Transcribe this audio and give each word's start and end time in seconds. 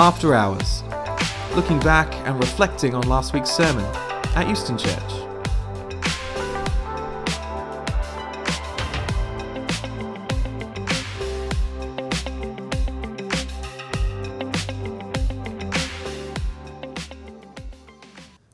After 0.00 0.32
Hours, 0.32 0.84
looking 1.56 1.80
back 1.80 2.14
and 2.24 2.38
reflecting 2.38 2.94
on 2.94 3.02
last 3.08 3.34
week's 3.34 3.50
sermon 3.50 3.84
at 4.36 4.48
Euston 4.48 4.78
Church. 4.78 5.28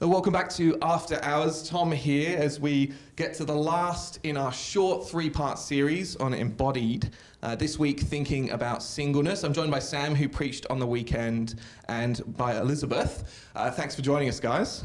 Welcome 0.01 0.33
back 0.33 0.49
to 0.55 0.79
After 0.81 1.23
Hours. 1.23 1.69
Tom 1.69 1.93
here 1.93 2.39
as 2.39 2.59
we 2.59 2.95
get 3.17 3.35
to 3.35 3.45
the 3.45 3.55
last 3.55 4.19
in 4.23 4.39
our 4.39 4.53
short 4.53 5.07
three 5.07 5.29
part 5.29 5.59
series 5.59 6.17
on 6.17 6.33
embodied. 6.33 7.11
Uh, 7.45 7.55
this 7.55 7.79
week, 7.79 8.01
thinking 8.01 8.49
about 8.53 8.83
singleness. 8.83 9.45
I'm 9.45 9.53
joined 9.53 9.71
by 9.71 9.79
Sam, 9.79 10.15
who 10.15 10.31
preached 10.31 10.65
on 10.71 10.79
the 10.79 10.87
weekend, 10.87 11.57
and 11.89 12.23
by 12.39 12.57
Elizabeth. 12.57 13.47
Uh, 13.55 13.71
thanks 13.71 13.95
for 13.95 14.01
joining 14.01 14.31
us, 14.31 14.41
guys. 14.41 14.83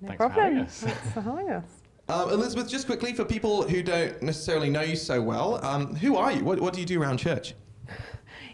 No 0.00 0.08
Thanks 0.08 0.20
for 0.24 0.30
problem. 0.30 0.44
having 0.46 0.58
us. 0.64 0.80
Thanks 0.80 1.12
for 1.12 1.20
having 1.20 1.50
us. 1.50 1.64
Um, 2.08 2.30
Elizabeth, 2.30 2.68
just 2.68 2.86
quickly 2.86 3.12
for 3.12 3.24
people 3.24 3.62
who 3.62 3.84
don't 3.84 4.20
necessarily 4.20 4.68
know 4.68 4.80
you 4.80 4.96
so 4.96 5.22
well, 5.22 5.64
um, 5.64 5.94
who 5.94 6.16
are 6.16 6.32
you? 6.32 6.42
What, 6.42 6.58
what 6.58 6.74
do 6.74 6.80
you 6.80 6.86
do 6.86 7.00
around 7.00 7.18
church? 7.18 7.54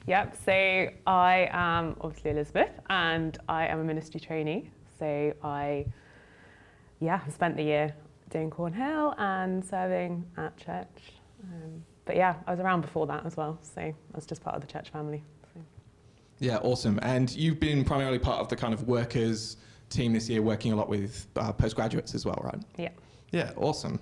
Yep, 0.07 0.37
so 0.45 0.52
I 1.07 1.48
am 1.51 1.96
obviously 2.01 2.30
Elizabeth 2.30 2.71
and 2.91 3.37
I 3.48 3.66
am 3.66 3.80
a 3.80 3.85
ministry 3.85 4.21
trainee. 4.21 4.71
So 5.01 5.33
I, 5.43 5.87
yeah, 7.01 7.16
have 7.16 7.35
spent 7.35 7.57
the 7.57 7.65
year 7.65 7.93
doing 8.30 8.48
Cornhill 8.48 9.15
and 9.19 9.65
serving 9.65 10.24
at 10.37 10.57
church. 10.59 11.15
Um, 11.43 11.83
but 12.06 12.16
yeah, 12.16 12.37
I 12.46 12.52
was 12.52 12.60
around 12.60 12.80
before 12.80 13.06
that 13.09 13.27
as 13.27 13.37
well. 13.37 13.59
So 13.60 13.83
I 13.83 13.95
was 14.15 14.24
just 14.24 14.42
part 14.42 14.56
of 14.56 14.62
the 14.62 14.69
church 14.69 14.88
family. 14.91 15.23
So. 15.52 15.60
Yeah, 16.38 16.59
awesome. 16.59 16.98
And 17.02 17.34
you've 17.34 17.60
been 17.60 17.84
primarily 17.84 18.19
part 18.19 18.41
of 18.41 18.48
the 18.48 18.56
kind 18.56 18.73
of 18.73 18.88
workers 18.88 19.59
team 19.90 20.12
this 20.15 20.29
year, 20.29 20.40
working 20.40 20.73
a 20.73 20.77
lot 20.77 20.88
with 20.88 21.27
uh, 21.37 21.52
postgraduates 21.52 22.15
as 22.15 22.24
well, 22.24 22.40
right? 22.43 22.62
Yeah. 22.79 22.90
Yeah, 23.32 23.51
awesome. 23.57 24.01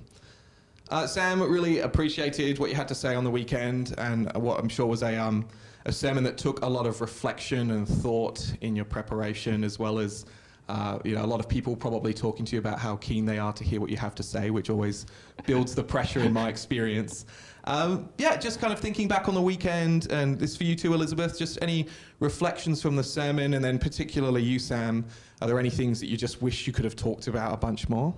Uh, 0.90 1.06
Sam, 1.06 1.42
really 1.42 1.78
appreciated 1.80 2.58
what 2.58 2.68
you 2.68 2.76
had 2.76 2.88
to 2.88 2.94
say 2.94 3.14
on 3.14 3.24
the 3.24 3.30
weekend 3.30 3.94
and 3.96 4.30
what 4.34 4.60
I'm 4.60 4.68
sure 4.68 4.86
was 4.86 5.02
a, 5.02 5.16
um, 5.16 5.48
a 5.86 5.92
sermon 5.92 6.22
that 6.24 6.36
took 6.36 6.60
a 6.60 6.68
lot 6.68 6.86
of 6.86 7.00
reflection 7.00 7.70
and 7.70 7.88
thought 7.88 8.54
in 8.60 8.76
your 8.76 8.84
preparation, 8.84 9.64
as 9.64 9.78
well 9.78 9.98
as 9.98 10.26
uh, 10.68 10.98
you 11.04 11.14
know, 11.14 11.24
a 11.24 11.26
lot 11.26 11.40
of 11.40 11.48
people 11.48 11.76
probably 11.76 12.14
talking 12.14 12.44
to 12.46 12.56
you 12.56 12.58
about 12.58 12.78
how 12.78 12.96
keen 12.96 13.26
they 13.26 13.38
are 13.38 13.52
to 13.52 13.64
hear 13.64 13.80
what 13.80 13.90
you 13.90 13.96
have 13.96 14.14
to 14.14 14.22
say, 14.22 14.50
which 14.50 14.70
always 14.70 15.06
builds 15.46 15.74
the 15.74 15.84
pressure 15.84 16.20
in 16.20 16.32
my 16.32 16.48
experience. 16.48 17.26
Um, 17.64 18.08
yeah, 18.18 18.36
just 18.36 18.60
kind 18.60 18.72
of 18.72 18.78
thinking 18.78 19.08
back 19.08 19.28
on 19.28 19.34
the 19.34 19.42
weekend, 19.42 20.10
and 20.10 20.38
this 20.38 20.56
for 20.56 20.64
you 20.64 20.74
too, 20.74 20.94
Elizabeth. 20.94 21.38
Just 21.38 21.58
any 21.62 21.86
reflections 22.20 22.80
from 22.80 22.96
the 22.96 23.04
sermon, 23.04 23.54
and 23.54 23.64
then 23.64 23.78
particularly 23.78 24.42
you, 24.42 24.58
Sam. 24.58 25.04
Are 25.40 25.48
there 25.48 25.58
any 25.58 25.70
things 25.70 26.00
that 26.00 26.06
you 26.06 26.16
just 26.16 26.40
wish 26.40 26.66
you 26.66 26.72
could 26.72 26.84
have 26.84 26.96
talked 26.96 27.26
about 27.26 27.52
a 27.52 27.56
bunch 27.56 27.88
more? 27.88 28.14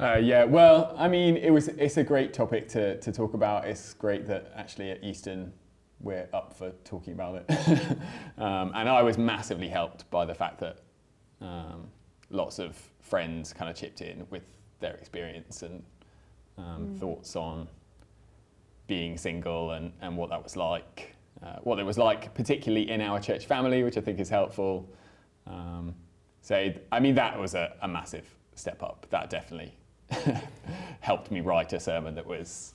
Uh, 0.00 0.16
yeah, 0.16 0.44
well, 0.44 0.94
I 0.96 1.06
mean, 1.08 1.36
it 1.36 1.50
was 1.50 1.68
it's 1.68 1.96
a 1.96 2.04
great 2.04 2.32
topic 2.32 2.68
to, 2.70 2.98
to 2.98 3.12
talk 3.12 3.34
about. 3.34 3.66
It's 3.66 3.94
great 3.94 4.26
that 4.26 4.52
actually 4.56 4.90
at 4.90 5.04
Euston 5.04 5.52
we're 6.00 6.28
up 6.32 6.52
for 6.54 6.72
talking 6.84 7.12
about 7.12 7.44
it. 7.48 7.50
um, 8.38 8.72
and 8.74 8.88
I 8.88 9.02
was 9.02 9.18
massively 9.18 9.68
helped 9.68 10.10
by 10.10 10.24
the 10.24 10.34
fact 10.34 10.58
that 10.60 10.78
um, 11.42 11.88
lots 12.30 12.58
of 12.58 12.76
friends 13.00 13.52
kind 13.52 13.70
of 13.70 13.76
chipped 13.76 14.00
in 14.00 14.26
with 14.30 14.44
their 14.80 14.94
experience 14.94 15.62
and 15.62 15.82
um, 16.58 16.96
thoughts 16.98 17.36
on 17.36 17.68
being 18.86 19.16
single 19.16 19.72
and, 19.72 19.92
and 20.00 20.16
what 20.16 20.30
that 20.30 20.42
was 20.42 20.56
like. 20.56 21.14
Uh, 21.42 21.56
what 21.62 21.78
it 21.80 21.82
was 21.82 21.98
like, 21.98 22.32
particularly 22.34 22.88
in 22.88 23.00
our 23.00 23.18
church 23.18 23.46
family, 23.46 23.82
which 23.82 23.96
I 23.96 24.00
think 24.00 24.20
is 24.20 24.28
helpful. 24.28 24.88
Um, 25.46 25.94
so, 26.40 26.72
I 26.92 27.00
mean, 27.00 27.16
that 27.16 27.38
was 27.38 27.54
a, 27.54 27.74
a 27.82 27.88
massive 27.88 28.32
step 28.54 28.82
up. 28.82 29.06
That 29.10 29.28
definitely 29.28 29.74
helped 31.00 31.32
me 31.32 31.40
write 31.40 31.72
a 31.72 31.80
sermon 31.80 32.14
that 32.14 32.26
was 32.26 32.74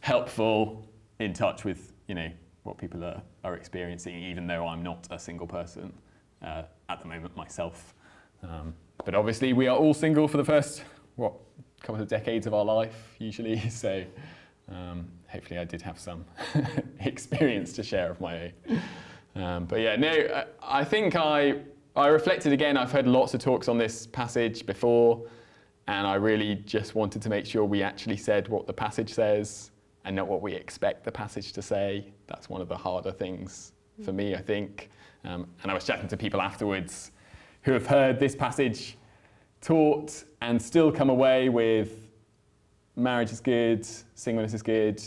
helpful, 0.00 0.86
in 1.18 1.32
touch 1.34 1.64
with 1.64 1.92
you 2.08 2.14
know 2.14 2.30
what 2.62 2.78
people 2.78 3.04
are, 3.04 3.22
are 3.44 3.54
experiencing, 3.54 4.22
even 4.22 4.46
though 4.46 4.66
I'm 4.66 4.82
not 4.82 5.06
a 5.10 5.18
single 5.18 5.46
person 5.46 5.92
uh, 6.42 6.62
at 6.88 7.00
the 7.00 7.08
moment 7.08 7.36
myself. 7.36 7.94
Um, 8.42 8.74
but 9.04 9.14
obviously, 9.14 9.52
we 9.52 9.66
are 9.66 9.76
all 9.76 9.94
single 9.94 10.28
for 10.28 10.36
the 10.36 10.44
first 10.44 10.82
what 11.16 11.34
couple 11.82 12.00
of 12.00 12.08
decades 12.08 12.46
of 12.46 12.54
our 12.54 12.64
life 12.64 13.14
usually. 13.18 13.60
So 13.70 14.04
um, 14.70 15.08
hopefully, 15.28 15.58
I 15.58 15.64
did 15.64 15.82
have 15.82 15.98
some 15.98 16.24
experience 17.00 17.72
to 17.74 17.82
share 17.82 18.10
of 18.10 18.20
my 18.20 18.52
own. 18.68 18.82
Um, 19.34 19.64
but 19.64 19.80
yeah, 19.80 19.96
no, 19.96 20.10
I, 20.10 20.80
I 20.80 20.84
think 20.84 21.16
I 21.16 21.60
I 21.96 22.06
reflected 22.08 22.52
again. 22.52 22.76
I've 22.76 22.92
heard 22.92 23.06
lots 23.06 23.34
of 23.34 23.40
talks 23.40 23.68
on 23.68 23.78
this 23.78 24.06
passage 24.06 24.64
before, 24.66 25.26
and 25.88 26.06
I 26.06 26.14
really 26.14 26.54
just 26.54 26.94
wanted 26.94 27.22
to 27.22 27.28
make 27.28 27.46
sure 27.46 27.64
we 27.64 27.82
actually 27.82 28.16
said 28.16 28.48
what 28.48 28.66
the 28.66 28.72
passage 28.72 29.12
says 29.12 29.70
and 30.04 30.16
not 30.16 30.26
what 30.26 30.42
we 30.42 30.52
expect 30.54 31.04
the 31.04 31.12
passage 31.12 31.52
to 31.52 31.62
say. 31.62 32.12
That's 32.26 32.48
one 32.48 32.60
of 32.60 32.68
the 32.68 32.76
harder 32.76 33.12
things 33.12 33.72
for 34.04 34.12
me, 34.12 34.34
I 34.34 34.40
think. 34.40 34.90
Um, 35.24 35.46
and 35.62 35.70
I 35.70 35.74
was 35.74 35.84
chatting 35.84 36.08
to 36.08 36.16
people 36.16 36.40
afterwards 36.40 37.12
who 37.62 37.72
have 37.72 37.86
heard 37.86 38.18
this 38.18 38.34
passage 38.34 38.96
taught 39.60 40.24
and 40.40 40.60
still 40.60 40.90
come 40.90 41.10
away 41.10 41.48
with 41.48 42.08
marriage 42.96 43.30
is 43.30 43.40
good, 43.40 43.86
singleness 44.14 44.54
is 44.54 44.62
good, 44.62 45.02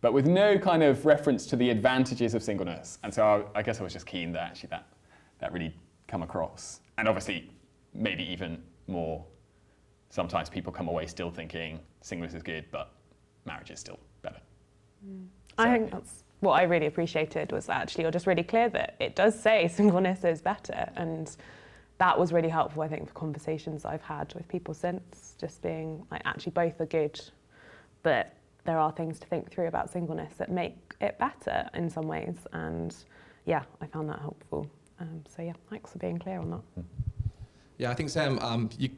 but 0.00 0.12
with 0.12 0.26
no 0.26 0.58
kind 0.58 0.82
of 0.82 1.06
reference 1.06 1.46
to 1.46 1.56
the 1.56 1.70
advantages 1.70 2.34
of 2.34 2.42
singleness. 2.42 2.98
And 3.02 3.12
so 3.12 3.48
I, 3.54 3.60
I 3.60 3.62
guess 3.62 3.80
I 3.80 3.82
was 3.82 3.92
just 3.92 4.06
keen 4.06 4.32
that 4.32 4.42
actually 4.42 4.68
that, 4.68 4.86
that 5.38 5.52
really 5.52 5.74
come 6.06 6.22
across. 6.22 6.80
And 6.98 7.08
obviously, 7.08 7.50
maybe 7.94 8.22
even 8.30 8.62
more, 8.86 9.24
sometimes 10.10 10.50
people 10.50 10.72
come 10.72 10.88
away 10.88 11.06
still 11.06 11.30
thinking 11.30 11.80
singleness 12.02 12.34
is 12.34 12.42
good, 12.42 12.66
but 12.70 12.92
marriage 13.46 13.70
is 13.70 13.80
still 13.80 13.98
better. 14.22 14.40
I 15.56 15.72
think 15.72 15.90
that's 15.90 16.23
what 16.44 16.60
I 16.60 16.64
really 16.64 16.86
appreciated 16.86 17.52
was 17.52 17.68
actually 17.68 18.02
you're 18.02 18.12
just 18.12 18.26
really 18.26 18.42
clear 18.42 18.68
that 18.70 18.96
it 19.00 19.16
does 19.16 19.38
say 19.38 19.68
singleness 19.74 20.24
is 20.24 20.40
better. 20.40 20.90
And 20.96 21.34
that 21.98 22.18
was 22.18 22.32
really 22.32 22.48
helpful 22.48 22.82
I 22.82 22.88
think 22.88 23.08
for 23.08 23.14
conversations 23.14 23.84
I've 23.84 24.02
had 24.02 24.32
with 24.34 24.46
people 24.48 24.74
since 24.74 25.34
just 25.40 25.62
being 25.62 26.04
like 26.10 26.22
actually 26.24 26.52
both 26.52 26.80
are 26.80 26.86
good 26.86 27.20
but 28.02 28.34
there 28.64 28.78
are 28.78 28.92
things 28.92 29.18
to 29.20 29.26
think 29.26 29.50
through 29.50 29.68
about 29.68 29.90
singleness 29.90 30.34
that 30.38 30.50
make 30.50 30.94
it 31.00 31.18
better 31.18 31.68
in 31.74 31.88
some 31.88 32.06
ways. 32.06 32.36
And 32.52 32.94
yeah 33.44 33.62
I 33.80 33.86
found 33.86 34.08
that 34.08 34.20
helpful. 34.20 34.70
Um, 35.00 35.22
so 35.34 35.42
yeah 35.42 35.54
thanks 35.70 35.92
for 35.92 35.98
being 35.98 36.18
clear 36.18 36.38
on 36.38 36.50
that. 36.50 36.84
Yeah, 37.78 37.90
I 37.90 37.94
think 37.94 38.10
Sam, 38.10 38.38
um, 38.38 38.70
you 38.78 38.90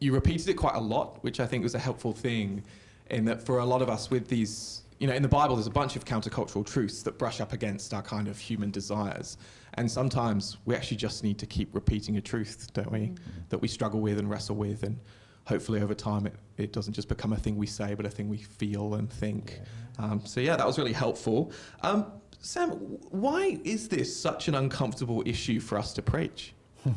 you 0.00 0.12
repeated 0.12 0.48
it 0.48 0.54
quite 0.54 0.74
a 0.74 0.80
lot, 0.80 1.22
which 1.22 1.40
I 1.40 1.46
think 1.46 1.62
was 1.62 1.74
a 1.74 1.78
helpful 1.78 2.12
thing, 2.12 2.62
in 3.10 3.24
that 3.26 3.42
for 3.42 3.58
a 3.58 3.64
lot 3.64 3.82
of 3.82 3.88
us 3.88 4.10
with 4.10 4.28
these, 4.28 4.82
you 4.98 5.06
know, 5.06 5.14
in 5.14 5.22
the 5.22 5.28
Bible, 5.28 5.56
there's 5.56 5.66
a 5.66 5.70
bunch 5.70 5.96
of 5.96 6.04
countercultural 6.04 6.64
truths 6.64 7.02
that 7.02 7.18
brush 7.18 7.40
up 7.40 7.52
against 7.52 7.92
our 7.92 8.02
kind 8.02 8.28
of 8.28 8.38
human 8.38 8.70
desires, 8.70 9.36
and 9.74 9.90
sometimes 9.90 10.56
we 10.64 10.74
actually 10.74 10.96
just 10.96 11.22
need 11.22 11.38
to 11.38 11.46
keep 11.46 11.74
repeating 11.74 12.16
a 12.16 12.20
truth, 12.20 12.68
don't 12.72 12.90
we, 12.90 13.12
that 13.50 13.58
we 13.58 13.68
struggle 13.68 14.00
with 14.00 14.18
and 14.18 14.30
wrestle 14.30 14.56
with, 14.56 14.82
and 14.82 14.98
hopefully 15.44 15.80
over 15.80 15.94
time 15.94 16.26
it, 16.26 16.34
it 16.56 16.72
doesn't 16.72 16.94
just 16.94 17.08
become 17.08 17.32
a 17.32 17.36
thing 17.36 17.56
we 17.56 17.66
say, 17.66 17.94
but 17.94 18.06
a 18.06 18.10
thing 18.10 18.28
we 18.28 18.38
feel 18.38 18.94
and 18.94 19.10
think. 19.10 19.60
Um, 19.98 20.24
so 20.24 20.40
yeah, 20.40 20.56
that 20.56 20.66
was 20.66 20.78
really 20.78 20.92
helpful. 20.92 21.52
Um, 21.82 22.06
Sam, 22.40 22.70
why 23.10 23.58
is 23.64 23.88
this 23.88 24.14
such 24.14 24.48
an 24.48 24.54
uncomfortable 24.54 25.22
issue 25.26 25.60
for 25.60 25.78
us 25.78 25.92
to 25.94 26.02
preach? 26.02 26.54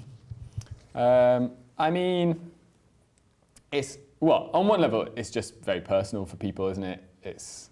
Um, 0.96 1.52
I 1.78 1.92
mean, 1.92 2.52
it's 3.72 4.00
well, 4.20 4.50
on 4.54 4.68
one 4.68 4.82
level, 4.82 5.08
it's 5.16 5.30
just 5.30 5.64
very 5.64 5.80
personal 5.80 6.26
for 6.26 6.36
people, 6.36 6.68
isn't 6.68 6.84
it? 6.84 7.04
It's 7.24 7.69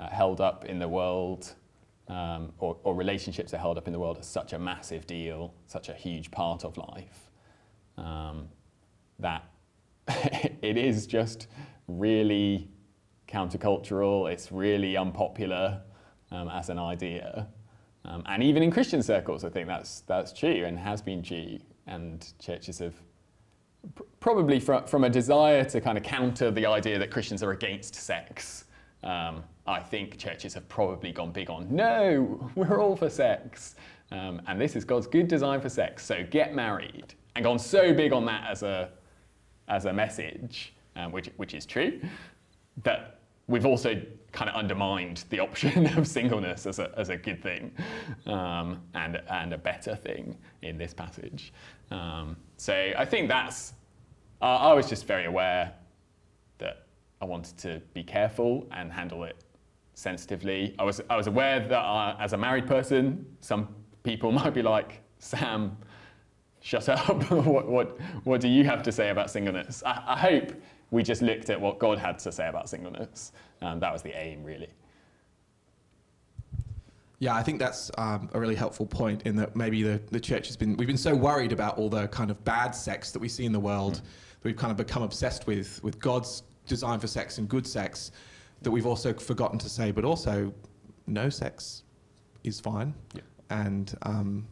uh, 0.00 0.08
held 0.08 0.40
up 0.40 0.64
in 0.64 0.78
the 0.78 0.88
world, 0.88 1.54
um, 2.08 2.52
or, 2.58 2.76
or 2.82 2.94
relationships 2.94 3.52
are 3.54 3.58
held 3.58 3.76
up 3.78 3.86
in 3.86 3.92
the 3.92 3.98
world 3.98 4.16
as 4.18 4.26
such 4.26 4.52
a 4.52 4.58
massive 4.58 5.06
deal, 5.06 5.54
such 5.66 5.88
a 5.88 5.94
huge 5.94 6.30
part 6.30 6.64
of 6.64 6.76
life, 6.76 7.30
um, 7.98 8.48
that 9.18 9.44
it 10.08 10.76
is 10.76 11.06
just 11.06 11.48
really 11.86 12.68
countercultural. 13.28 14.30
It's 14.30 14.50
really 14.50 14.96
unpopular 14.96 15.82
um, 16.32 16.48
as 16.48 16.70
an 16.70 16.78
idea, 16.78 17.46
um, 18.04 18.22
and 18.26 18.42
even 18.42 18.62
in 18.62 18.70
Christian 18.70 19.02
circles, 19.02 19.44
I 19.44 19.50
think 19.50 19.66
that's 19.66 20.00
that's 20.00 20.32
true 20.32 20.64
and 20.64 20.78
has 20.78 21.02
been 21.02 21.22
true. 21.22 21.58
And 21.86 22.26
churches 22.38 22.78
have 22.78 22.94
pr- 23.94 24.02
probably 24.20 24.60
from, 24.60 24.86
from 24.86 25.04
a 25.04 25.10
desire 25.10 25.64
to 25.64 25.80
kind 25.80 25.98
of 25.98 26.04
counter 26.04 26.50
the 26.50 26.66
idea 26.66 26.98
that 26.98 27.10
Christians 27.10 27.42
are 27.42 27.50
against 27.50 27.94
sex. 27.94 28.64
Um, 29.02 29.42
I 29.66 29.80
think 29.80 30.18
churches 30.18 30.54
have 30.54 30.68
probably 30.68 31.12
gone 31.12 31.30
big 31.30 31.50
on 31.50 31.74
no, 31.74 32.50
we're 32.54 32.80
all 32.80 32.96
for 32.96 33.10
sex, 33.10 33.76
um, 34.10 34.42
and 34.46 34.60
this 34.60 34.76
is 34.76 34.84
God's 34.84 35.06
good 35.06 35.28
design 35.28 35.60
for 35.60 35.68
sex. 35.68 36.04
So 36.04 36.24
get 36.30 36.54
married, 36.54 37.14
and 37.36 37.44
gone 37.44 37.58
so 37.58 37.92
big 37.92 38.12
on 38.12 38.24
that 38.26 38.50
as 38.50 38.62
a 38.62 38.90
as 39.68 39.84
a 39.84 39.92
message, 39.92 40.74
um, 40.96 41.12
which 41.12 41.30
which 41.36 41.54
is 41.54 41.66
true, 41.66 42.00
that 42.82 43.20
we've 43.50 43.66
also 43.66 44.00
kind 44.32 44.48
of 44.48 44.56
undermined 44.56 45.24
the 45.30 45.40
option 45.40 45.86
of 45.98 46.06
singleness 46.06 46.66
as 46.66 46.78
a, 46.78 46.92
as 46.96 47.08
a 47.08 47.16
good 47.16 47.42
thing 47.42 47.72
um, 48.26 48.80
and, 48.94 49.20
and 49.28 49.52
a 49.52 49.58
better 49.58 49.96
thing 49.96 50.36
in 50.62 50.78
this 50.78 50.94
passage. 50.94 51.52
Um, 51.90 52.36
so 52.56 52.92
I 52.96 53.04
think 53.04 53.28
that's, 53.28 53.74
uh, 54.40 54.44
I 54.44 54.72
was 54.72 54.88
just 54.88 55.04
very 55.04 55.24
aware 55.24 55.72
that 56.58 56.86
I 57.20 57.24
wanted 57.24 57.58
to 57.58 57.82
be 57.92 58.04
careful 58.04 58.68
and 58.70 58.92
handle 58.92 59.24
it 59.24 59.42
sensitively. 60.00 60.74
I 60.78 60.84
was, 60.84 61.00
I 61.10 61.16
was 61.16 61.26
aware 61.26 61.60
that 61.60 61.78
uh, 61.78 62.16
as 62.18 62.32
a 62.32 62.38
married 62.38 62.66
person, 62.66 63.26
some 63.40 63.68
people 64.02 64.32
might 64.40 64.54
be 64.54 64.62
like, 64.62 65.02
Sam, 65.18 65.76
shut 66.60 66.88
up. 66.88 67.30
what, 67.30 67.68
what, 67.68 67.98
what 68.24 68.40
do 68.40 68.48
you 68.48 68.64
have 68.64 68.82
to 68.84 68.92
say 68.92 69.10
about 69.10 69.30
singleness? 69.30 69.82
I, 69.84 70.02
I 70.06 70.18
hope 70.18 70.52
we 70.90 71.02
just 71.02 71.22
looked 71.22 71.50
at 71.50 71.60
what 71.60 71.78
God 71.78 71.98
had 71.98 72.18
to 72.20 72.32
say 72.32 72.48
about 72.48 72.68
singleness. 72.68 73.32
Um, 73.62 73.78
that 73.80 73.92
was 73.92 74.02
the 74.02 74.18
aim, 74.18 74.42
really. 74.42 74.70
Yeah, 77.18 77.34
I 77.34 77.42
think 77.42 77.58
that's 77.58 77.90
um, 77.98 78.30
a 78.32 78.40
really 78.40 78.54
helpful 78.54 78.86
point 78.86 79.22
in 79.24 79.36
that 79.36 79.54
maybe 79.54 79.82
the, 79.82 80.00
the 80.10 80.18
church 80.18 80.46
has 80.46 80.56
been, 80.56 80.74
we've 80.78 80.88
been 80.88 80.96
so 80.96 81.14
worried 81.14 81.52
about 81.52 81.76
all 81.76 81.90
the 81.90 82.08
kind 82.08 82.30
of 82.30 82.42
bad 82.44 82.70
sex 82.70 83.12
that 83.12 83.18
we 83.18 83.28
see 83.28 83.44
in 83.44 83.52
the 83.52 83.60
world, 83.60 83.92
mm. 83.92 83.96
that 83.96 84.44
we've 84.44 84.56
kind 84.56 84.70
of 84.70 84.78
become 84.78 85.02
obsessed 85.02 85.46
with, 85.46 85.84
with 85.84 85.98
God's 85.98 86.44
design 86.66 86.98
for 86.98 87.06
sex 87.06 87.36
and 87.36 87.46
good 87.46 87.66
sex, 87.66 88.12
that 88.62 88.70
we've 88.70 88.86
also 88.86 89.12
forgotten 89.14 89.58
to 89.58 89.68
say, 89.68 89.90
but 89.90 90.04
also 90.04 90.52
no 91.06 91.28
sex 91.28 91.82
is 92.44 92.60
fine. 92.60 92.94
Yeah. 93.14 93.22
And, 93.50 93.96
um, 94.02 94.46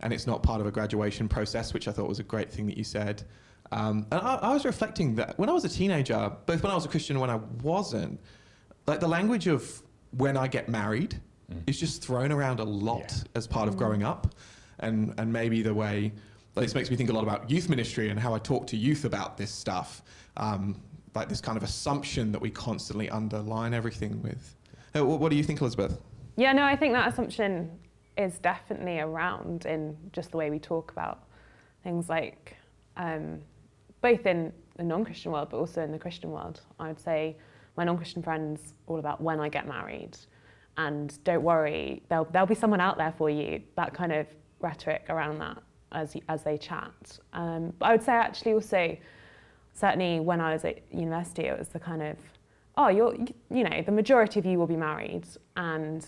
and 0.00 0.12
it's 0.12 0.26
not 0.26 0.42
part 0.42 0.60
of 0.60 0.66
a 0.66 0.70
graduation 0.70 1.28
process, 1.28 1.74
which 1.74 1.88
I 1.88 1.92
thought 1.92 2.08
was 2.08 2.20
a 2.20 2.24
great 2.24 2.50
thing 2.52 2.66
that 2.66 2.76
you 2.76 2.84
said. 2.84 3.24
Um, 3.72 4.06
and 4.12 4.20
I, 4.20 4.36
I 4.36 4.54
was 4.54 4.64
reflecting 4.64 5.14
that 5.16 5.38
when 5.38 5.48
I 5.48 5.52
was 5.52 5.64
a 5.64 5.68
teenager, 5.68 6.32
both 6.46 6.62
when 6.62 6.72
I 6.72 6.74
was 6.74 6.84
a 6.84 6.88
Christian 6.88 7.16
and 7.16 7.20
when 7.20 7.30
I 7.30 7.40
wasn't, 7.62 8.20
like 8.86 9.00
the 9.00 9.08
language 9.08 9.46
of 9.46 9.82
when 10.12 10.36
I 10.36 10.46
get 10.46 10.68
married 10.68 11.20
mm. 11.52 11.60
is 11.66 11.78
just 11.78 12.02
thrown 12.02 12.32
around 12.32 12.60
a 12.60 12.64
lot 12.64 13.12
yeah. 13.14 13.22
as 13.34 13.46
part 13.46 13.68
of 13.68 13.74
mm. 13.74 13.78
growing 13.78 14.02
up. 14.02 14.34
And, 14.80 15.12
and 15.18 15.32
maybe 15.32 15.60
the 15.62 15.74
way, 15.74 16.12
like, 16.54 16.66
this 16.66 16.74
makes 16.74 16.90
me 16.90 16.96
think 16.96 17.10
a 17.10 17.12
lot 17.12 17.24
about 17.24 17.50
youth 17.50 17.68
ministry 17.68 18.10
and 18.10 18.18
how 18.18 18.32
I 18.32 18.38
talk 18.38 18.66
to 18.68 18.76
youth 18.76 19.04
about 19.04 19.36
this 19.36 19.50
stuff. 19.50 20.02
Um, 20.36 20.80
like 21.14 21.28
this 21.28 21.40
kind 21.40 21.56
of 21.56 21.62
assumption 21.62 22.32
that 22.32 22.40
we 22.40 22.50
constantly 22.50 23.08
underline 23.10 23.74
everything 23.74 24.22
with. 24.22 24.56
What, 24.92 25.20
what 25.20 25.30
do 25.30 25.36
you 25.36 25.44
think, 25.44 25.60
Elizabeth? 25.60 26.00
Yeah, 26.36 26.52
no, 26.52 26.62
I 26.62 26.76
think 26.76 26.92
that 26.94 27.08
assumption 27.08 27.70
is 28.16 28.38
definitely 28.38 28.98
around 29.00 29.66
in 29.66 29.96
just 30.12 30.32
the 30.32 30.36
way 30.36 30.50
we 30.50 30.58
talk 30.58 30.90
about 30.92 31.24
things 31.84 32.08
like 32.08 32.56
um, 32.96 33.40
both 34.00 34.26
in 34.26 34.52
the 34.76 34.82
non-Christian 34.84 35.32
world, 35.32 35.48
but 35.50 35.58
also 35.58 35.82
in 35.82 35.92
the 35.92 35.98
Christian 35.98 36.30
world. 36.30 36.60
I 36.78 36.88
would 36.88 37.00
say 37.00 37.36
my 37.76 37.84
non-Christian 37.84 38.22
friends 38.22 38.74
all 38.86 38.98
about 38.98 39.20
when 39.20 39.40
I 39.40 39.48
get 39.48 39.66
married, 39.68 40.16
and 40.76 41.16
don't 41.24 41.42
worry, 41.42 42.02
there'll 42.08 42.26
there'll 42.26 42.46
be 42.46 42.54
someone 42.54 42.80
out 42.80 42.98
there 42.98 43.14
for 43.16 43.30
you. 43.30 43.62
That 43.76 43.94
kind 43.94 44.12
of 44.12 44.26
rhetoric 44.60 45.06
around 45.08 45.38
that 45.38 45.62
as 45.92 46.16
as 46.28 46.42
they 46.42 46.56
chat. 46.58 47.18
Um, 47.32 47.72
but 47.78 47.86
I 47.86 47.92
would 47.92 48.02
say 48.02 48.12
actually 48.12 48.52
also, 48.52 48.96
certainly 49.78 50.20
when 50.20 50.40
I 50.40 50.52
was 50.52 50.64
at 50.64 50.80
university, 50.92 51.42
it 51.42 51.58
was 51.58 51.68
the 51.68 51.80
kind 51.80 52.02
of 52.02 52.16
oh, 52.76 52.88
you're 52.88 53.14
you 53.50 53.64
know 53.64 53.82
the 53.82 53.92
majority 53.92 54.38
of 54.38 54.46
you 54.46 54.58
will 54.58 54.66
be 54.66 54.76
married, 54.76 55.26
and 55.56 56.04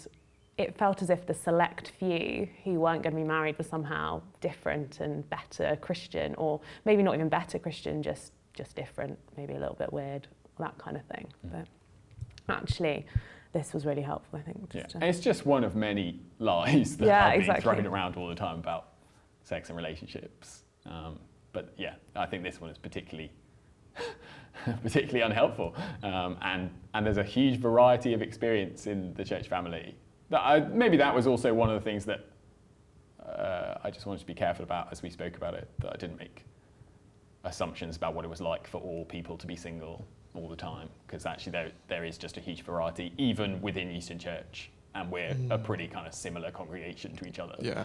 it 0.56 0.76
felt 0.76 1.02
as 1.02 1.11
if 1.11 1.26
the 1.26 1.34
select 1.34 1.93
few 1.99 2.49
who 2.64 2.81
weren't 2.81 3.02
going 3.02 3.14
to 3.14 3.20
be 3.22 3.26
married 3.26 3.56
were 3.58 3.64
somehow 3.64 4.20
different 4.40 5.00
and 5.00 5.28
better 5.31 5.76
Christian, 5.81 6.34
or 6.37 6.61
maybe 6.84 7.02
not 7.02 7.14
even 7.14 7.28
better 7.28 7.58
Christian, 7.58 8.02
just 8.02 8.32
just 8.55 8.75
different, 8.76 9.19
maybe 9.37 9.55
a 9.55 9.58
little 9.58 9.76
bit 9.76 9.93
weird, 9.93 10.26
that 10.58 10.76
kind 10.78 10.96
of 10.96 11.05
thing. 11.05 11.26
Mm. 11.46 11.64
But 12.46 12.55
actually, 12.55 13.06
this 13.52 13.72
was 13.72 13.87
really 13.87 14.02
helpful, 14.02 14.38
I 14.38 14.43
think. 14.43 14.72
yeah. 14.75 14.87
And 14.94 15.05
it's 15.05 15.20
just 15.20 15.46
one 15.46 15.64
of 15.64 15.76
many 15.76 16.20
lies 16.38 16.96
that 16.96 17.06
yeah, 17.06 17.28
are 17.28 17.31
being 17.31 17.40
exactly. 17.43 17.62
thrown 17.62 17.87
around 17.87 18.17
all 18.17 18.28
the 18.28 18.34
time 18.34 18.58
about 18.58 18.88
sex 19.44 19.69
and 19.69 19.76
relationships. 19.76 20.64
Um, 20.84 21.19
but 21.52 21.72
yeah, 21.76 21.94
I 22.14 22.26
think 22.26 22.43
this 22.43 22.61
one 22.61 22.70
is 22.70 22.78
particularly 22.78 23.32
particularly 24.82 25.20
unhelpful. 25.20 25.75
Um, 26.02 26.37
and, 26.43 26.70
and 26.94 27.06
there's 27.06 27.19
a 27.19 27.25
huge 27.25 27.58
variety 27.58 28.14
of 28.14 28.23
experience 28.23 28.87
in 28.87 29.14
the 29.14 29.25
church 29.25 29.49
family 29.49 29.94
that 30.31 30.41
I, 30.41 30.61
maybe 30.61 30.97
that 30.97 31.14
was 31.14 31.26
also 31.26 31.52
one 31.52 31.69
of 31.70 31.75
the 31.75 31.85
things 31.85 32.05
that 32.06 32.26
uh, 33.25 33.79
I 33.82 33.91
just 33.91 34.06
wanted 34.06 34.20
to 34.20 34.26
be 34.26 34.35
careful 34.35 34.64
about 34.64 34.88
as 34.93 35.02
we 35.02 35.11
spoke 35.11 35.37
about 35.37 35.55
it, 35.55 35.69
that 35.81 35.93
I 35.93 35.97
didn't 35.97 36.19
make 36.19 36.44
assumptions 37.44 37.97
about 37.97 38.14
what 38.14 38.25
it 38.25 38.29
was 38.29 38.41
like 38.41 38.67
for 38.67 38.81
all 38.81 39.05
people 39.05 39.37
to 39.38 39.47
be 39.47 39.56
single 39.56 40.05
all 40.35 40.49
the 40.49 40.56
time, 40.56 40.88
because 41.06 41.26
actually 41.26 41.53
there, 41.53 41.73
there 41.88 42.05
is 42.05 42.17
just 42.17 42.37
a 42.37 42.41
huge 42.41 42.62
variety, 42.62 43.12
even 43.19 43.61
within 43.61 43.91
Euston 43.91 44.19
Church, 44.19 44.70
and 44.94 45.11
we're 45.11 45.35
mm. 45.35 45.50
a 45.50 45.58
pretty 45.58 45.88
kind 45.88 46.06
of 46.06 46.14
similar 46.14 46.50
congregation 46.50 47.17
to 47.17 47.26
each 47.26 47.38
other. 47.38 47.56
Yeah. 47.58 47.85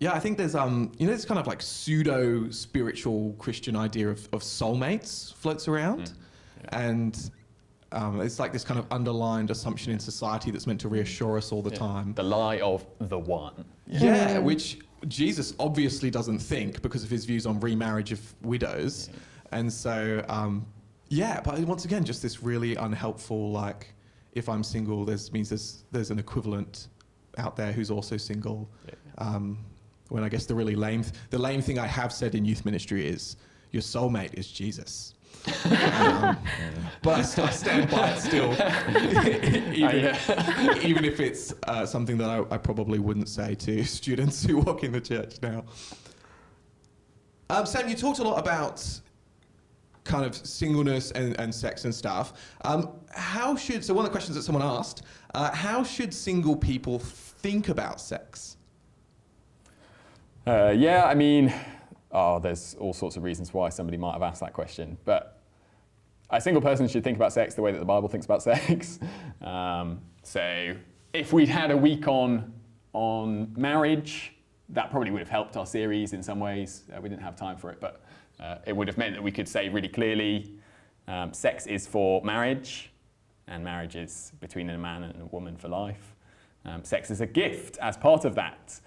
Yeah, 0.00 0.12
I 0.12 0.18
think 0.18 0.38
there's 0.38 0.54
um, 0.54 0.92
you 0.98 1.06
know, 1.06 1.12
this 1.12 1.24
kind 1.24 1.38
of 1.38 1.46
like 1.46 1.62
pseudo 1.62 2.50
spiritual 2.50 3.34
Christian 3.38 3.76
idea 3.76 4.08
of, 4.08 4.28
of 4.32 4.42
soulmates 4.42 5.34
floats 5.34 5.68
around, 5.68 6.00
mm. 6.00 6.14
yeah. 6.64 6.88
and 6.88 7.30
um, 7.92 8.20
it's 8.20 8.38
like 8.38 8.52
this 8.52 8.64
kind 8.64 8.80
of 8.80 8.86
underlined 8.90 9.50
assumption 9.50 9.92
in 9.92 9.98
society 9.98 10.50
that's 10.50 10.66
meant 10.66 10.80
to 10.80 10.88
reassure 10.88 11.36
us 11.36 11.52
all 11.52 11.62
the 11.62 11.70
yeah. 11.70 11.78
time. 11.78 12.14
The 12.14 12.22
lie 12.22 12.60
of 12.60 12.86
the 12.98 13.18
one. 13.18 13.64
Yeah. 13.86 14.02
yeah, 14.02 14.38
which 14.38 14.78
Jesus 15.08 15.54
obviously 15.58 16.10
doesn't 16.10 16.38
think 16.38 16.80
because 16.82 17.04
of 17.04 17.10
his 17.10 17.24
views 17.24 17.46
on 17.46 17.60
remarriage 17.60 18.12
of 18.12 18.20
widows. 18.42 19.08
Yeah. 19.10 19.18
And 19.58 19.72
so, 19.72 20.24
um, 20.28 20.64
yeah, 21.08 21.40
but 21.40 21.58
once 21.60 21.84
again, 21.84 22.04
just 22.04 22.22
this 22.22 22.42
really 22.42 22.76
unhelpful, 22.76 23.50
like, 23.50 23.92
if 24.32 24.48
I'm 24.48 24.62
single, 24.62 25.04
there's 25.04 25.32
means 25.32 25.48
there's, 25.48 25.84
there's 25.90 26.10
an 26.10 26.18
equivalent 26.18 26.88
out 27.36 27.56
there 27.56 27.72
who's 27.72 27.90
also 27.90 28.16
single. 28.16 28.70
Um, 29.18 29.58
when 30.10 30.22
I 30.22 30.28
guess 30.28 30.46
the 30.46 30.54
really 30.54 30.76
lame, 30.76 31.02
th- 31.02 31.14
the 31.30 31.38
lame 31.38 31.62
thing 31.62 31.78
I 31.78 31.86
have 31.86 32.12
said 32.12 32.34
in 32.34 32.44
youth 32.44 32.64
ministry 32.64 33.06
is, 33.06 33.36
your 33.72 33.82
soulmate 33.82 34.34
is 34.34 34.50
Jesus 34.50 35.14
um, 35.46 36.36
but 37.02 37.18
I, 37.18 37.22
st- 37.22 37.48
I, 37.48 37.50
stand 37.50 37.90
by 37.90 38.10
it 38.10 38.20
still, 38.20 38.52
even, 39.72 40.06
uh, 40.06 40.78
even 40.82 41.04
if 41.04 41.20
it's 41.20 41.54
uh, 41.66 41.86
something 41.86 42.18
that 42.18 42.28
I, 42.28 42.44
I, 42.54 42.58
probably 42.58 42.98
wouldn't 42.98 43.28
say 43.28 43.54
to 43.54 43.84
students 43.84 44.44
who 44.44 44.58
walk 44.58 44.84
in 44.84 44.92
the 44.92 45.00
church 45.00 45.36
now. 45.42 45.64
Um, 47.48 47.66
Sam, 47.66 47.88
you 47.88 47.96
talked 47.96 48.18
a 48.18 48.22
lot 48.22 48.38
about 48.38 48.86
kind 50.04 50.24
of 50.24 50.34
singleness 50.34 51.10
and, 51.12 51.38
and 51.40 51.54
sex 51.54 51.84
and 51.84 51.94
stuff. 51.94 52.32
Um, 52.62 52.90
how 53.10 53.56
should 53.56 53.84
so 53.84 53.94
one 53.94 54.04
of 54.04 54.10
the 54.10 54.12
questions 54.12 54.36
that 54.36 54.42
someone 54.42 54.62
asked, 54.62 55.02
uh, 55.34 55.50
how 55.52 55.82
should 55.82 56.12
single 56.12 56.56
people 56.56 56.98
think 56.98 57.68
about 57.68 58.00
sex? 58.00 58.56
Uh, 60.46 60.74
yeah, 60.76 61.04
I 61.04 61.14
mean 61.14 61.52
oh, 62.12 62.38
there's 62.38 62.76
all 62.78 62.92
sorts 62.92 63.16
of 63.16 63.22
reasons 63.22 63.54
why 63.54 63.68
somebody 63.68 63.96
might 63.96 64.12
have 64.12 64.22
asked 64.22 64.40
that 64.40 64.52
question. 64.52 64.96
But 65.04 65.40
a 66.30 66.40
single 66.40 66.62
person 66.62 66.88
should 66.88 67.04
think 67.04 67.16
about 67.16 67.32
sex 67.32 67.54
the 67.54 67.62
way 67.62 67.72
that 67.72 67.78
the 67.78 67.84
Bible 67.84 68.08
thinks 68.08 68.26
about 68.26 68.42
sex. 68.42 68.98
Um, 69.40 70.00
so 70.22 70.74
if 71.12 71.32
we'd 71.32 71.48
had 71.48 71.70
a 71.70 71.76
week 71.76 72.08
on, 72.08 72.52
on 72.92 73.52
marriage, 73.56 74.34
that 74.70 74.90
probably 74.90 75.10
would 75.10 75.20
have 75.20 75.28
helped 75.28 75.56
our 75.56 75.66
series 75.66 76.12
in 76.12 76.22
some 76.22 76.38
ways. 76.38 76.84
Uh, 76.94 77.00
we 77.00 77.08
didn't 77.08 77.22
have 77.22 77.36
time 77.36 77.56
for 77.56 77.70
it, 77.70 77.80
but 77.80 78.02
uh, 78.38 78.56
it 78.66 78.74
would 78.74 78.88
have 78.88 78.98
meant 78.98 79.14
that 79.14 79.22
we 79.22 79.32
could 79.32 79.48
say 79.48 79.68
really 79.68 79.88
clearly 79.88 80.54
um, 81.08 81.32
sex 81.32 81.66
is 81.66 81.86
for 81.86 82.22
marriage, 82.22 82.92
and 83.48 83.64
marriage 83.64 83.96
is 83.96 84.32
between 84.40 84.70
a 84.70 84.78
man 84.78 85.02
and 85.02 85.20
a 85.20 85.26
woman 85.26 85.56
for 85.56 85.68
life. 85.68 86.14
Um, 86.64 86.84
sex 86.84 87.10
is 87.10 87.20
a 87.20 87.26
gift 87.26 87.78
as 87.78 87.96
part 87.96 88.24
of 88.24 88.36
that. 88.36 88.80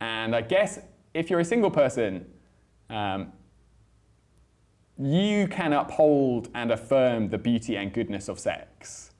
And 0.00 0.34
I 0.34 0.42
guess 0.42 0.78
if 1.14 1.30
you're 1.30 1.40
a 1.40 1.44
single 1.44 1.70
person, 1.70 2.26
um, 2.90 3.32
you 4.98 5.46
can 5.46 5.72
uphold 5.72 6.48
and 6.54 6.72
affirm 6.72 7.28
the 7.28 7.38
beauty 7.38 7.76
and 7.76 7.92
goodness 7.92 8.28
of 8.28 8.38
sex 8.38 9.12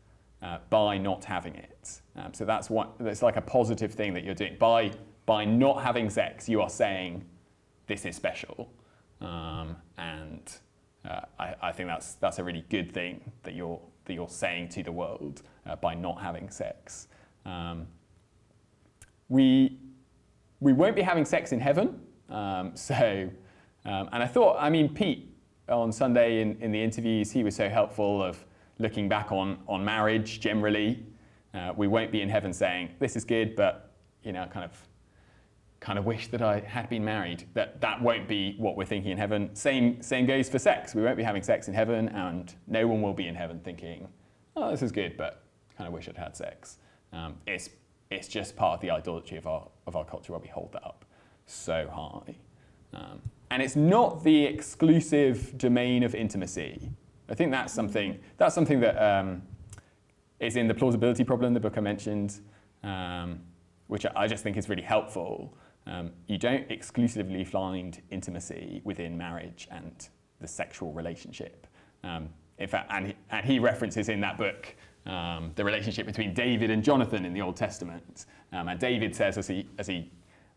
uh, 0.43 0.59
by 0.71 0.99
not 0.99 1.25
having 1.25 1.55
it. 1.55 2.01
Um, 2.17 2.35
so 2.35 2.45
that's 2.45 2.69
what 2.69 2.99
that's 2.99 3.23
like 3.23 3.37
a 3.37 3.41
positive 3.41 3.93
thing 3.93 4.13
that 4.15 4.25
you're 4.25 4.35
doing 4.35 4.57
by 4.59 4.93
by 5.27 5.45
not 5.45 5.83
having 5.83 6.11
sex. 6.11 6.49
You 6.49 6.61
are 6.63 6.71
saying 6.71 7.25
this 7.87 8.05
is 8.05 8.17
special, 8.17 8.73
um, 9.21 9.77
and 9.97 10.53
uh, 11.09 11.21
I, 11.39 11.55
I, 11.63 11.73
think 11.73 11.89
that's 11.89 12.15
that's 12.15 12.39
a 12.39 12.45
really 12.45 12.65
good 12.69 12.93
thing 12.93 13.31
that 13.45 13.55
you're 13.55 13.81
that 14.07 14.15
you're 14.15 14.29
saying 14.29 14.71
to 14.71 14.83
the 14.83 14.93
world 14.93 15.43
uh, 15.67 15.77
by 15.77 15.95
not 15.95 16.21
having 16.21 16.51
sex. 16.51 17.09
Um, 17.45 17.87
we 19.29 19.79
we 20.61 20.73
won't 20.73 20.97
be 20.97 21.03
having 21.03 21.25
sex 21.25 21.53
in 21.53 21.61
heaven. 21.61 22.01
Um, 22.29 22.73
so, 22.75 23.29
um, 23.85 24.09
and 24.13 24.23
I 24.23 24.27
thought, 24.27 24.57
I 24.59 24.71
mean, 24.71 24.93
Pete 24.93 25.35
on 25.69 25.93
Sunday 25.93 26.41
in, 26.41 26.61
in 26.61 26.73
the 26.73 26.83
interviews, 26.83 27.31
he 27.31 27.45
was 27.45 27.55
so 27.55 27.69
helpful 27.69 28.23
of 28.23 28.45
looking 28.79 29.09
back 29.09 29.33
on, 29.33 29.59
on 29.67 29.85
marriage 29.85 30.41
generally. 30.41 31.05
Uh, 31.55 31.73
we 31.77 31.87
won't 31.87 32.13
be 32.13 32.23
in 32.23 32.29
heaven 32.29 32.53
saying, 32.53 32.91
this 32.99 33.17
is 33.17 33.25
good, 33.25 33.57
but, 33.57 33.93
you 34.23 34.33
know, 34.33 34.47
kind 34.47 34.65
of 34.65 34.73
kind 35.81 35.99
of 35.99 36.05
wish 36.05 36.27
that 36.29 36.43
I 36.43 36.61
had 36.61 36.89
been 36.89 37.05
married. 37.05 37.45
That 37.55 37.81
that 37.81 38.03
won't 38.03 38.29
be 38.29 38.57
what 38.59 38.77
we're 38.77 38.85
thinking 38.85 39.13
in 39.13 39.19
heaven. 39.19 39.55
Same 39.55 40.03
same 40.03 40.27
goes 40.27 40.49
for 40.49 40.59
sex. 40.59 40.95
We 40.95 41.03
won't 41.03 41.17
be 41.17 41.23
having 41.23 41.43
sex 41.43 41.69
in 41.69 41.75
heaven, 41.75 42.09
and 42.09 42.53
no 42.67 42.87
one 42.87 43.03
will 43.03 43.15
be 43.15 43.29
in 43.29 43.35
heaven 43.35 43.61
thinking, 43.61 44.09
"Oh, 44.57 44.71
this 44.71 44.83
is 44.83 44.93
good," 44.93 45.17
but 45.17 45.43
kind 45.77 45.87
of 45.87 45.95
wish 45.95 46.09
I'd 46.09 46.17
had 46.17 46.37
sex. 46.37 46.79
Um, 47.13 47.37
it's 47.47 47.71
it's 48.11 48.29
just 48.29 48.57
part 48.57 48.75
of 48.75 48.81
the 48.81 48.91
idolatry 48.91 49.37
of 49.37 49.47
our 49.47 49.69
of 49.87 49.97
our 49.97 50.05
culture 50.05 50.33
where 50.33 50.41
we 50.41 50.49
hold 50.49 50.73
that 50.73 50.85
up 50.85 51.05
so 51.47 51.89
high. 51.93 52.37
Um, 52.93 53.21
and 53.51 53.63
it's 53.63 53.77
not 53.77 54.23
the 54.25 54.45
exclusive 54.45 55.57
domain 55.57 56.03
of 56.03 56.15
intimacy. 56.15 56.91
I 57.29 57.35
think 57.35 57.51
that's 57.51 57.73
something 57.73 58.19
that's 58.37 58.55
something 58.55 58.81
that 58.81 58.97
um, 58.97 59.43
is 60.41 60.57
in 60.57 60.69
the 60.69 60.75
plausibility 60.75 61.25
problem, 61.25 61.55
the 61.55 61.61
book 61.61 61.77
I 61.77 61.81
mentioned, 61.81 62.41
um, 62.83 63.41
which 63.89 64.07
I 64.15 64.27
just 64.27 64.43
think 64.43 64.57
is 64.57 64.69
really 64.69 64.83
helpful. 64.83 65.57
Um, 65.87 66.13
you 66.27 66.37
don't 66.37 66.71
exclusively 66.71 67.45
find 67.45 68.01
intimacy 68.11 68.83
within 68.85 69.17
marriage 69.17 69.69
and 69.71 70.09
the 70.41 70.47
sexual 70.47 70.93
relationship. 70.93 71.67
Um, 72.05 72.29
in 72.59 72.69
fact, 72.69 72.91
and 72.93 73.09
he, 73.09 73.15
and 73.31 73.47
he 73.47 73.59
references 73.59 74.09
in 74.09 74.21
that 74.21 74.37
book 74.37 74.75
um, 75.09 75.53
the 75.57 75.65
relationship 75.65 76.07
between 76.07 76.35
David 76.35 76.71
and 76.71 76.85
Jonathan 76.85 77.25
in 77.25 77.33
the 77.33 77.41
Old 77.41 77.57
Testament. 77.57 78.27
Um, 78.53 78.69
and 78.69 78.79
David 78.79 79.17
says, 79.17 79.39
as 79.39 79.49
he, 79.49 79.67
as 79.79 79.87
he 79.87 80.11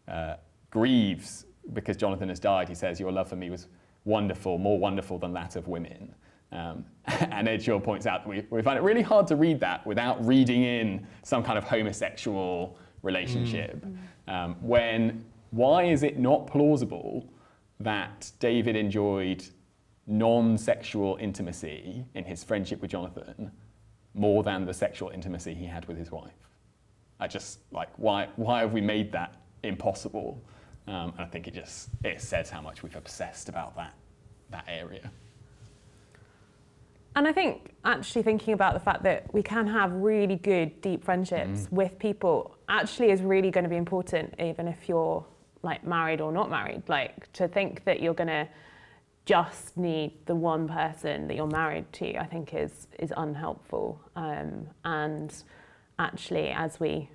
uh, 0.08 0.36
grieves 0.70 1.46
because 1.74 1.96
Jonathan 1.96 2.30
has 2.30 2.40
died, 2.40 2.68
he 2.68 2.76
says, 2.76 3.00
Your 3.00 3.12
love 3.12 3.30
for 3.30 3.36
me 3.36 3.50
was 3.50 3.68
wonderful, 4.04 4.58
more 4.58 4.78
wonderful 4.78 5.18
than 5.18 5.34
that 5.34 5.56
of 5.56 5.68
women. 5.68 6.14
Um, 6.52 6.86
and 7.06 7.48
Ed 7.48 7.64
Shaw 7.64 7.80
points 7.80 8.06
out 8.06 8.24
that 8.24 8.30
we, 8.30 8.46
we 8.50 8.62
find 8.62 8.78
it 8.78 8.82
really 8.82 9.02
hard 9.02 9.28
to 9.28 9.36
read 9.36 9.60
that 9.62 9.86
without 9.86 10.24
reading 10.26 10.64
in 10.64 11.08
some 11.24 11.44
kind 11.44 11.58
of 11.58 11.64
homosexual 11.64 12.78
relationship. 13.04 13.84
Mm. 13.86 14.34
Um, 14.34 14.56
when, 14.62 15.24
why 15.52 15.84
is 15.84 16.04
it 16.04 16.20
not 16.20 16.48
plausible 16.48 17.28
that 17.80 18.32
David 18.40 18.76
enjoyed 18.76 19.44
non 20.08 20.58
sexual 20.58 21.18
intimacy 21.22 22.04
in 22.16 22.26
his 22.26 22.44
friendship 22.44 22.82
with 22.82 22.92
Jonathan 22.92 23.52
more 24.14 24.44
than 24.44 24.66
the 24.66 24.74
sexual 24.74 25.10
intimacy 25.10 25.54
he 25.54 25.66
had 25.66 25.86
with 25.86 25.98
his 25.98 26.12
wife? 26.12 26.34
I 27.20 27.28
just, 27.28 27.60
like, 27.72 27.90
why, 27.98 28.30
why 28.36 28.62
have 28.62 28.74
we 28.74 28.82
made 28.82 29.12
that 29.12 29.36
impossible? 29.64 30.42
Um, 30.88 31.14
and 31.18 31.22
I 31.22 31.26
think 31.26 31.48
it 31.48 31.54
just 31.54 31.90
it 32.04 32.22
says 32.22 32.50
how 32.50 32.62
much 32.62 32.82
we've 32.82 32.96
obsessed 32.96 33.50
about 33.50 33.76
that 33.76 33.94
that 34.50 34.66
area. 34.68 35.12
And 37.16 37.28
I 37.28 37.34
think 37.34 37.74
actually 37.84 38.24
thinking 38.24 38.54
about 38.54 38.74
the 38.74 38.80
fact 38.80 39.04
that 39.04 39.34
we 39.34 39.44
can 39.44 39.68
have 39.68 39.92
really 39.92 40.38
good, 40.38 40.82
deep 40.82 41.04
friendships 41.04 41.62
mm. 41.62 41.72
with 41.72 42.00
people 42.00 42.56
actually 42.70 43.12
is 43.12 43.22
really 43.22 43.52
going 43.52 43.66
to 43.66 43.70
be 43.70 43.76
important, 43.76 44.34
even 44.40 44.68
if 44.68 44.88
you're 44.88 45.26
like 45.62 45.86
married 45.86 46.22
or 46.22 46.32
not 46.32 46.50
married. 46.50 46.84
Like 46.88 47.32
to 47.34 47.48
think 47.48 47.84
that 47.84 48.02
you're 48.02 48.14
going 48.14 48.30
to 48.30 48.48
just 49.32 49.78
need 49.78 50.12
the 50.26 50.36
one 50.36 50.68
person 50.68 51.26
that 51.28 51.36
you're 51.36 51.48
married 51.48 51.90
to, 51.94 52.18
I 52.18 52.26
think 52.26 52.54
is 52.54 52.88
is 53.00 53.14
unhelpful. 53.16 53.98
Um, 54.18 54.68
and 54.84 55.34
actually, 55.98 56.50
as 56.50 56.82
we 56.82 57.10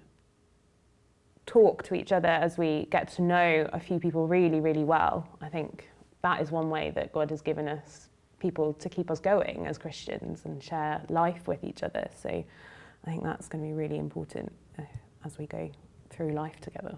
talk 1.45 1.83
to 1.85 1.95
each 1.95 2.13
other, 2.13 2.29
as 2.47 2.57
we 2.57 2.89
get 2.91 3.09
to 3.17 3.23
know 3.23 3.69
a 3.75 3.79
few 3.79 3.99
people 4.01 4.27
really, 4.27 4.61
really 4.61 4.85
well, 4.85 5.29
I 5.43 5.51
think 5.51 5.91
that 6.23 6.41
is 6.41 6.51
one 6.51 6.71
way 6.71 6.91
that 6.95 7.13
God 7.13 7.29
has 7.29 7.43
given 7.43 7.69
us 7.69 8.09
people 8.39 8.73
to 8.73 8.89
keep 8.89 9.11
us 9.11 9.21
going 9.21 9.67
as 9.67 9.77
Christians 9.77 10.47
and 10.47 10.63
share 10.63 11.03
life 11.11 11.47
with 11.47 11.63
each 11.65 11.83
other. 11.83 12.09
So 12.17 12.31
I 12.31 13.11
think 13.11 13.25
that's 13.25 13.47
going 13.47 13.63
to 13.63 13.69
be 13.69 13.75
really 13.75 13.99
important 13.99 14.51
uh, 14.79 14.85
as 15.27 15.37
we 15.37 15.47
go 15.47 15.71
through 16.09 16.31
life 16.31 16.61
together. 16.63 16.97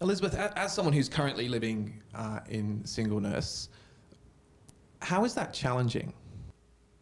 Elizabeth, 0.00 0.34
as 0.34 0.74
someone 0.74 0.92
who's 0.92 1.08
currently 1.08 1.48
living 1.48 2.02
uh, 2.14 2.40
in 2.48 2.84
singleness, 2.84 3.70
how 5.00 5.24
is 5.24 5.34
that 5.34 5.52
challenging? 5.54 6.12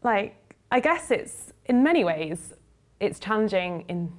Like, 0.02 0.54
I 0.70 0.80
guess 0.80 1.10
it's 1.10 1.52
in 1.66 1.82
many 1.82 2.04
ways, 2.04 2.54
it's 3.00 3.18
challenging 3.18 3.84
in 3.88 4.12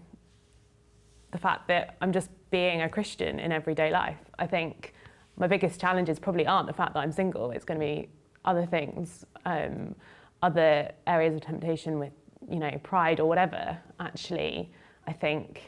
the 1.31 1.37
fact 1.37 1.67
that 1.67 1.95
I'm 2.01 2.11
just 2.11 2.29
being 2.51 2.81
a 2.81 2.89
Christian 2.89 3.39
in 3.39 3.51
everyday 3.51 3.91
life. 3.91 4.17
I 4.39 4.47
think 4.47 4.93
my 5.37 5.47
biggest 5.47 5.79
challenges 5.79 6.19
probably 6.19 6.45
aren't 6.45 6.67
the 6.67 6.73
fact 6.73 6.93
that 6.93 6.99
I'm 6.99 7.11
single. 7.11 7.51
It's 7.51 7.65
going 7.65 7.79
to 7.79 7.85
be 7.85 8.09
other 8.43 8.65
things, 8.65 9.25
um, 9.45 9.95
other 10.41 10.91
areas 11.07 11.35
of 11.35 11.41
temptation 11.41 11.99
with, 11.99 12.13
you 12.49 12.59
know, 12.59 12.71
pride 12.83 13.19
or 13.19 13.25
whatever. 13.25 13.77
Actually, 13.99 14.71
I 15.07 15.13
think 15.13 15.63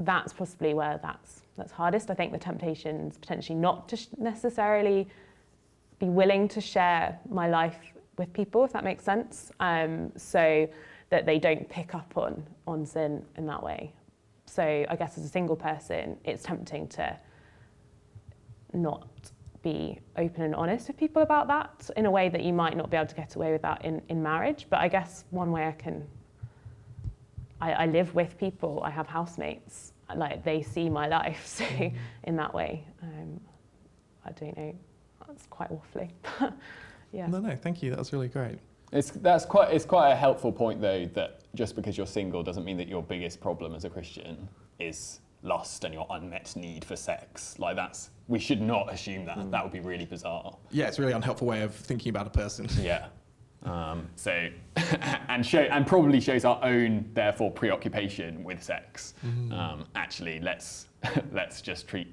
that's 0.00 0.32
possibly 0.32 0.74
where 0.74 0.98
that's 1.02 1.42
that's 1.56 1.72
hardest. 1.72 2.10
I 2.10 2.14
think 2.14 2.32
the 2.32 2.38
temptations 2.38 3.16
potentially 3.16 3.58
not 3.58 3.88
to 3.90 3.98
necessarily 4.18 5.08
be 6.00 6.06
willing 6.06 6.48
to 6.48 6.60
share 6.60 7.18
my 7.28 7.48
life 7.48 7.78
with 8.18 8.32
people, 8.32 8.64
if 8.64 8.72
that 8.72 8.82
makes 8.82 9.04
sense. 9.04 9.52
Um, 9.60 10.10
so 10.16 10.68
that 11.10 11.26
they 11.26 11.38
don't 11.38 11.68
pick 11.68 11.94
up 11.94 12.12
on 12.16 12.44
on 12.66 12.84
sin 12.84 13.24
in 13.36 13.46
that 13.46 13.62
way. 13.62 13.92
So 14.46 14.62
I 14.88 14.96
guess 14.96 15.16
as 15.18 15.24
a 15.24 15.28
single 15.28 15.56
person, 15.56 16.18
it's 16.24 16.42
tempting 16.42 16.88
to 16.88 17.16
not 18.72 19.08
be 19.62 19.98
open 20.16 20.42
and 20.42 20.54
honest 20.54 20.88
with 20.88 20.96
people 20.96 21.22
about 21.22 21.48
that 21.48 21.90
in 21.96 22.06
a 22.06 22.10
way 22.10 22.28
that 22.28 22.42
you 22.42 22.52
might 22.52 22.76
not 22.76 22.90
be 22.90 22.96
able 22.96 23.06
to 23.06 23.14
get 23.14 23.34
away 23.34 23.50
with 23.50 23.62
that 23.62 23.84
in, 23.84 24.02
in 24.08 24.22
marriage. 24.22 24.66
But 24.68 24.80
I 24.80 24.88
guess 24.88 25.24
one 25.30 25.50
way 25.50 25.66
I 25.66 25.72
can, 25.72 26.06
I, 27.60 27.72
I 27.72 27.86
live 27.86 28.14
with 28.14 28.38
people, 28.38 28.82
I 28.84 28.90
have 28.90 29.06
housemates, 29.06 29.92
like 30.14 30.44
they 30.44 30.62
see 30.62 30.88
my 30.88 31.06
life. 31.06 31.42
So 31.46 31.64
mm-hmm. 31.64 31.96
in 32.24 32.36
that 32.36 32.52
way, 32.52 32.84
um, 33.02 33.40
I 34.24 34.32
don't 34.32 34.56
know, 34.56 34.74
that's 35.26 35.46
quite 35.46 35.70
waffly. 35.70 36.10
yeah. 37.12 37.26
No, 37.26 37.40
no, 37.40 37.56
thank 37.56 37.82
you. 37.82 37.90
That 37.90 37.98
was 37.98 38.12
really 38.12 38.28
great. 38.28 38.58
It's, 38.92 39.10
that's 39.10 39.44
quite, 39.44 39.72
it's 39.72 39.84
quite 39.84 40.10
a 40.10 40.16
helpful 40.16 40.52
point, 40.52 40.80
though, 40.80 41.06
that 41.14 41.40
just 41.54 41.74
because 41.74 41.96
you're 41.96 42.06
single 42.06 42.42
doesn't 42.42 42.64
mean 42.64 42.76
that 42.76 42.88
your 42.88 43.02
biggest 43.02 43.40
problem 43.40 43.74
as 43.74 43.84
a 43.84 43.90
Christian 43.90 44.48
is 44.78 45.20
lust 45.44 45.84
and 45.84 45.94
your 45.94 46.06
unmet 46.10 46.54
need 46.56 46.84
for 46.84 46.96
sex. 46.96 47.58
Like 47.58 47.76
that's 47.76 48.10
we 48.26 48.38
should 48.38 48.60
not 48.60 48.92
assume 48.92 49.26
that. 49.26 49.38
Mm. 49.38 49.50
That 49.50 49.62
would 49.62 49.72
be 49.72 49.80
really 49.80 50.06
bizarre. 50.06 50.56
Yeah, 50.70 50.88
it's 50.88 50.98
a 50.98 51.02
really 51.02 51.12
unhelpful 51.12 51.46
way 51.46 51.62
of 51.62 51.74
thinking 51.74 52.10
about 52.10 52.26
a 52.26 52.30
person. 52.30 52.68
Yeah. 52.80 53.06
Um, 53.64 54.08
so, 54.16 54.48
and 55.28 55.44
show 55.44 55.60
and 55.60 55.86
probably 55.86 56.20
shows 56.20 56.44
our 56.44 56.62
own 56.62 57.08
therefore 57.14 57.50
preoccupation 57.50 58.44
with 58.44 58.62
sex. 58.62 59.14
Mm. 59.26 59.52
Um, 59.52 59.86
actually, 59.94 60.40
let's 60.40 60.88
let's 61.32 61.62
just 61.62 61.88
treat 61.88 62.08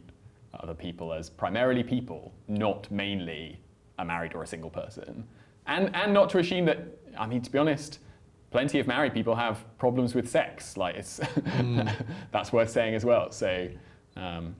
other 0.61 0.73
people 0.73 1.13
as 1.13 1.29
primarily 1.29 1.83
people, 1.83 2.33
not 2.47 2.89
mainly 2.91 3.59
a 3.99 4.05
married 4.05 4.33
or 4.33 4.43
a 4.43 4.47
single 4.47 4.69
person, 4.69 5.25
and 5.67 5.93
and 5.95 6.13
not 6.13 6.29
to 6.31 6.39
assume 6.39 6.65
that. 6.65 6.79
I 7.17 7.27
mean, 7.27 7.41
to 7.41 7.51
be 7.51 7.57
honest, 7.57 7.99
plenty 8.51 8.79
of 8.79 8.87
married 8.87 9.13
people 9.13 9.35
have 9.35 9.65
problems 9.77 10.15
with 10.15 10.29
sex. 10.29 10.77
Like 10.77 10.95
it's 10.95 11.19
mm. 11.19 12.05
that's 12.31 12.53
worth 12.53 12.69
saying 12.69 12.95
as 12.95 13.03
well. 13.03 13.31
So 13.31 13.67
um, 14.15 14.55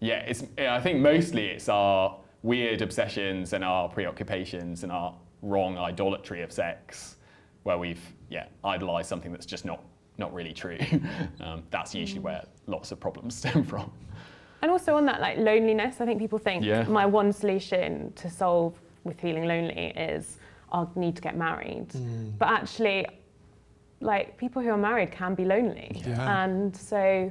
yeah, 0.00 0.20
it's 0.20 0.44
I 0.58 0.80
think 0.80 1.00
mostly 1.00 1.46
it's 1.46 1.68
our 1.68 2.18
weird 2.42 2.82
obsessions 2.82 3.52
and 3.52 3.64
our 3.64 3.88
preoccupations 3.88 4.82
and 4.82 4.92
our 4.92 5.14
wrong 5.42 5.78
idolatry 5.78 6.42
of 6.42 6.52
sex, 6.52 7.16
where 7.62 7.78
we've 7.78 8.02
yeah 8.30 8.46
idolized 8.64 9.08
something 9.08 9.32
that's 9.32 9.46
just 9.46 9.64
not 9.64 9.82
not 10.18 10.32
really 10.32 10.52
true. 10.52 10.78
um, 11.40 11.62
that's 11.70 11.94
usually 11.94 12.20
mm. 12.20 12.24
where 12.24 12.44
lots 12.66 12.92
of 12.92 13.00
problems 13.00 13.34
stem 13.38 13.64
from. 13.64 13.90
And 14.62 14.70
also 14.70 14.96
on 14.96 15.06
that 15.06 15.20
like 15.20 15.38
loneliness, 15.38 16.00
I 16.00 16.06
think 16.06 16.18
people 16.18 16.38
think 16.38 16.64
yeah. 16.64 16.82
my 16.82 17.06
one 17.06 17.32
solution 17.32 18.12
to 18.14 18.28
solve 18.28 18.74
with 19.04 19.20
feeling 19.20 19.46
lonely 19.46 19.92
is 19.96 20.38
I'll 20.72 20.90
need 20.96 21.16
to 21.16 21.22
get 21.22 21.36
married. 21.36 21.88
Mm. 21.90 22.36
But 22.38 22.48
actually, 22.48 23.06
like 24.00 24.36
people 24.36 24.60
who 24.62 24.70
are 24.70 24.76
married 24.78 25.12
can 25.12 25.34
be 25.34 25.44
lonely. 25.44 26.02
Yeah. 26.04 26.44
And 26.44 26.76
so 26.76 27.30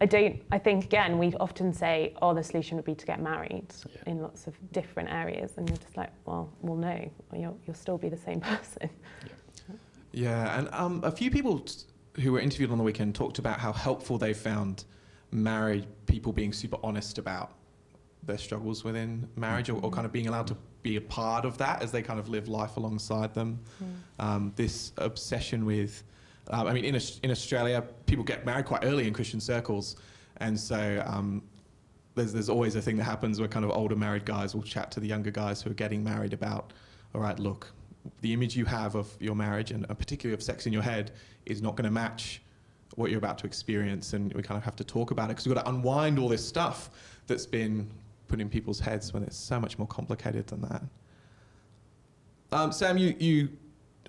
I 0.00 0.06
don't, 0.06 0.42
I 0.50 0.58
think 0.58 0.84
again, 0.84 1.18
we 1.18 1.32
often 1.34 1.72
say, 1.72 2.14
oh, 2.20 2.34
the 2.34 2.42
solution 2.42 2.76
would 2.76 2.84
be 2.84 2.94
to 2.94 3.06
get 3.06 3.20
married 3.20 3.72
yeah. 3.88 4.10
in 4.10 4.20
lots 4.20 4.46
of 4.46 4.54
different 4.72 5.10
areas. 5.10 5.52
And 5.56 5.68
you're 5.68 5.78
just 5.78 5.96
like, 5.96 6.10
well, 6.24 6.52
well, 6.60 6.76
no, 6.76 7.10
you'll, 7.32 7.58
you'll 7.66 7.76
still 7.76 7.98
be 7.98 8.08
the 8.08 8.16
same 8.16 8.40
person. 8.52 8.90
Yeah, 9.28 9.74
yeah 10.12 10.58
and 10.58 10.68
um, 10.72 11.00
a 11.04 11.12
few 11.12 11.30
people 11.30 11.60
t- 11.60 11.84
who 12.20 12.32
were 12.32 12.40
interviewed 12.40 12.70
on 12.70 12.78
the 12.78 12.84
weekend 12.84 13.14
talked 13.14 13.38
about 13.38 13.60
how 13.60 13.72
helpful 13.72 14.18
they 14.18 14.34
found 14.34 14.84
married 15.30 15.86
people 16.06 16.32
being 16.32 16.52
super 16.52 16.78
honest 16.82 17.18
about 17.18 17.52
their 18.22 18.38
struggles 18.38 18.84
within 18.84 19.28
marriage 19.36 19.68
mm-hmm. 19.68 19.84
or, 19.84 19.88
or, 19.88 19.90
kind 19.90 20.06
of 20.06 20.12
being 20.12 20.28
allowed 20.28 20.46
to 20.46 20.56
be 20.82 20.96
a 20.96 21.00
part 21.00 21.44
of 21.44 21.58
that 21.58 21.82
as 21.82 21.90
they 21.90 22.02
kind 22.02 22.20
of 22.20 22.28
live 22.28 22.48
life 22.48 22.76
alongside 22.76 23.34
them. 23.34 23.58
Mm. 23.82 24.24
Um, 24.24 24.52
this 24.56 24.92
obsession 24.98 25.64
with, 25.64 26.04
um, 26.50 26.66
I 26.66 26.72
mean, 26.72 26.84
in, 26.84 27.00
in 27.22 27.30
Australia, 27.30 27.82
people 28.06 28.24
get 28.24 28.44
married 28.44 28.66
quite 28.66 28.84
early 28.84 29.06
in 29.06 29.14
Christian 29.14 29.40
circles. 29.40 29.96
And 30.38 30.58
so 30.58 31.02
um, 31.06 31.42
there's, 32.14 32.32
there's 32.32 32.48
always 32.48 32.74
a 32.74 32.82
thing 32.82 32.96
that 32.96 33.04
happens 33.04 33.38
where 33.38 33.48
kind 33.48 33.64
of 33.64 33.70
older 33.70 33.96
married 33.96 34.24
guys 34.24 34.54
will 34.54 34.62
chat 34.62 34.90
to 34.92 35.00
the 35.00 35.06
younger 35.06 35.30
guys 35.30 35.62
who 35.62 35.70
are 35.70 35.74
getting 35.74 36.02
married 36.02 36.32
about, 36.32 36.72
all 37.14 37.20
right, 37.20 37.38
look, 37.38 37.72
the 38.20 38.32
image 38.32 38.56
you 38.56 38.64
have 38.64 38.94
of 38.96 39.08
your 39.20 39.36
marriage 39.36 39.70
and 39.70 39.86
particularly 39.98 40.34
of 40.34 40.42
sex 40.42 40.66
in 40.66 40.72
your 40.72 40.82
head 40.82 41.12
is 41.46 41.62
not 41.62 41.76
going 41.76 41.84
to 41.84 41.90
match 41.90 42.42
what 42.96 43.10
you're 43.10 43.18
about 43.18 43.38
to 43.38 43.46
experience, 43.46 44.12
and 44.12 44.32
we 44.34 44.42
kind 44.42 44.58
of 44.58 44.64
have 44.64 44.76
to 44.76 44.84
talk 44.84 45.12
about 45.12 45.26
it 45.26 45.28
because 45.28 45.46
we've 45.46 45.54
got 45.54 45.64
to 45.64 45.70
unwind 45.70 46.18
all 46.18 46.28
this 46.28 46.46
stuff 46.46 46.90
that's 47.26 47.46
been 47.46 47.88
put 48.28 48.40
in 48.40 48.48
people's 48.48 48.80
heads 48.80 49.12
when 49.14 49.22
it's 49.22 49.36
so 49.36 49.58
much 49.58 49.78
more 49.78 49.88
complicated 49.88 50.46
than 50.46 50.60
that. 50.62 50.82
Um, 52.52 52.70
Sam, 52.70 52.98
you, 52.98 53.14
you 53.18 53.48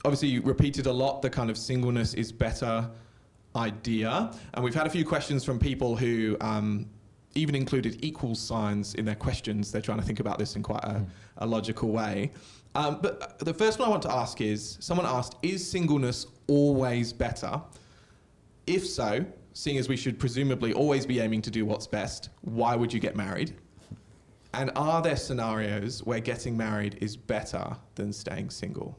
obviously 0.06 0.30
you 0.30 0.42
repeated 0.42 0.86
a 0.86 0.92
lot 0.92 1.22
the 1.22 1.30
kind 1.30 1.50
of 1.50 1.58
singleness 1.58 2.14
is 2.14 2.32
better 2.32 2.90
idea, 3.56 4.32
and 4.54 4.64
we've 4.64 4.76
had 4.76 4.88
a 4.88 4.90
few 4.90 5.06
questions 5.06 5.44
from 5.44 5.60
people 5.60 5.96
who 5.96 6.36
um, 6.42 6.90
even 7.36 7.56
included 7.56 8.04
equal 8.04 8.36
signs 8.36 8.96
in 8.96 9.06
their 9.06 9.16
questions. 9.16 9.72
They're 9.72 9.82
trying 9.82 10.00
to 10.00 10.06
think 10.06 10.20
about 10.20 10.40
this 10.40 10.56
in 10.56 10.64
quite 10.64 10.84
a, 10.84 11.06
a 11.38 11.46
logical 11.46 11.90
way. 11.90 12.32
Um, 12.76 13.00
but 13.02 13.40
the 13.40 13.54
first 13.54 13.80
one 13.80 13.88
I 13.88 13.92
want 13.92 14.02
to 14.04 14.12
ask 14.12 14.42
is 14.42 14.78
someone 14.80 15.06
asked, 15.06 15.36
is 15.44 15.68
singleness 15.68 16.26
always 16.48 17.14
better? 17.14 17.62
If 18.66 18.88
so, 18.88 19.26
seeing 19.54 19.78
as 19.78 19.88
we 19.88 19.96
should 19.96 20.20
presumably 20.20 20.74
always 20.74 21.06
be 21.06 21.20
aiming 21.20 21.44
to 21.44 21.52
do 21.52 21.66
what's 21.66 21.86
best, 21.86 22.30
why 22.42 22.76
would 22.76 22.92
you 22.92 23.00
get 23.00 23.16
married? 23.16 23.56
And 24.56 24.72
are 24.76 25.02
there 25.02 25.16
scenarios 25.16 26.04
where 26.04 26.20
getting 26.20 26.56
married 26.56 26.98
is 27.02 27.16
better 27.16 27.76
than 27.96 28.14
staying 28.14 28.50
single? 28.50 28.98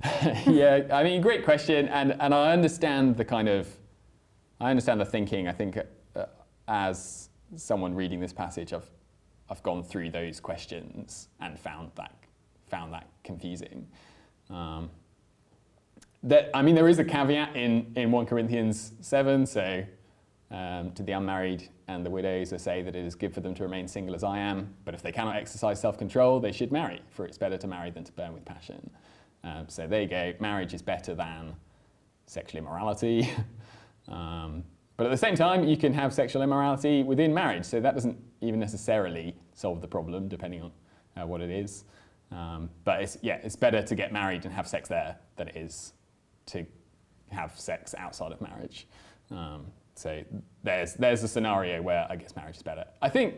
yeah, 0.46 0.82
I 0.92 1.02
mean, 1.02 1.20
great 1.20 1.44
question, 1.44 1.88
and 1.88 2.14
and 2.20 2.32
I 2.32 2.52
understand 2.52 3.16
the 3.16 3.24
kind 3.24 3.48
of, 3.48 3.68
I 4.60 4.70
understand 4.70 5.00
the 5.00 5.04
thinking. 5.04 5.48
I 5.48 5.52
think 5.52 5.76
uh, 6.14 6.26
as 6.68 7.30
someone 7.56 7.94
reading 7.94 8.20
this 8.20 8.32
passage, 8.32 8.72
I've 8.72 8.88
I've 9.50 9.62
gone 9.64 9.82
through 9.82 10.10
those 10.10 10.38
questions 10.38 11.28
and 11.40 11.58
found 11.58 11.90
that 11.96 12.14
found 12.68 12.92
that 12.92 13.08
confusing. 13.24 13.88
Um, 14.50 14.90
that 16.22 16.50
I 16.54 16.62
mean, 16.62 16.76
there 16.76 16.88
is 16.88 17.00
a 17.00 17.04
caveat 17.04 17.56
in 17.56 17.92
in 17.96 18.12
one 18.12 18.26
Corinthians 18.26 18.92
seven, 19.00 19.46
so. 19.46 19.84
Um, 20.50 20.92
to 20.92 21.02
the 21.02 21.12
unmarried 21.12 21.68
and 21.88 22.06
the 22.06 22.08
widows, 22.08 22.54
I 22.54 22.56
say 22.56 22.80
that 22.80 22.96
it 22.96 23.04
is 23.04 23.14
good 23.14 23.34
for 23.34 23.40
them 23.40 23.52
to 23.56 23.64
remain 23.64 23.86
single 23.86 24.14
as 24.14 24.24
I 24.24 24.38
am, 24.38 24.74
but 24.86 24.94
if 24.94 25.02
they 25.02 25.12
cannot 25.12 25.36
exercise 25.36 25.78
self 25.78 25.98
control, 25.98 26.40
they 26.40 26.52
should 26.52 26.72
marry, 26.72 27.02
for 27.10 27.26
it's 27.26 27.36
better 27.36 27.58
to 27.58 27.66
marry 27.66 27.90
than 27.90 28.02
to 28.04 28.12
burn 28.12 28.32
with 28.32 28.46
passion. 28.46 28.90
Um, 29.44 29.66
so 29.68 29.86
there 29.86 30.02
you 30.02 30.08
go, 30.08 30.34
marriage 30.40 30.74
is 30.74 30.82
better 30.82 31.14
than 31.14 31.54
sexual 32.26 32.58
immorality. 32.58 33.30
um, 34.08 34.64
but 34.96 35.06
at 35.06 35.10
the 35.10 35.16
same 35.16 35.36
time, 35.36 35.64
you 35.64 35.76
can 35.76 35.92
have 35.94 36.12
sexual 36.12 36.42
immorality 36.42 37.02
within 37.02 37.32
marriage, 37.32 37.64
so 37.64 37.80
that 37.80 37.94
doesn't 37.94 38.18
even 38.40 38.58
necessarily 38.58 39.36
solve 39.54 39.80
the 39.80 39.88
problem, 39.88 40.28
depending 40.28 40.62
on 40.62 40.72
uh, 41.16 41.26
what 41.26 41.40
it 41.40 41.50
is. 41.50 41.84
Um, 42.32 42.68
but 42.84 43.02
it's, 43.02 43.16
yeah, 43.22 43.38
it's 43.42 43.56
better 43.56 43.82
to 43.82 43.94
get 43.94 44.12
married 44.12 44.44
and 44.44 44.52
have 44.52 44.66
sex 44.66 44.88
there 44.88 45.16
than 45.36 45.48
it 45.48 45.56
is 45.56 45.92
to 46.46 46.66
have 47.30 47.58
sex 47.58 47.94
outside 47.96 48.32
of 48.32 48.40
marriage. 48.40 48.86
Um, 49.30 49.66
so 49.94 50.22
there's, 50.62 50.94
there's 50.94 51.22
a 51.22 51.28
scenario 51.28 51.82
where 51.82 52.06
I 52.10 52.16
guess 52.16 52.36
marriage 52.36 52.56
is 52.56 52.62
better. 52.62 52.84
I 53.02 53.08
think 53.08 53.34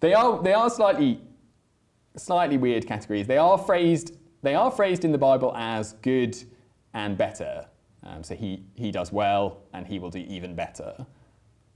they 0.00 0.14
are, 0.14 0.42
they 0.42 0.52
are 0.52 0.70
slightly, 0.70 1.20
slightly 2.16 2.56
weird 2.56 2.86
categories. 2.86 3.26
They 3.26 3.38
are 3.38 3.58
phrased 3.58 4.16
they 4.42 4.54
are 4.54 4.70
phrased 4.70 5.04
in 5.04 5.12
the 5.12 5.18
Bible 5.18 5.52
as 5.56 5.92
good 6.02 6.36
and 6.94 7.16
better. 7.16 7.66
Um, 8.02 8.22
so 8.22 8.34
he, 8.34 8.64
he 8.74 8.90
does 8.90 9.12
well 9.12 9.62
and 9.72 9.86
he 9.86 9.98
will 9.98 10.10
do 10.10 10.20
even 10.20 10.54
better, 10.54 11.06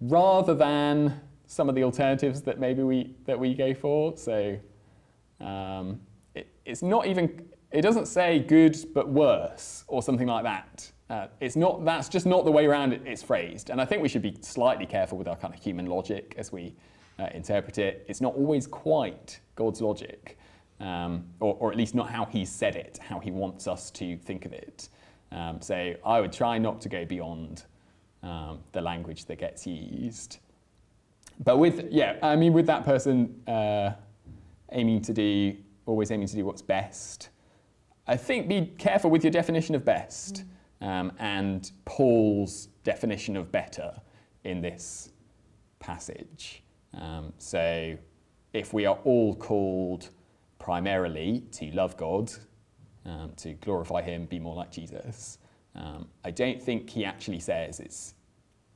rather 0.01 0.55
than 0.55 1.21
some 1.47 1.69
of 1.69 1.75
the 1.75 1.85
alternatives 1.85 2.41
that 2.43 2.59
maybe 2.59 2.83
we, 2.83 3.15
that 3.27 3.39
we 3.39 3.55
go 3.55 3.75
for. 3.75 4.17
So 4.17 4.59
um, 5.41 6.01
it, 6.35 6.49
it's 6.65 6.83
not 6.83 7.07
even, 7.07 7.47
it 7.71 7.83
doesn't 7.83 8.07
say 8.07 8.39
good 8.39 8.77
but 8.95 9.09
worse 9.09 9.85
or 9.87 10.03
something 10.03 10.27
like 10.27 10.45
that. 10.45 10.91
Uh, 11.11 11.27
it's 11.41 11.55
not, 11.55 11.85
that's 11.85 12.09
just 12.09 12.25
not 12.25 12.47
the 12.47 12.51
way 12.51 12.65
around 12.65 12.95
it, 12.95 13.03
it's 13.05 13.23
phrased. 13.23 13.69
And 13.69 13.79
I 13.79 13.85
think 13.85 14.01
we 14.01 14.09
should 14.09 14.23
be 14.23 14.37
slightly 14.41 14.87
careful 14.87 15.19
with 15.19 15.29
our 15.29 15.37
kind 15.37 15.53
of 15.53 15.63
human 15.63 15.87
logic 15.87 16.35
as 16.39 16.51
we 16.51 16.75
uh, 17.19 17.29
interpret 17.35 17.77
it. 17.77 18.07
It's 18.09 18.23
not 18.23 18.35
always 18.35 18.67
quite 18.67 19.39
God's 19.55 19.83
logic 19.83 20.39
um, 20.85 21.25
or, 21.41 21.57
or, 21.61 21.71
at 21.71 21.79
least 21.79 21.95
not 21.95 22.11
how 22.11 22.27
he 22.27 22.45
said 22.45 22.77
it, 22.77 22.99
how 22.99 23.19
he 23.19 23.31
wants 23.31 23.67
us 23.67 23.91
to 23.93 24.19
think 24.19 24.45
of 24.45 24.53
it. 24.53 24.91
Um, 25.33 25.61
so 25.63 25.95
I 26.05 26.21
would 26.21 26.33
try 26.33 26.59
not 26.59 26.81
to 26.83 26.91
go 26.91 27.07
beyond 27.07 27.65
um, 28.23 28.61
the 28.73 28.83
language 28.83 29.25
that 29.25 29.39
gets 29.39 29.67
used. 29.67 30.39
But 31.43 31.57
with, 31.57 31.89
yeah, 31.91 32.17
I 32.23 32.37
mean, 32.37 32.53
with 32.53 32.67
that 32.67 32.85
person 32.85 33.43
uh, 33.49 33.93
aiming 34.73 35.01
to 35.03 35.15
do, 35.15 35.57
always 35.87 36.11
aiming 36.11 36.29
to 36.29 36.37
do 36.37 36.45
what's 36.45 36.63
best, 36.63 37.31
I 38.07 38.17
think 38.19 38.47
be 38.47 38.67
careful 38.77 39.11
with 39.11 39.25
your 39.25 39.31
definition 39.31 39.75
of 39.75 39.87
best 39.87 40.45
mm. 40.83 41.11
and 41.19 41.73
Paul's 41.87 42.69
definition 42.85 43.37
of 43.39 43.51
better 43.51 43.95
in 44.45 44.61
this 44.61 45.11
passage. 45.79 46.63
Um, 46.93 47.33
so 47.39 47.97
if 48.53 48.75
we 48.75 48.85
are 48.85 48.99
all 49.05 49.35
called 49.35 50.11
primarily 50.65 51.43
to 51.53 51.71
love 51.73 51.95
God, 51.99 52.33
um, 53.05 53.33
to 53.37 53.53
glorify 53.53 54.01
Him, 54.01 54.25
be 54.25 54.39
more 54.39 54.55
like 54.55 54.71
Jesus. 54.71 55.37
Um, 55.75 56.09
I 56.25 56.31
don't 56.31 56.63
think 56.63 56.89
he 56.89 57.05
actually 57.05 57.41
says 57.41 57.81
it's 57.81 58.15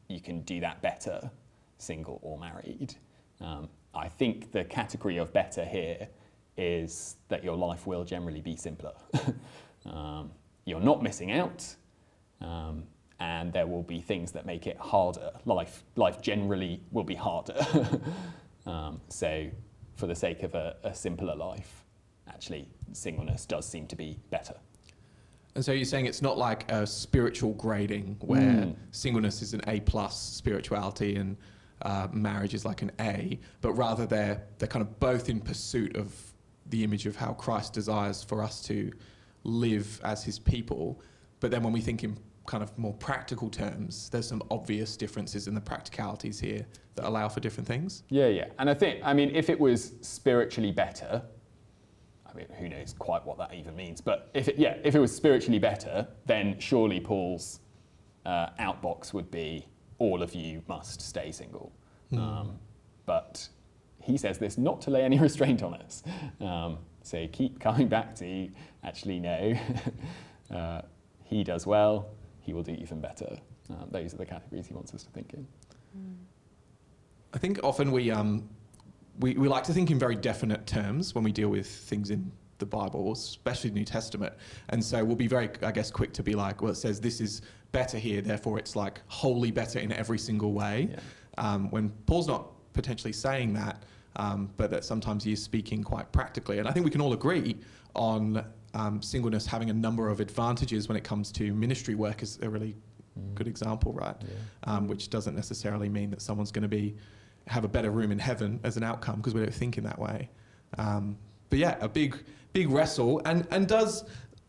you 0.07 0.20
can 0.20 0.42
do 0.42 0.61
that 0.61 0.83
better, 0.83 1.31
single 1.79 2.18
or 2.22 2.38
married. 2.38 2.94
Um, 3.40 3.70
I 3.94 4.07
think 4.07 4.53
the 4.53 4.64
category 4.64 5.16
of 5.16 5.33
better 5.33 5.64
here 5.64 6.09
is 6.59 7.16
that 7.29 7.42
your 7.42 7.57
life 7.57 7.87
will 7.87 8.05
generally 8.05 8.42
be 8.42 8.55
simpler. 8.55 8.92
um, 9.87 10.31
you're 10.66 10.81
not 10.81 11.03
missing 11.03 11.33
out, 11.33 11.74
um, 12.42 12.85
and 13.18 13.51
there 13.51 13.66
will 13.66 13.83
be 13.83 14.03
things 14.03 14.31
that 14.33 14.44
make 14.44 14.66
it 14.66 14.77
harder. 14.77 15.31
Life, 15.46 15.85
life 15.96 16.20
generally 16.20 16.83
will 16.90 17.05
be 17.05 17.14
harder. 17.14 17.64
um, 18.66 19.01
so 19.09 19.48
for 19.98 20.06
the 20.06 20.14
sake 20.14 20.44
of 20.44 20.54
a, 20.54 20.76
a 20.84 20.94
simpler 20.94 21.34
life, 21.34 21.84
actually 22.28 22.68
singleness 22.92 23.44
does 23.44 23.66
seem 23.66 23.87
to 23.88 23.96
be 23.96 24.16
better. 24.30 24.54
And 25.56 25.64
so 25.64 25.72
you're 25.72 25.84
saying 25.84 26.06
it's 26.06 26.22
not 26.22 26.38
like 26.38 26.70
a 26.70 26.87
spiritual 26.87 27.54
grading 27.54 28.16
where 28.20 28.40
mm. 28.40 28.76
singleness 28.92 29.42
is 29.42 29.54
an 29.54 29.62
A 29.66 29.80
plus 29.80 30.16
spirituality 30.16 31.16
and 31.16 31.37
uh, 31.82 32.06
marriage 32.12 32.54
is 32.54 32.64
like 32.64 32.82
an 32.82 32.92
A, 33.00 33.40
but 33.61 33.72
rather 33.72 34.06
they're 34.06 34.44
they're 34.58 34.68
kind 34.68 34.84
of 34.84 35.00
both 35.00 35.28
in 35.28 35.40
pursuit 35.40 35.96
of 35.96 36.14
the 36.66 36.84
image 36.84 37.06
of 37.06 37.16
how 37.16 37.32
Christ 37.32 37.72
desires 37.72 38.22
for 38.22 38.40
us 38.40 38.62
to 38.66 38.92
live 39.42 40.00
as 40.04 40.22
His 40.22 40.38
people. 40.38 41.00
But 41.40 41.50
then 41.50 41.64
when 41.64 41.72
we 41.72 41.80
think 41.80 42.04
in 42.04 42.16
kind 42.48 42.62
of 42.62 42.76
more 42.78 42.94
practical 42.94 43.50
terms, 43.50 44.08
there's 44.08 44.26
some 44.26 44.42
obvious 44.50 44.96
differences 44.96 45.46
in 45.46 45.54
the 45.54 45.61
practicalities 45.61 46.40
here 46.40 46.66
that 46.94 47.06
allow 47.06 47.28
for 47.28 47.40
different 47.40 47.68
things. 47.68 48.02
Yeah, 48.08 48.28
yeah. 48.28 48.46
And 48.58 48.70
I 48.70 48.74
think, 48.74 49.00
I 49.04 49.12
mean, 49.12 49.30
if 49.37 49.50
it 49.50 49.61
was 49.61 49.92
spiritually 50.00 50.72
better, 50.72 51.22
I 52.26 52.34
mean, 52.34 52.46
who 52.58 52.68
knows 52.68 52.94
quite 52.98 53.24
what 53.24 53.37
that 53.38 53.54
even 53.54 53.76
means, 53.76 54.00
but 54.00 54.30
if 54.32 54.48
it, 54.48 54.58
yeah, 54.58 54.78
if 54.82 54.94
it 54.94 54.98
was 54.98 55.14
spiritually 55.14 55.58
better, 55.58 56.08
then 56.24 56.58
surely 56.58 57.00
Paul's 57.00 57.61
uh, 58.24 58.48
outbox 58.58 59.12
would 59.12 59.30
be 59.30 59.66
all 59.98 60.22
of 60.22 60.34
you 60.34 60.62
must 60.68 61.02
stay 61.02 61.30
single. 61.30 61.72
Mm. 62.11 62.18
Um, 62.18 62.58
but 63.04 63.46
he 64.02 64.16
says 64.16 64.38
this 64.38 64.56
not 64.56 64.80
to 64.82 64.90
lay 64.90 65.02
any 65.02 65.18
restraint 65.28 65.62
on 65.62 65.74
us. 65.74 66.02
Um, 66.40 66.78
so 67.02 67.26
keep 67.30 67.61
coming 67.61 67.88
back 67.88 68.14
to 68.16 68.48
actually 68.82 69.20
no, 69.20 69.54
uh, 70.54 70.82
he 71.24 71.44
does 71.44 71.66
well, 71.66 72.08
he 72.48 72.54
will 72.54 72.62
do 72.62 72.72
even 72.72 72.98
better. 72.98 73.38
Uh, 73.70 73.74
those 73.90 74.14
are 74.14 74.16
the 74.16 74.24
categories 74.24 74.66
he 74.66 74.72
wants 74.72 74.94
us 74.94 75.02
to 75.02 75.11
think 75.11 75.34
in. 75.34 75.46
I 77.34 77.37
think 77.37 77.61
often 77.62 77.92
we, 77.92 78.11
um, 78.11 78.48
we, 79.20 79.34
we 79.34 79.48
like 79.48 79.64
to 79.64 79.74
think 79.74 79.90
in 79.90 79.98
very 79.98 80.16
definite 80.16 80.66
terms 80.66 81.14
when 81.14 81.24
we 81.24 81.30
deal 81.30 81.50
with 81.50 81.66
things 81.66 82.08
in 82.08 82.32
the 82.56 82.64
Bible, 82.64 83.12
especially 83.12 83.68
the 83.68 83.74
New 83.74 83.84
Testament. 83.84 84.32
And 84.70 84.82
so 84.82 85.04
we'll 85.04 85.14
be 85.14 85.26
very, 85.26 85.50
I 85.62 85.72
guess, 85.72 85.90
quick 85.90 86.14
to 86.14 86.22
be 86.22 86.34
like, 86.34 86.62
well, 86.62 86.72
it 86.72 86.76
says 86.76 87.02
this 87.02 87.20
is 87.20 87.42
better 87.72 87.98
here, 87.98 88.22
therefore 88.22 88.58
it's 88.58 88.74
like 88.74 89.02
wholly 89.08 89.50
better 89.50 89.78
in 89.78 89.92
every 89.92 90.18
single 90.18 90.54
way. 90.54 90.88
Yeah. 90.90 91.00
Um, 91.37 91.70
when 91.70 91.90
Paul's 92.06 92.28
not 92.28 92.48
potentially 92.72 93.12
saying 93.12 93.52
that, 93.52 93.82
um, 94.16 94.48
but 94.56 94.70
that 94.70 94.84
sometimes 94.84 95.22
he 95.22 95.32
is 95.32 95.42
speaking 95.42 95.84
quite 95.84 96.11
practically. 96.12 96.61
And 96.61 96.66
I 96.66 96.72
think 96.72 96.87
we 96.87 96.90
can 96.90 97.02
all 97.02 97.12
agree 97.12 97.56
on 97.94 98.42
um, 98.79 99.03
singleness 99.03 99.45
having 99.45 99.71
a 99.71 99.75
number 99.75 100.09
of 100.09 100.21
advantages 100.21 100.88
when 100.88 100.97
it 100.97 101.03
comes 101.03 101.33
to 101.33 101.53
ministry 101.53 101.95
work 101.95 102.23
is 102.23 102.38
a 102.43 102.49
really 102.49 102.77
mm. 103.19 103.35
good 103.35 103.49
example, 103.49 103.93
right? 103.93 104.14
Yeah. 104.21 104.73
Um, 104.73 104.87
which 104.87 105.11
doesn't 105.11 105.35
necessarily 105.35 105.88
mean 105.88 106.11
that 106.11 106.23
someone's 106.23 106.53
going 106.53 106.62
to 106.62 106.69
be 106.69 106.95
have 107.49 107.64
a 107.64 107.69
better 107.69 107.91
room 107.91 108.12
in 108.12 108.19
heaven 108.19 108.61
as 108.62 108.77
an 108.77 108.85
outcome 108.85 109.17
because 109.17 109.35
we 109.35 109.41
don't 109.41 109.55
think 109.55 109.79
in 109.79 109.85
that 109.85 109.99
way. 109.99 110.31
Um, 110.77 111.19
but 111.51 111.59
yeah, 111.59 111.77
a 111.81 111.88
big 111.88 112.17
big 112.53 112.71
wrestle 112.71 113.21
and 113.25 113.47
and 113.51 113.67
does 113.67 114.05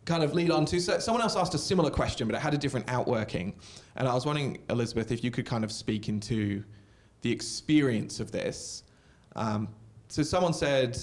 kind 0.06 0.24
of 0.24 0.34
lead 0.34 0.52
on 0.52 0.66
to 0.66 0.80
so 0.80 1.00
someone 1.00 1.22
else 1.22 1.36
asked 1.36 1.56
a 1.56 1.58
similar 1.58 1.90
question, 1.90 2.28
but 2.28 2.36
it 2.36 2.42
had 2.42 2.54
a 2.54 2.58
different 2.58 2.90
outworking, 2.90 3.56
and 3.96 4.08
I 4.08 4.14
was 4.14 4.26
wondering, 4.26 4.60
Elizabeth, 4.70 5.12
if 5.12 5.24
you 5.24 5.32
could 5.32 5.46
kind 5.46 5.64
of 5.64 5.72
speak 5.72 6.08
into 6.08 6.64
the 7.22 7.32
experience 7.32 8.20
of 8.20 8.32
this. 8.32 8.84
Um, 9.36 9.70
so 10.08 10.24
someone 10.24 10.54
said 10.54 10.98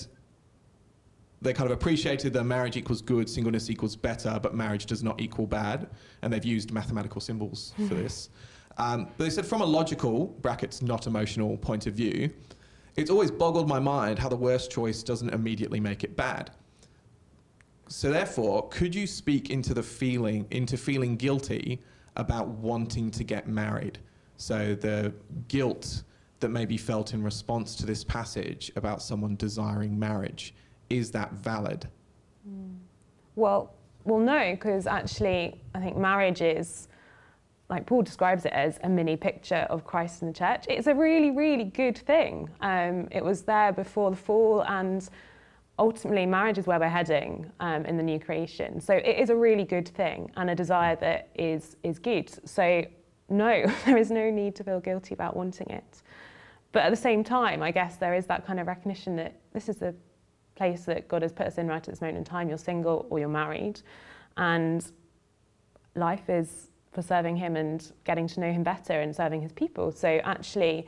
they 1.43 1.53
kind 1.53 1.71
of 1.71 1.77
appreciated 1.77 2.33
that 2.33 2.45
marriage 2.45 2.77
equals 2.77 3.03
good, 3.03 3.29
singleness 3.29 3.69
equals 3.71 3.95
better, 3.95 4.39
but 4.43 4.55
marriage 4.55 4.87
does 4.87 5.03
not 5.03 5.21
equal 5.21 5.47
bad, 5.47 5.89
and 6.23 6.33
they've 6.33 6.45
used 6.45 6.73
mathematical 6.73 7.21
symbols 7.21 7.75
for 7.89 7.95
this. 7.95 8.31
Um, 8.79 9.05
but 9.17 9.25
they 9.25 9.31
said 9.31 9.47
from 9.47 9.61
a 9.61 9.65
logical 9.65 10.27
brackets 10.27 10.83
not 10.83 11.07
emotional 11.07 11.57
point 11.57 11.87
of 11.87 11.95
view, 11.95 12.31
it's 12.97 13.11
always 13.11 13.31
boggled 13.31 13.69
my 13.69 13.79
mind 13.79 14.19
how 14.19 14.29
the 14.29 14.37
worst 14.37 14.71
choice 14.71 15.03
doesn't 15.03 15.31
immediately 15.31 15.81
make 15.81 16.05
it 16.05 16.17
bad. 16.17 16.51
So 17.89 18.11
therefore, 18.11 18.69
could 18.69 18.95
you 18.95 19.07
speak 19.07 19.51
into 19.51 19.75
the 19.75 19.83
feeling, 19.83 20.47
into 20.51 20.77
feeling 20.77 21.17
guilty 21.17 21.81
about 22.17 22.49
wanting 22.49 23.11
to 23.13 23.25
get 23.25 23.47
married? 23.47 23.99
So 24.37 24.75
the 24.75 25.15
guilt 25.49 26.03
that 26.41 26.49
may 26.49 26.67
be 26.67 26.77
felt 26.77 27.15
in 27.15 27.23
response 27.23 27.75
to 27.77 27.87
this 27.87 28.05
passage 28.05 28.73
about 28.77 29.03
someone 29.03 29.37
desiring 29.37 29.99
marriage, 29.99 30.55
is 30.91 31.11
that 31.13 31.33
valid? 31.33 31.89
Well, 33.35 33.75
well, 34.05 34.19
no, 34.21 34.53
because 34.53 34.87
actually, 34.87 35.61
I 35.75 35.81
think 35.81 35.97
marriage 35.97 36.41
is, 36.41 36.89
like 37.69 37.87
Paul 37.87 38.03
describes 38.03 38.45
it 38.45 38.53
as 38.53 38.79
a 38.85 38.89
mini 38.89 39.17
picture 39.17 39.67
of 39.69 39.85
Christ 39.85 40.23
in 40.23 40.29
the 40.29 40.35
church. 40.35 40.65
It's 40.69 40.87
a 40.87 40.95
really, 40.95 41.33
really 41.33 41.65
good 41.65 41.99
thing. 41.99 42.49
Um, 42.61 43.09
it 43.11 43.25
was 43.25 43.43
there 43.43 43.73
before 43.73 44.11
the 44.11 44.17
fall, 44.17 44.65
and 44.69 45.07
ultimately, 45.79 46.25
marriage 46.25 46.57
is 46.57 46.67
where 46.67 46.79
we're 46.79 46.89
heading 46.89 47.51
um, 47.59 47.85
in 47.85 47.97
the 47.97 48.03
new 48.03 48.21
creation. 48.21 48.81
So 48.81 48.95
it 48.95 49.19
is 49.19 49.31
a 49.31 49.37
really 49.37 49.65
good 49.65 49.89
thing 49.89 50.31
and 50.37 50.51
a 50.51 50.55
desire 50.55 50.97
that 50.97 51.29
is 51.35 51.77
is 51.83 51.99
good. 51.99 52.31
So 52.49 52.85
no, 53.29 53.67
there 53.85 53.97
is 53.97 54.11
no 54.11 54.31
need 54.31 54.55
to 54.57 54.65
feel 54.65 54.81
guilty 54.81 55.15
about 55.15 55.37
wanting 55.37 55.69
it. 55.71 56.03
But 56.73 56.85
at 56.85 56.91
the 56.91 56.97
same 56.97 57.25
time, 57.25 57.63
I 57.63 57.71
guess 57.71 57.97
there 57.97 58.15
is 58.15 58.27
that 58.27 58.47
kind 58.47 58.61
of 58.61 58.67
recognition 58.67 59.17
that 59.17 59.41
this 59.53 59.69
is 59.69 59.77
the 59.77 59.95
place 60.57 60.85
that 60.85 61.07
God 61.09 61.23
has 61.23 61.33
put 61.33 61.47
us 61.47 61.59
in 61.59 61.69
right 61.69 61.77
at 61.77 61.85
this 61.85 62.01
moment 62.01 62.19
in 62.19 62.25
time. 62.25 62.49
You're 62.49 62.59
single 62.59 63.07
or 63.11 63.19
you're 63.19 63.29
married, 63.29 63.81
and 64.37 64.91
life 65.95 66.29
is 66.29 66.71
for 66.93 67.03
serving 67.03 67.37
Him 67.37 67.57
and 67.57 67.93
getting 68.05 68.27
to 68.27 68.41
know 68.41 68.51
Him 68.51 68.63
better 68.63 69.01
and 69.01 69.15
serving 69.15 69.43
His 69.43 69.53
people. 69.53 69.93
So 69.93 70.21
actually, 70.25 70.87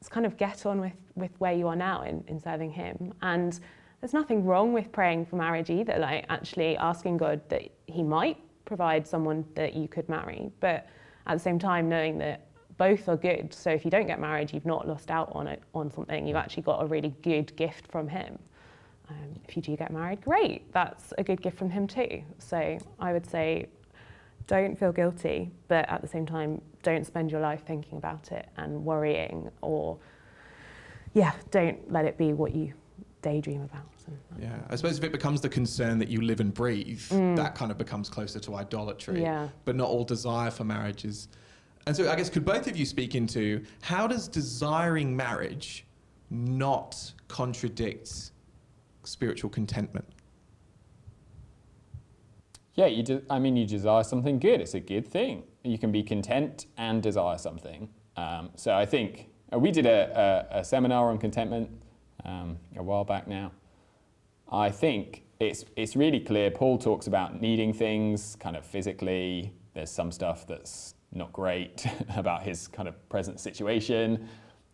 it's 0.00 0.08
kind 0.08 0.26
of 0.26 0.36
get 0.36 0.66
on 0.66 0.80
with, 0.80 0.92
with 1.14 1.30
where 1.38 1.52
you 1.52 1.68
are 1.68 1.76
now 1.76 2.02
in, 2.02 2.24
in 2.26 2.40
serving 2.40 2.72
Him. 2.72 3.14
And 3.22 3.58
there's 4.00 4.12
nothing 4.12 4.44
wrong 4.44 4.72
with 4.72 4.92
praying 4.92 5.26
for 5.26 5.36
marriage 5.36 5.70
either, 5.70 5.96
like 5.98 6.26
actually 6.28 6.76
asking 6.76 7.18
God 7.18 7.40
that 7.48 7.62
He 7.86 8.02
might 8.02 8.36
provide 8.64 9.06
someone 9.06 9.44
that 9.54 9.74
you 9.74 9.88
could 9.88 10.08
marry, 10.08 10.50
but 10.60 10.86
at 11.26 11.34
the 11.34 11.38
same 11.38 11.58
time 11.58 11.88
knowing 11.88 12.18
that 12.18 12.48
both 12.76 13.08
are 13.08 13.16
good. 13.16 13.54
So 13.54 13.70
if 13.70 13.84
you 13.84 13.90
don't 13.90 14.06
get 14.06 14.20
married, 14.20 14.52
you've 14.52 14.66
not 14.66 14.88
lost 14.88 15.10
out 15.10 15.30
on 15.32 15.46
it 15.46 15.62
on 15.74 15.90
something. 15.90 16.26
You've 16.26 16.36
actually 16.36 16.64
got 16.64 16.82
a 16.82 16.86
really 16.86 17.14
good 17.22 17.54
gift 17.56 17.86
from 17.90 18.08
Him. 18.08 18.38
Um, 19.08 19.38
if 19.46 19.56
you 19.56 19.62
do 19.62 19.76
get 19.76 19.92
married, 19.92 20.22
great. 20.22 20.72
That's 20.72 21.12
a 21.18 21.24
good 21.24 21.42
gift 21.42 21.58
from 21.58 21.70
him 21.70 21.86
too. 21.86 22.22
So 22.38 22.78
I 22.98 23.12
would 23.12 23.26
say 23.26 23.68
don't 24.46 24.78
feel 24.78 24.92
guilty, 24.92 25.50
but 25.68 25.88
at 25.88 26.00
the 26.00 26.08
same 26.08 26.26
time, 26.26 26.60
don't 26.82 27.06
spend 27.06 27.30
your 27.30 27.40
life 27.40 27.62
thinking 27.66 27.98
about 27.98 28.32
it 28.32 28.48
and 28.56 28.84
worrying 28.84 29.50
or, 29.62 29.98
yeah, 31.14 31.32
don't 31.50 31.90
let 31.90 32.04
it 32.04 32.18
be 32.18 32.32
what 32.32 32.54
you 32.54 32.72
daydream 33.22 33.62
about. 33.62 33.82
Yeah, 34.38 34.58
I 34.68 34.76
suppose 34.76 34.98
if 34.98 35.04
it 35.04 35.12
becomes 35.12 35.40
the 35.40 35.48
concern 35.48 35.98
that 35.98 36.08
you 36.08 36.20
live 36.20 36.40
and 36.40 36.52
breathe, 36.52 37.00
mm. 37.08 37.34
that 37.36 37.54
kind 37.54 37.70
of 37.70 37.78
becomes 37.78 38.10
closer 38.10 38.38
to 38.40 38.56
idolatry. 38.56 39.22
Yeah. 39.22 39.48
But 39.64 39.76
not 39.76 39.88
all 39.88 40.04
desire 40.04 40.50
for 40.50 40.64
marriage 40.64 41.06
is. 41.06 41.28
And 41.86 41.96
so 41.96 42.10
I 42.10 42.16
guess 42.16 42.28
could 42.28 42.44
both 42.44 42.66
of 42.66 42.76
you 42.76 42.84
speak 42.84 43.14
into 43.14 43.64
how 43.80 44.06
does 44.06 44.28
desiring 44.28 45.16
marriage 45.16 45.86
not 46.30 47.12
contradict 47.28 48.32
spiritual 49.06 49.50
contentment? 49.50 50.06
Yeah, 52.74 52.86
you 52.86 53.02
de- 53.02 53.22
I 53.30 53.38
mean, 53.38 53.56
you 53.56 53.66
desire 53.66 54.02
something 54.02 54.38
good. 54.38 54.60
It's 54.60 54.74
a 54.74 54.80
good 54.80 55.06
thing. 55.06 55.44
You 55.62 55.78
can 55.78 55.92
be 55.92 56.02
content 56.02 56.66
and 56.76 57.02
desire 57.02 57.38
something. 57.38 57.88
Um, 58.16 58.50
so 58.56 58.74
I 58.74 58.84
think 58.84 59.28
uh, 59.52 59.58
we 59.58 59.70
did 59.70 59.86
a, 59.86 60.46
a, 60.52 60.58
a, 60.60 60.64
seminar 60.64 61.10
on 61.10 61.18
contentment 61.18 61.70
um, 62.24 62.58
a 62.76 62.82
while 62.82 63.04
back 63.04 63.28
now. 63.28 63.52
I 64.50 64.70
think 64.70 65.22
it's, 65.40 65.64
it's 65.76 65.96
really 65.96 66.20
clear. 66.20 66.50
Paul 66.50 66.78
talks 66.78 67.06
about 67.06 67.40
needing 67.40 67.72
things 67.72 68.36
kind 68.38 68.56
of 68.56 68.64
physically. 68.64 69.52
There's 69.74 69.90
some 69.90 70.12
stuff 70.12 70.46
that's 70.46 70.94
not 71.12 71.32
great 71.32 71.86
about 72.16 72.42
his 72.42 72.68
kind 72.68 72.88
of 72.88 73.08
present 73.08 73.40
situation. 73.40 74.28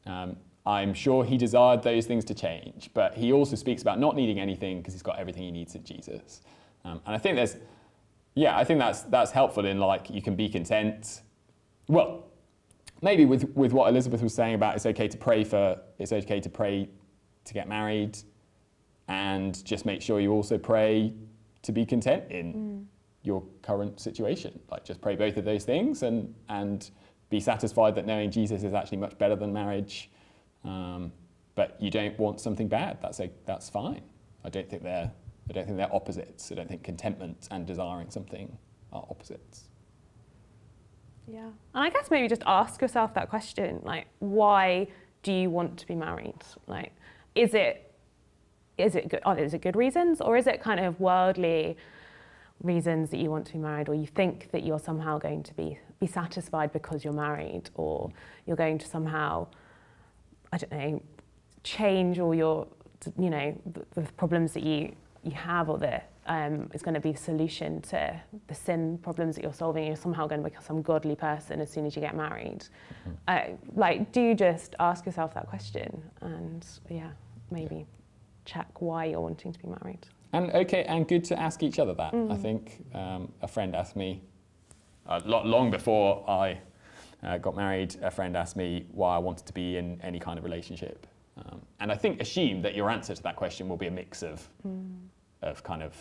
Um, 0.06 0.36
I'm 0.70 0.94
sure 0.94 1.24
he 1.24 1.36
desired 1.36 1.82
those 1.82 2.06
things 2.06 2.24
to 2.26 2.34
change, 2.34 2.90
but 2.94 3.14
he 3.14 3.32
also 3.32 3.56
speaks 3.56 3.82
about 3.82 3.98
not 3.98 4.14
needing 4.14 4.38
anything 4.38 4.78
because 4.78 4.94
he's 4.94 5.02
got 5.02 5.18
everything 5.18 5.42
he 5.42 5.50
needs 5.50 5.74
in 5.74 5.82
Jesus. 5.82 6.42
Um, 6.84 7.00
and 7.06 7.16
I 7.16 7.18
think 7.18 7.34
there's, 7.34 7.56
yeah, 8.36 8.56
I 8.56 8.62
think 8.62 8.78
that's 8.78 9.02
that's 9.02 9.32
helpful 9.32 9.66
in 9.66 9.80
like 9.80 10.08
you 10.10 10.22
can 10.22 10.36
be 10.36 10.48
content. 10.48 11.22
Well, 11.88 12.28
maybe 13.02 13.24
with 13.24 13.52
with 13.56 13.72
what 13.72 13.88
Elizabeth 13.88 14.22
was 14.22 14.32
saying 14.32 14.54
about 14.54 14.76
it's 14.76 14.86
okay 14.86 15.08
to 15.08 15.18
pray 15.18 15.42
for, 15.42 15.76
it's 15.98 16.12
okay 16.12 16.38
to 16.38 16.48
pray 16.48 16.88
to 17.46 17.54
get 17.54 17.68
married, 17.68 18.16
and 19.08 19.64
just 19.64 19.84
make 19.84 20.00
sure 20.00 20.20
you 20.20 20.30
also 20.30 20.56
pray 20.56 21.12
to 21.62 21.72
be 21.72 21.84
content 21.84 22.30
in 22.30 22.54
mm. 22.54 22.84
your 23.24 23.42
current 23.62 23.98
situation. 23.98 24.56
Like 24.70 24.84
just 24.84 25.00
pray 25.00 25.16
both 25.16 25.36
of 25.36 25.44
those 25.44 25.64
things 25.64 26.04
and 26.04 26.32
and 26.48 26.88
be 27.28 27.40
satisfied 27.40 27.96
that 27.96 28.06
knowing 28.06 28.30
Jesus 28.30 28.62
is 28.62 28.72
actually 28.72 28.98
much 28.98 29.18
better 29.18 29.34
than 29.34 29.52
marriage 29.52 30.10
um, 30.64 31.12
but 31.54 31.76
you 31.80 31.90
don't 31.90 32.18
want 32.18 32.40
something 32.40 32.68
bad. 32.68 32.98
That's 33.02 33.20
a, 33.20 33.30
that's 33.46 33.68
fine. 33.68 34.02
I 34.44 34.48
don't 34.48 34.68
think 34.68 34.82
they're 34.82 35.10
I 35.48 35.52
don't 35.52 35.64
think 35.64 35.78
they're 35.78 35.94
opposites. 35.94 36.52
I 36.52 36.54
don't 36.54 36.68
think 36.68 36.84
contentment 36.84 37.48
and 37.50 37.66
desiring 37.66 38.08
something 38.10 38.56
are 38.92 39.04
opposites. 39.10 39.68
Yeah, 41.26 41.46
and 41.74 41.84
I 41.84 41.90
guess 41.90 42.08
maybe 42.10 42.28
just 42.28 42.44
ask 42.46 42.80
yourself 42.80 43.14
that 43.14 43.28
question: 43.28 43.80
like, 43.82 44.06
why 44.20 44.86
do 45.22 45.32
you 45.32 45.50
want 45.50 45.76
to 45.78 45.86
be 45.86 45.94
married? 45.94 46.42
Like, 46.66 46.92
is 47.34 47.54
it 47.54 47.92
is 48.78 48.94
it 48.94 49.08
good? 49.08 49.20
Is 49.38 49.54
it 49.54 49.60
good 49.60 49.76
reasons, 49.76 50.20
or 50.20 50.36
is 50.36 50.46
it 50.46 50.62
kind 50.62 50.80
of 50.80 50.98
worldly 51.00 51.76
reasons 52.62 53.10
that 53.10 53.18
you 53.18 53.30
want 53.30 53.46
to 53.46 53.52
be 53.54 53.58
married, 53.58 53.88
or 53.88 53.94
you 53.94 54.06
think 54.06 54.50
that 54.52 54.64
you're 54.64 54.78
somehow 54.78 55.18
going 55.18 55.42
to 55.42 55.54
be 55.54 55.78
be 55.98 56.06
satisfied 56.06 56.72
because 56.72 57.04
you're 57.04 57.12
married, 57.12 57.70
or 57.74 58.10
you're 58.46 58.56
going 58.56 58.78
to 58.78 58.86
somehow 58.86 59.46
I 60.52 60.58
don't 60.58 60.72
know, 60.72 61.02
change 61.62 62.18
all 62.18 62.34
your, 62.34 62.66
you 63.18 63.30
know, 63.30 63.56
the, 63.72 64.00
the 64.00 64.12
problems 64.12 64.52
that 64.54 64.62
you, 64.62 64.94
you 65.22 65.32
have 65.32 65.68
or 65.68 65.78
the 65.78 66.02
um, 66.26 66.70
is 66.74 66.82
going 66.82 66.94
to 66.94 67.00
be 67.00 67.12
the 67.12 67.18
solution 67.18 67.80
to 67.82 68.20
the 68.46 68.54
sin 68.54 68.98
problems 68.98 69.36
that 69.36 69.42
you're 69.42 69.52
solving. 69.52 69.86
You're 69.86 69.96
somehow 69.96 70.26
going 70.26 70.42
to 70.42 70.48
become 70.48 70.62
some 70.62 70.82
godly 70.82 71.16
person 71.16 71.60
as 71.60 71.70
soon 71.70 71.86
as 71.86 71.96
you 71.96 72.02
get 72.02 72.14
married. 72.14 72.64
Mm-hmm. 73.08 73.10
Uh, 73.26 73.56
like, 73.74 74.12
do 74.12 74.34
just 74.34 74.74
ask 74.80 75.06
yourself 75.06 75.34
that 75.34 75.46
question 75.48 76.02
and, 76.20 76.66
yeah, 76.88 77.10
maybe 77.50 77.86
check 78.44 78.80
why 78.80 79.06
you're 79.06 79.20
wanting 79.20 79.52
to 79.52 79.58
be 79.58 79.68
married. 79.68 80.06
And 80.32 80.52
okay, 80.52 80.84
and 80.84 81.08
good 81.08 81.24
to 81.24 81.38
ask 81.38 81.62
each 81.62 81.78
other 81.78 81.94
that. 81.94 82.12
Mm. 82.12 82.32
I 82.32 82.36
think 82.36 82.84
um, 82.94 83.32
a 83.42 83.48
friend 83.48 83.74
asked 83.74 83.96
me 83.96 84.22
a 85.06 85.18
lot 85.20 85.46
long 85.46 85.70
before 85.70 86.24
I 86.28 86.58
uh, 87.22 87.38
got 87.38 87.56
married, 87.56 87.96
a 88.02 88.10
friend 88.10 88.36
asked 88.36 88.56
me 88.56 88.86
why 88.92 89.16
I 89.16 89.18
wanted 89.18 89.46
to 89.46 89.52
be 89.52 89.76
in 89.76 90.00
any 90.02 90.18
kind 90.18 90.38
of 90.38 90.44
relationship. 90.44 91.06
Um, 91.36 91.60
and 91.80 91.92
I 91.92 91.96
think 91.96 92.20
assume 92.20 92.62
that 92.62 92.74
your 92.74 92.90
answer 92.90 93.14
to 93.14 93.22
that 93.22 93.36
question 93.36 93.68
will 93.68 93.76
be 93.76 93.86
a 93.86 93.90
mix 93.90 94.22
of, 94.22 94.46
mm. 94.66 94.98
of 95.42 95.62
kind 95.62 95.82
of 95.82 95.94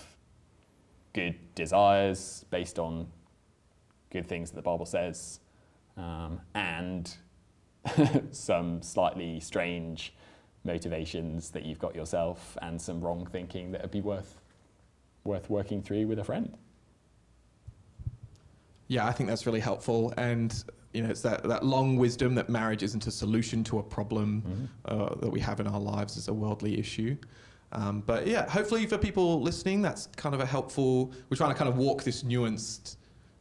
good 1.14 1.36
desires 1.56 2.46
based 2.50 2.80
on 2.80 3.08
good 4.12 4.28
things 4.28 4.50
that 4.52 4.56
the 4.56 4.62
Bible 4.62 4.86
says 4.86 5.40
um, 5.98 6.42
and 6.56 7.16
some 8.32 8.82
slightly 8.82 9.40
strange 9.40 10.14
motivations 10.64 11.52
that 11.52 11.66
you've 11.66 11.80
got 11.80 11.96
yourself 11.96 12.58
and 12.62 12.82
some 12.82 13.02
wrong 13.02 13.26
thinking 13.26 13.72
that 13.72 13.82
would 13.82 13.92
be 13.92 14.02
worth, 14.02 14.42
worth 15.24 15.50
working 15.50 15.82
through 15.82 16.08
with 16.08 16.20
a 16.20 16.24
friend. 16.24 16.58
Yeah, 18.88 19.08
I 19.08 19.12
think 19.12 19.30
that's 19.30 19.46
really 19.46 19.60
helpful. 19.60 20.14
And 20.18 20.64
you 20.94 21.04
know, 21.04 21.10
it's 21.10 21.22
that, 21.22 21.44
that 21.44 21.64
long 21.64 21.98
wisdom 21.98 22.36
that 22.36 22.50
marriage 22.50 22.84
isn't 22.84 23.06
a 23.08 23.12
solution 23.12 23.64
to 23.66 23.80
a 23.80 23.84
problem 23.84 24.42
mm-hmm. 24.42 25.02
uh, 25.02 25.16
that 25.16 25.30
we 25.30 25.40
have 25.40 25.60
in 25.60 25.68
our 25.68 25.80
lives 25.80 26.18
as 26.18 26.28
a 26.28 26.34
worldly 26.34 26.80
issue. 26.80 27.16
Um, 27.72 28.02
but 28.06 28.26
yeah, 28.26 28.50
hopefully 28.50 28.88
for 28.88 28.98
people 28.98 29.42
listening, 29.42 29.82
that's 29.82 30.08
kind 30.16 30.34
of 30.34 30.42
a 30.42 30.46
helpful. 30.46 31.14
We're 31.30 31.38
trying 31.38 31.52
to 31.52 31.58
kind 31.58 31.70
of 31.70 31.78
walk 31.78 32.04
this 32.04 32.24
nuanced 32.24 32.96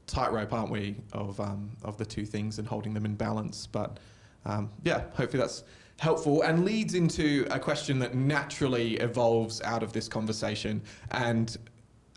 tightrope, 0.07 0.53
aren't 0.53 0.71
we, 0.71 0.97
of 1.13 1.41
um, 1.41 1.71
of 1.83 1.97
the 1.97 2.05
two 2.05 2.27
things 2.27 2.59
and 2.59 2.69
holding 2.69 2.93
them 2.93 3.07
in 3.07 3.15
balance. 3.15 3.67
But 3.67 3.99
um, 4.45 4.69
yeah, 4.85 5.05
hopefully 5.15 5.41
that's 5.41 5.65
helpful 5.99 6.43
and 6.43 6.65
leads 6.65 6.95
into 6.95 7.47
a 7.51 7.59
question 7.59 7.99
that 7.99 8.15
naturally 8.15 8.95
evolves 8.97 9.61
out 9.63 9.83
of 9.83 9.93
this 9.93 10.07
conversation 10.07 10.81
and 11.11 11.57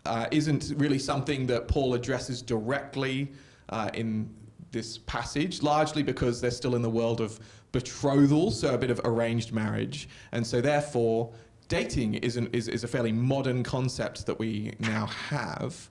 uh, 0.06 0.26
isn't 0.30 0.72
really 0.76 0.98
something 0.98 1.46
that 1.46 1.66
Paul 1.66 1.94
addresses 1.94 2.42
directly 2.42 3.32
uh, 3.70 3.90
in 3.94 4.32
this 4.72 4.98
passage, 4.98 5.62
largely 5.62 6.02
because 6.02 6.40
they're 6.40 6.50
still 6.50 6.74
in 6.74 6.82
the 6.82 6.90
world 6.90 7.20
of 7.20 7.38
betrothal, 7.72 8.50
so 8.50 8.74
a 8.74 8.78
bit 8.78 8.90
of 8.90 9.00
arranged 9.04 9.52
marriage. 9.52 10.08
And 10.32 10.46
so, 10.46 10.60
therefore, 10.60 11.32
dating 11.68 12.14
is, 12.14 12.36
an, 12.36 12.48
is, 12.52 12.68
is 12.68 12.84
a 12.84 12.88
fairly 12.88 13.12
modern 13.12 13.62
concept 13.62 14.26
that 14.26 14.38
we 14.38 14.74
now 14.78 15.06
have. 15.06 15.88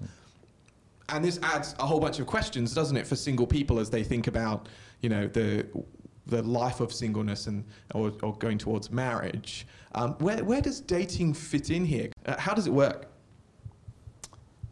And 1.09 1.23
this 1.25 1.39
adds 1.43 1.75
a 1.79 1.85
whole 1.85 1.99
bunch 1.99 2.19
of 2.19 2.27
questions, 2.27 2.73
doesn't 2.73 2.95
it, 2.97 3.07
for 3.07 3.15
single 3.15 3.47
people 3.47 3.79
as 3.79 3.89
they 3.89 4.03
think 4.03 4.27
about, 4.27 4.69
you 5.01 5.09
know, 5.09 5.27
the, 5.27 5.65
the 6.27 6.41
life 6.43 6.79
of 6.79 6.93
singleness 6.93 7.47
and, 7.47 7.65
or, 7.93 8.13
or 8.23 8.35
going 8.37 8.57
towards 8.57 8.91
marriage. 8.91 9.67
Um, 9.93 10.13
where, 10.19 10.43
where 10.43 10.61
does 10.61 10.79
dating 10.79 11.33
fit 11.33 11.69
in 11.69 11.83
here? 11.83 12.09
Uh, 12.25 12.39
how 12.39 12.53
does 12.53 12.67
it 12.67 12.73
work? 12.73 13.10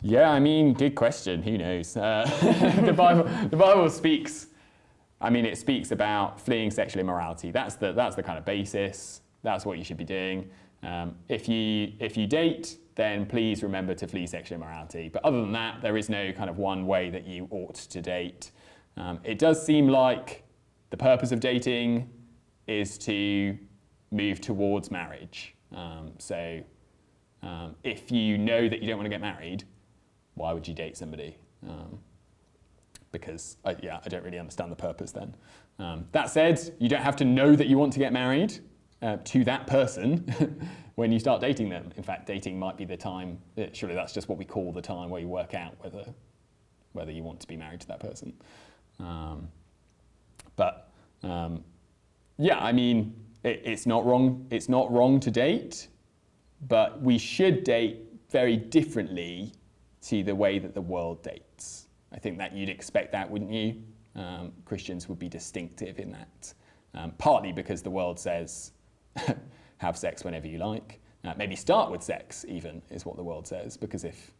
Yeah, 0.01 0.29
I 0.29 0.39
mean, 0.39 0.73
good 0.73 0.95
question. 0.95 1.43
Who 1.43 1.57
knows? 1.57 1.97
Uh, 1.97 2.23
the 2.85 2.93
Bible, 2.93 3.23
the 3.49 3.57
Bible 3.57 3.89
speaks. 3.89 4.47
I 5.19 5.29
mean, 5.29 5.45
it 5.45 5.57
speaks 5.57 5.91
about 5.91 6.39
fleeing 6.39 6.71
sexual 6.71 7.01
immorality. 7.01 7.51
That's 7.51 7.75
the 7.75 7.91
that's 7.91 8.15
the 8.15 8.23
kind 8.23 8.37
of 8.37 8.45
basis. 8.45 9.21
That's 9.43 9.65
what 9.65 9.77
you 9.77 9.83
should 9.83 9.97
be 9.97 10.05
doing. 10.05 10.49
Um, 10.83 11.15
if 11.27 11.49
you 11.49 11.93
if 11.99 12.15
you 12.15 12.27
date, 12.27 12.77
then 12.95 13.25
please 13.25 13.61
remember 13.61 13.93
to 13.95 14.07
flee 14.07 14.25
sexual 14.25 14.57
immorality. 14.57 15.09
But 15.09 15.25
other 15.25 15.41
than 15.41 15.51
that, 15.51 15.81
there 15.81 15.97
is 15.97 16.09
no 16.09 16.31
kind 16.31 16.49
of 16.49 16.57
one 16.57 16.87
way 16.87 17.09
that 17.09 17.27
you 17.27 17.47
ought 17.51 17.75
to 17.75 18.01
date. 18.01 18.51
Um, 18.95 19.19
it 19.23 19.37
does 19.37 19.63
seem 19.63 19.89
like 19.89 20.43
the 20.91 20.97
purpose 20.97 21.33
of 21.33 21.41
dating 21.41 22.09
is 22.67 22.97
to 22.99 23.57
move 24.11 24.39
towards 24.39 24.91
marriage. 24.91 25.55
Um, 25.75 26.13
so 26.19 26.61
um, 27.43 27.75
if 27.83 28.11
you 28.11 28.37
know 28.37 28.69
that 28.69 28.81
you 28.81 28.87
don't 28.87 28.97
want 28.97 29.05
to 29.05 29.09
get 29.09 29.21
married, 29.21 29.65
why 30.39 30.53
would 30.53 30.67
you 30.67 30.73
date 30.73 30.95
somebody? 30.95 31.35
Um, 31.67 31.99
because, 33.11 33.57
I, 33.65 33.75
yeah, 33.83 33.99
I 34.05 34.09
don't 34.09 34.23
really 34.23 34.39
understand 34.39 34.71
the 34.71 34.75
purpose 34.77 35.11
then. 35.11 35.35
Um, 35.79 36.05
that 36.13 36.29
said, 36.29 36.75
you 36.79 36.87
don't 36.87 37.01
have 37.01 37.17
to 37.17 37.25
know 37.25 37.55
that 37.55 37.67
you 37.67 37.77
want 37.77 37.91
to 37.93 37.99
get 37.99 38.13
married 38.13 38.57
uh, 39.01 39.17
to 39.25 39.43
that 39.43 39.67
person 39.67 40.65
when 40.95 41.11
you 41.11 41.19
start 41.19 41.41
dating 41.41 41.67
them. 41.67 41.91
In 41.97 42.03
fact, 42.03 42.25
dating 42.25 42.57
might 42.57 42.77
be 42.77 42.85
the 42.85 42.95
time, 42.95 43.37
uh, 43.57 43.65
surely 43.73 43.95
that's 43.95 44.13
just 44.13 44.29
what 44.29 44.37
we 44.37 44.45
call 44.45 44.71
the 44.71 44.81
time 44.81 45.09
where 45.09 45.19
you 45.19 45.27
work 45.27 45.53
out 45.53 45.75
whether, 45.81 46.05
whether 46.93 47.11
you 47.11 47.21
want 47.21 47.41
to 47.41 47.47
be 47.47 47.57
married 47.57 47.81
to 47.81 47.87
that 47.87 47.99
person. 47.99 48.33
Um, 48.99 49.49
but 50.55 50.89
um, 51.21 51.65
yeah, 52.37 52.59
I 52.59 52.71
mean, 52.71 53.13
it, 53.43 53.61
it's 53.65 53.85
not 53.85 54.05
wrong. 54.05 54.47
It's 54.51 54.69
not 54.69 54.89
wrong 54.89 55.19
to 55.19 55.31
date, 55.31 55.89
but 56.69 57.01
we 57.01 57.17
should 57.17 57.65
date 57.65 58.05
very 58.29 58.55
differently 58.55 59.53
to 60.03 60.23
the 60.23 60.35
way 60.35 60.59
that 60.59 60.73
the 60.73 60.81
world 60.81 61.21
dates. 61.23 61.87
I 62.11 62.19
think 62.19 62.37
that 62.37 62.55
you'd 62.55 62.69
expect 62.69 63.11
that, 63.11 63.29
wouldn't 63.29 63.51
you? 63.51 63.81
Um, 64.15 64.51
Christians 64.65 65.07
would 65.07 65.19
be 65.19 65.29
distinctive 65.29 65.99
in 65.99 66.11
that, 66.11 66.53
um, 66.93 67.11
partly 67.17 67.51
because 67.51 67.81
the 67.81 67.89
world 67.89 68.19
says 68.19 68.71
have 69.77 69.97
sex 69.97 70.23
whenever 70.23 70.47
you 70.47 70.57
like. 70.57 70.99
Uh, 71.23 71.33
maybe 71.37 71.55
start 71.55 71.91
with 71.91 72.01
sex, 72.01 72.45
even, 72.47 72.81
is 72.89 73.05
what 73.05 73.17
the 73.17 73.23
world 73.23 73.45
says, 73.45 73.75
because 73.75 74.03
if 74.05 74.33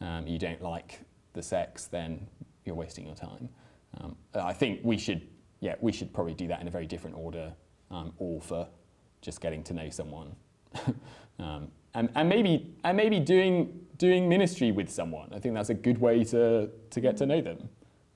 um, 0.00 0.26
you 0.26 0.38
don't 0.38 0.62
like 0.62 1.00
the 1.34 1.42
sex, 1.42 1.86
then 1.86 2.26
you're 2.64 2.74
wasting 2.74 3.06
your 3.06 3.14
time. 3.14 3.48
Um, 4.00 4.16
I 4.34 4.52
think 4.52 4.80
we 4.82 4.96
should, 4.96 5.28
yeah, 5.60 5.74
we 5.80 5.92
should 5.92 6.12
probably 6.12 6.34
do 6.34 6.48
that 6.48 6.60
in 6.60 6.68
a 6.68 6.70
very 6.70 6.86
different 6.86 7.16
order, 7.16 7.52
um, 7.90 8.12
all 8.18 8.40
for 8.40 8.66
just 9.20 9.40
getting 9.40 9.62
to 9.64 9.74
know 9.74 9.90
someone. 9.90 10.34
um, 11.38 11.68
and, 11.94 12.08
and 12.14 12.28
maybe, 12.28 12.74
and 12.84 12.96
maybe 12.96 13.20
doing, 13.20 13.83
doing 13.98 14.28
ministry 14.28 14.72
with 14.72 14.90
someone. 14.90 15.28
I 15.32 15.38
think 15.38 15.54
that's 15.54 15.70
a 15.70 15.74
good 15.74 15.98
way 15.98 16.24
to, 16.24 16.68
to 16.90 17.00
get 17.00 17.16
to 17.18 17.26
know 17.26 17.40
them 17.40 17.68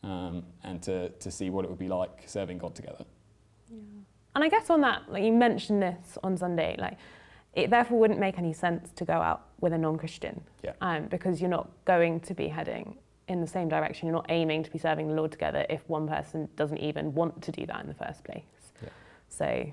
um, 0.03 0.45
and 0.65 0.83
to, 0.83 1.11
to 1.11 1.31
see 1.31 1.51
what 1.51 1.65
it 1.65 1.69
would 1.69 1.79
be 1.79 1.89
like 1.89 2.25
serving 2.27 2.59
God 2.59 2.75
together. 2.75 3.05
Yeah. 3.71 3.79
And 4.35 4.45
I 4.45 4.49
guess 4.49 4.71
on 4.71 4.81
that, 4.83 5.11
like 5.11 5.25
you 5.25 5.33
mentioned 5.33 5.83
this 5.83 6.19
on 6.23 6.37
Sunday, 6.37 6.77
like 6.79 6.97
it 7.55 7.71
therefore 7.71 7.99
wouldn't 7.99 8.21
make 8.21 8.39
any 8.39 8.53
sense 8.53 8.91
to 8.97 9.05
go 9.05 9.15
out 9.15 9.47
with 9.61 9.73
a 9.73 9.79
non-Christian 9.79 10.41
yeah. 10.63 10.73
um, 10.81 11.07
because 11.07 11.41
you're 11.41 11.51
not 11.51 11.69
going 11.85 12.21
to 12.21 12.35
be 12.35 12.49
heading 12.49 12.97
in 13.27 13.41
the 13.41 13.47
same 13.47 13.69
direction. 13.69 14.07
You're 14.07 14.17
not 14.17 14.27
aiming 14.29 14.63
to 14.63 14.71
be 14.71 14.79
serving 14.79 15.09
the 15.09 15.15
Lord 15.15 15.33
together 15.33 15.67
if 15.69 15.89
one 15.89 16.09
person 16.09 16.49
doesn't 16.57 16.79
even 16.79 17.15
want 17.15 17.43
to 17.43 17.53
do 17.53 17.67
that 17.67 17.81
in 17.81 17.89
the 17.89 17.95
first 17.95 18.25
place. 18.25 18.43
Yeah. 18.83 18.89
So, 19.29 19.73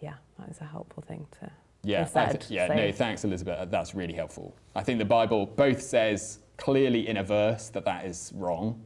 yeah, 0.00 0.14
that 0.38 0.48
is 0.48 0.60
a 0.60 0.64
helpful 0.64 1.02
thing 1.06 1.26
to. 1.40 1.50
Yeah, 1.82 2.04
said, 2.04 2.44
yeah, 2.50 2.68
so. 2.68 2.74
no, 2.74 2.92
thanks, 2.92 3.24
Elizabeth. 3.24 3.70
That's 3.70 3.94
really 3.94 4.12
helpful. 4.12 4.54
I 4.74 4.82
think 4.82 4.98
the 4.98 5.04
Bible 5.04 5.46
both 5.46 5.80
says 5.80 6.40
clearly 6.58 7.08
in 7.08 7.16
a 7.16 7.24
verse 7.24 7.68
that 7.70 7.84
that 7.86 8.04
is 8.04 8.32
wrong, 8.34 8.82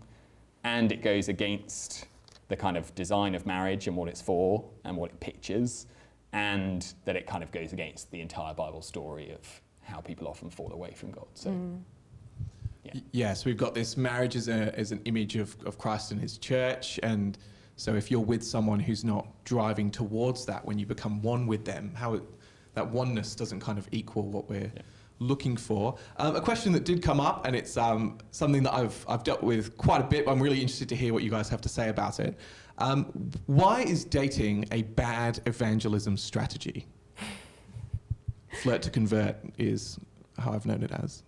and 0.63 0.93
it 0.93 1.03
goes 1.03 1.29
against 1.29 2.07
the 2.49 2.57
kind 2.57 2.77
of 2.77 2.95
design 2.95 3.35
of 3.35 3.47
marriage 3.47 3.89
and 3.89 3.97
what 3.97 4.09
it's 4.09 4.23
for 4.23 4.65
and 4.85 4.97
what 4.97 5.11
it 5.11 5.19
pictures, 5.21 5.87
and 6.33 6.95
that 7.05 7.17
it 7.17 7.27
kind 7.27 7.43
of 7.43 7.51
goes 7.51 7.73
against 7.73 8.11
the 8.13 8.21
entire 8.21 8.55
Bible 8.55 8.83
story 8.83 9.33
of 9.33 9.61
how 9.83 10.01
people 10.01 10.29
often 10.29 10.51
fall 10.51 10.73
away 10.73 10.93
from 10.93 11.11
God. 11.11 11.27
So. 11.35 11.51
Mm. 11.51 11.81
Yeah. 12.85 13.01
Yes, 13.13 13.45
we've 13.45 13.57
got 13.57 13.75
this 13.75 13.97
marriage 13.97 14.37
as, 14.37 14.49
a, 14.49 14.79
as 14.79 14.93
an 14.93 15.01
image 15.07 15.37
of, 15.37 15.57
of 15.65 15.79
Christ 15.79 16.13
and 16.13 16.21
his 16.21 16.37
church. 16.37 17.01
And 17.03 17.39
so 17.77 17.95
if 17.95 18.11
you're 18.11 18.21
with 18.21 18.45
someone 18.45 18.79
who's 18.79 19.05
not 19.05 19.27
driving 19.45 19.91
towards 19.91 20.45
that, 20.47 20.65
when 20.65 20.79
you 20.79 20.85
become 20.85 21.23
one 21.23 21.47
with 21.47 21.65
them, 21.65 21.93
how 21.95 22.15
it, 22.15 22.23
that 22.75 22.89
oneness 22.91 23.35
doesn't 23.35 23.61
kind 23.61 23.79
of 23.79 23.89
equal 23.93 24.25
what 24.25 24.49
we're 24.49 24.71
Yeah. 24.75 24.83
looking 25.21 25.57
for. 25.57 25.97
Um, 26.17 26.35
a 26.37 26.41
question 26.41 26.73
that 26.73 26.85
did 26.85 27.01
come 27.03 27.21
up, 27.21 27.47
and 27.47 27.55
it's 27.57 27.77
um, 27.77 28.19
something 28.33 28.63
that 28.65 28.75
I've, 28.75 29.05
I've 29.09 29.23
dealt 29.23 29.43
with 29.43 29.77
quite 29.77 30.01
a 30.01 30.05
bit. 30.05 30.25
But 30.27 30.33
I'm 30.33 30.43
really 30.43 30.61
interested 30.61 30.89
to 30.91 30.97
hear 30.97 31.13
what 31.13 31.23
you 31.23 31.31
guys 31.31 31.49
have 31.49 31.61
to 31.63 31.69
say 31.69 31.89
about 31.89 32.19
it. 32.21 32.37
Um, 32.79 33.31
why 33.47 33.83
is 33.83 34.05
dating 34.05 34.67
a 34.73 34.83
bad 34.83 35.41
evangelism 35.47 36.17
strategy? 36.17 36.87
Flirt 38.63 38.83
to 38.83 38.91
convert 38.91 39.37
is 39.59 39.99
how 40.39 40.53
I've 40.53 40.67
known 40.67 40.83
it 40.83 40.91
as. 40.91 41.23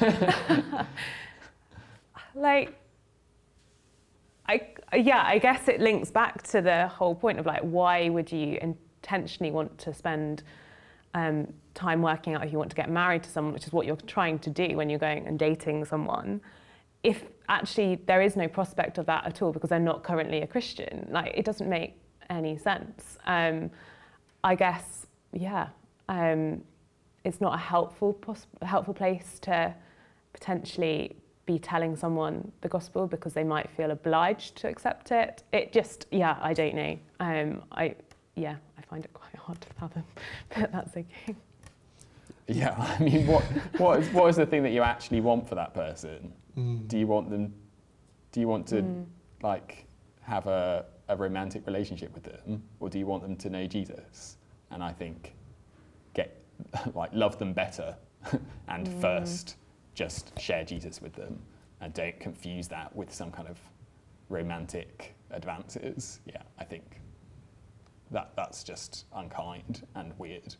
like 2.34 2.74
I 4.48 4.68
yeah, 4.96 5.22
I 5.26 5.38
guess 5.38 5.66
it 5.68 5.80
links 5.80 6.10
back 6.10 6.42
to 6.48 6.60
the 6.62 6.86
whole 6.88 7.14
point 7.14 7.38
of 7.40 7.46
like 7.46 7.62
why 7.62 8.08
would 8.08 8.30
you 8.30 8.58
intentionally 9.02 9.50
want 9.50 9.76
to 9.78 9.92
spend 9.92 10.42
um, 11.14 11.52
time 11.74 12.02
working 12.02 12.34
out 12.34 12.44
if 12.44 12.52
you 12.52 12.58
want 12.58 12.70
to 12.70 12.76
get 12.76 12.90
married 12.90 13.22
to 13.24 13.30
someone, 13.30 13.52
which 13.52 13.66
is 13.66 13.72
what 13.72 13.84
you're 13.86 13.96
trying 14.06 14.38
to 14.38 14.50
do 14.50 14.76
when 14.76 14.88
you're 14.88 14.98
going 14.98 15.26
and 15.26 15.38
dating 15.38 15.84
someone, 15.84 16.40
if 17.02 17.24
actually 17.48 17.96
there 18.06 18.22
is 18.22 18.36
no 18.36 18.46
prospect 18.46 18.96
of 18.98 19.06
that 19.06 19.26
at 19.26 19.42
all 19.42 19.52
because 19.52 19.70
they're 19.70 19.80
not 19.80 20.02
currently 20.04 20.42
a 20.42 20.46
Christian, 20.46 21.06
like 21.10 21.32
it 21.34 21.44
doesn't 21.44 21.68
make 21.68 21.96
any 22.30 22.56
sense. 22.56 23.18
Um, 23.26 23.70
I 24.44 24.54
guess 24.54 25.06
yeah, 25.32 25.68
um, 26.08 26.62
it's 27.24 27.40
not 27.40 27.54
a 27.54 27.58
helpful 27.58 28.12
pos- 28.12 28.46
helpful 28.62 28.94
place 28.94 29.38
to 29.40 29.74
potentially 30.32 31.16
be 31.44 31.58
telling 31.58 31.96
someone 31.96 32.52
the 32.60 32.68
gospel 32.68 33.06
because 33.06 33.32
they 33.34 33.44
might 33.44 33.68
feel 33.76 33.90
obliged 33.90 34.56
to 34.56 34.68
accept 34.68 35.10
it. 35.10 35.42
It 35.52 35.72
just, 35.72 36.06
yeah, 36.10 36.38
I 36.40 36.54
don't 36.54 36.74
know. 36.74 36.98
Um, 37.18 37.62
I, 37.72 37.96
yeah, 38.36 38.56
I 38.82 38.86
find 38.86 39.04
it 39.04 39.12
quite 39.12 39.34
hard 39.36 39.60
to 39.60 39.68
fathom, 39.74 40.04
but 40.56 40.72
that's 40.72 40.96
okay. 40.96 41.36
Yeah, 42.48 42.74
I 42.98 43.02
mean, 43.02 43.26
what, 43.26 43.42
what, 43.78 44.00
is, 44.00 44.08
what 44.10 44.28
is 44.28 44.36
the 44.36 44.46
thing 44.46 44.62
that 44.64 44.72
you 44.72 44.82
actually 44.82 45.20
want 45.20 45.48
for 45.48 45.54
that 45.54 45.72
person? 45.74 46.32
Do 46.86 46.98
you 46.98 47.06
want 47.06 47.30
them, 47.30 47.54
do 48.32 48.40
you 48.40 48.48
want 48.48 48.66
to 48.68 48.82
Mm. 48.82 49.06
like 49.42 49.86
have 50.20 50.46
a, 50.46 50.84
a 51.08 51.16
romantic 51.16 51.66
relationship 51.66 52.12
with 52.14 52.24
them 52.24 52.62
or 52.78 52.88
do 52.90 52.98
you 52.98 53.06
want 53.06 53.22
them 53.22 53.36
to 53.36 53.48
know 53.50 53.66
Jesus? 53.66 54.36
And 54.70 54.82
I 54.82 54.92
think 54.92 55.34
get, 56.14 56.42
like, 56.94 57.10
love 57.14 57.38
them 57.38 57.52
better 57.54 57.96
and 58.68 58.86
Mm. 58.86 59.00
first 59.00 59.56
just 59.94 60.38
share 60.38 60.64
Jesus 60.64 61.00
with 61.00 61.14
them 61.14 61.38
and 61.80 61.94
don't 61.94 62.18
confuse 62.20 62.68
that 62.68 62.94
with 62.94 63.12
some 63.14 63.30
kind 63.30 63.48
of 63.48 63.58
romantic 64.28 65.14
advances. 65.30 66.20
Yeah, 66.26 66.42
I 66.58 66.64
think 66.64 67.00
that 68.12 68.32
that's 68.36 68.62
just 68.62 69.06
unkind 69.14 69.86
and 69.94 70.12
weird. 70.18 70.54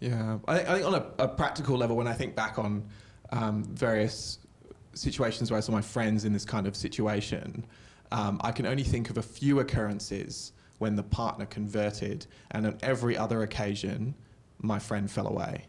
Yeah, 0.00 0.38
I 0.48 0.56
think, 0.56 0.68
I 0.68 0.74
think 0.74 0.86
on 0.86 0.94
a, 0.94 1.24
a 1.24 1.28
practical 1.28 1.76
level, 1.76 1.96
when 1.96 2.08
I 2.08 2.12
think 2.12 2.34
back 2.34 2.58
on 2.58 2.84
um, 3.30 3.64
various 3.64 4.38
situations 4.94 5.50
where 5.50 5.58
I 5.58 5.60
saw 5.60 5.72
my 5.72 5.80
friends 5.80 6.24
in 6.24 6.32
this 6.32 6.44
kind 6.44 6.66
of 6.66 6.74
situation, 6.74 7.64
um, 8.10 8.40
I 8.42 8.52
can 8.52 8.66
only 8.66 8.82
think 8.82 9.10
of 9.10 9.18
a 9.18 9.22
few 9.22 9.60
occurrences 9.60 10.52
when 10.78 10.96
the 10.96 11.02
partner 11.02 11.46
converted, 11.46 12.26
and 12.50 12.66
on 12.66 12.78
every 12.82 13.16
other 13.16 13.42
occasion, 13.42 14.14
my 14.60 14.78
friend 14.78 15.10
fell 15.10 15.28
away. 15.28 15.66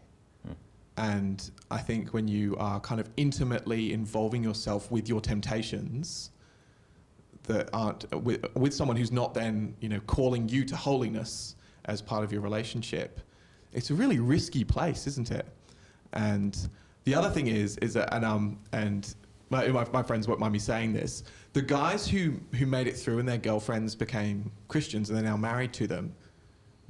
And 0.96 1.50
I 1.70 1.78
think 1.78 2.10
when 2.10 2.28
you 2.28 2.56
are 2.56 2.78
kind 2.80 3.00
of 3.00 3.08
intimately 3.16 3.92
involving 3.92 4.44
yourself 4.44 4.90
with 4.90 5.08
your 5.08 5.20
temptations 5.20 6.30
that 7.44 7.70
aren't 7.72 8.10
with, 8.22 8.44
with 8.56 8.74
someone 8.74 8.96
who's 8.96 9.12
not 9.12 9.34
then 9.34 9.74
you 9.80 9.88
know 9.88 10.00
calling 10.06 10.48
you 10.48 10.64
to 10.64 10.76
holiness 10.76 11.56
as 11.86 12.00
part 12.00 12.24
of 12.24 12.32
your 12.32 12.40
relationship, 12.40 13.20
it's 13.72 13.90
a 13.90 13.94
really 13.94 14.18
risky 14.18 14.64
place, 14.64 15.06
isn't 15.06 15.30
it? 15.30 15.46
And 16.12 16.56
the 17.04 17.14
other 17.14 17.30
thing 17.30 17.48
is 17.48 17.76
is 17.78 17.94
that 17.94 18.12
and 18.14 18.24
um 18.24 18.58
and 18.72 19.14
my, 19.50 19.68
my, 19.68 19.86
my 19.92 20.02
friends 20.02 20.26
won't 20.26 20.40
mind 20.40 20.52
me 20.52 20.58
saying 20.58 20.94
this. 20.94 21.22
The 21.52 21.62
guys 21.62 22.08
who 22.08 22.34
who 22.56 22.66
made 22.66 22.86
it 22.86 22.96
through 22.96 23.18
and 23.18 23.28
their 23.28 23.38
girlfriends 23.38 23.94
became 23.94 24.50
Christians 24.68 25.10
and 25.10 25.16
they're 25.16 25.24
now 25.24 25.36
married 25.36 25.72
to 25.74 25.86
them 25.86 26.14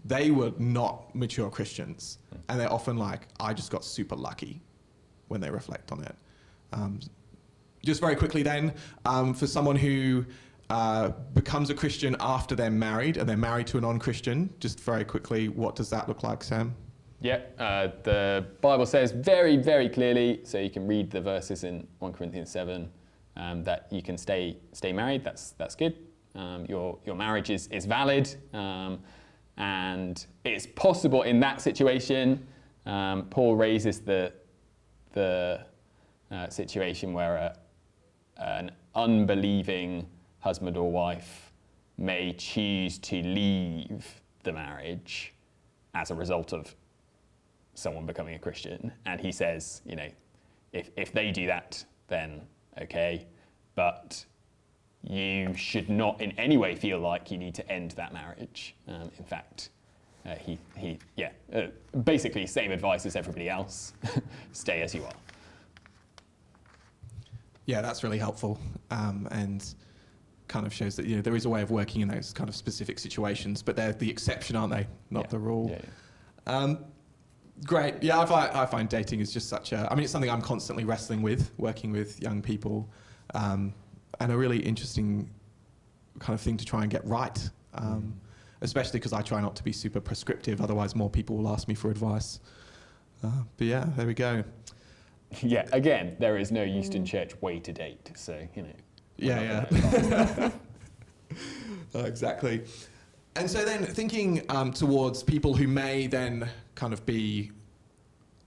they 0.05 0.31
were 0.31 0.53
not 0.59 1.15
mature 1.15 1.51
Christians, 1.51 2.19
and 2.49 2.61
they're 2.61 2.73
often 2.73 2.99
like, 2.99 3.29
I 3.41 3.55
just 3.55 3.71
got 3.71 3.85
super 3.85 4.15
lucky 4.15 4.61
when 5.29 5.41
they 5.41 5.51
reflect 5.51 5.93
on 5.93 6.03
it. 6.03 6.15
Um, 6.73 7.01
just 7.85 8.01
very 8.01 8.17
quickly, 8.17 8.43
then, 8.43 8.75
um, 9.05 9.35
for 9.35 9.47
someone 9.47 9.77
who 9.77 10.25
uh, 10.71 11.11
becomes 11.35 11.71
a 11.71 11.75
Christian 11.75 12.17
after 12.21 12.55
they're 12.55 12.71
married 12.71 13.17
and 13.17 13.29
they're 13.29 13.37
married 13.37 13.67
to 13.69 13.79
a 13.79 13.81
non 13.81 13.99
Christian, 13.99 14.53
just 14.61 14.81
very 14.81 15.05
quickly, 15.05 15.49
what 15.49 15.77
does 15.77 15.91
that 15.91 16.09
look 16.09 16.23
like, 16.23 16.43
Sam? 16.43 16.75
Yeah, 17.21 17.41
uh, 17.59 17.89
the 18.03 18.47
Bible 18.61 18.85
says 18.87 19.13
very, 19.13 19.57
very 19.57 19.89
clearly, 19.89 20.41
so 20.45 20.59
you 20.59 20.71
can 20.71 20.87
read 20.87 21.11
the 21.11 21.21
verses 21.21 21.65
in 21.65 21.87
1 22.01 22.13
Corinthians 22.13 22.51
7, 22.51 22.91
um, 23.37 23.65
that 23.65 23.87
you 23.91 24.03
can 24.03 24.19
stay, 24.19 24.59
stay 24.73 24.93
married. 24.93 25.25
That's, 25.25 25.53
that's 25.53 25.75
good. 25.75 25.97
Um, 26.35 26.67
your, 26.69 26.99
your 27.07 27.15
marriage 27.15 27.51
is, 27.51 27.67
is 27.69 27.87
valid. 27.87 28.35
Um, 28.53 29.01
and 29.57 30.27
it's 30.45 30.67
possible 30.67 31.23
in 31.23 31.41
that 31.41 31.61
situation. 31.61 32.47
Um, 32.87 33.27
Paul 33.31 33.57
raises 33.57 34.01
the, 34.01 34.33
the 35.13 35.65
uh, 36.31 36.49
situation 36.49 37.13
where 37.13 37.37
a, 37.37 37.57
an 38.37 38.71
unbelieving 38.95 40.07
husband 40.41 40.77
or 40.77 40.91
wife 40.91 41.53
may 41.97 42.33
choose 42.33 42.99
to 42.99 43.23
leave 43.23 44.21
the 44.43 44.53
marriage 44.53 45.33
as 45.95 46.11
a 46.11 46.15
result 46.15 46.53
of 46.53 46.75
someone 47.75 48.07
becoming 48.07 48.35
a 48.35 48.39
Christian. 48.39 48.93
And 49.07 49.21
he 49.21 49.33
says, 49.33 49.83
you 49.85 49.97
know, 49.97 50.09
if, 50.73 50.91
if 50.97 51.13
they 51.13 51.31
do 51.31 51.47
that, 51.47 51.85
then 52.09 52.43
okay. 52.81 53.27
But 53.75 54.25
you 55.03 55.55
should 55.55 55.89
not 55.89 56.21
in 56.21 56.33
any 56.33 56.57
way 56.57 56.75
feel 56.75 56.99
like 56.99 57.31
you 57.31 57.39
need 57.39 57.55
to 57.55 57.71
end 57.71 57.93
that 57.93 58.13
marriage. 58.13 58.75
Um, 58.89 59.11
in 59.19 59.25
fact, 59.25 59.71
uh, 60.27 60.35
he, 60.37 60.59
he, 60.77 60.99
yeah, 61.17 61.31
uh, 61.55 61.67
basically 62.05 62.47
same 62.47 62.71
advice 62.71 63.05
as 63.05 63.15
everybody 63.15 63.49
else. 63.49 63.93
Stay 64.53 64.81
as 64.83 64.95
you 64.95 65.05
are. 65.05 65.13
Yeah, 67.67 67.81
that's 67.81 68.03
really 68.03 68.19
helpful, 68.19 68.59
um, 68.91 69.27
and 69.31 69.65
kind 70.49 70.67
of 70.67 70.75
shows 70.75 70.97
that 70.97 71.07
you 71.07 71.17
know 71.17 71.23
there 71.23 71.35
is 71.37 71.47
a 71.47 71.49
way 71.49 71.63
of 71.63 71.71
working 71.71 72.03
in 72.03 72.09
those 72.09 72.33
kind 72.33 72.49
of 72.49 72.55
specific 72.55 72.99
situations, 72.99 73.63
but 73.63 73.77
they're 73.77 73.93
the 73.95 74.11
exception, 74.11 74.57
aren't 74.57 74.73
they? 74.73 74.87
Not 75.11 75.25
Yeah. 75.25 75.31
the 75.31 75.39
rule. 75.39 75.71
Yeah, 75.71 75.79
yeah. 76.47 76.57
Um, 76.59 76.79
great. 77.65 78.03
Yeah, 78.03 78.21
I 78.21 78.27
find, 78.27 78.51
I 78.53 78.67
find 78.67 78.89
dating 78.89 79.21
is 79.21 79.33
just 79.33 79.49
such 79.49 79.73
a. 79.73 79.89
I 79.91 79.95
mean, 79.95 80.05
it's 80.05 80.13
something 80.13 80.31
I'm 80.31 80.43
constantly 80.43 80.85
wrestling 80.85 81.23
with, 81.23 81.53
working 81.59 81.91
with 81.93 82.21
young 82.21 82.43
people, 82.43 82.91
um, 83.35 83.73
and 84.21 84.31
a 84.31 84.37
really 84.37 84.59
interesting 84.59 85.31
kind 86.19 86.35
of 86.35 86.41
thing 86.43 86.57
to 86.59 86.65
try 86.65 86.83
and 86.83 86.91
get 86.91 87.05
right. 87.07 87.51
Um, 87.75 88.21
especially 88.61 88.99
because 88.99 89.13
I 89.13 89.21
try 89.21 89.41
not 89.41 89.57
to 89.57 89.65
be 89.65 89.73
super 89.73 90.01
prescriptive, 90.01 90.61
otherwise 90.61 90.95
more 90.95 91.11
people 91.11 91.37
will 91.37 91.49
ask 91.49 91.67
me 91.69 91.75
for 91.75 91.91
advice. 91.91 92.41
Uh, 93.23 93.31
but 93.57 93.67
yeah, 93.67 93.87
there 93.97 94.07
we 94.07 94.15
go. 94.15 94.43
Yeah, 95.43 95.67
again, 95.73 96.17
there 96.19 96.37
is 96.39 96.51
no 96.51 96.63
Euston 96.63 97.05
Church 97.05 97.41
way 97.41 97.59
to 97.61 97.73
date, 97.73 98.11
so, 98.15 98.47
you 98.55 98.63
know. 98.63 98.69
Yeah, 99.17 99.67
not 99.71 100.53
Uh, 101.95 102.01
exactly. 102.01 102.65
And 103.37 103.51
so 103.51 103.65
then 103.65 103.85
thinking 103.85 104.43
um, 104.49 104.73
towards 104.73 105.23
people 105.23 105.55
who 105.55 105.67
may 105.69 106.07
then 106.07 106.49
kind 106.75 106.93
of 106.93 107.05
be, 107.07 107.51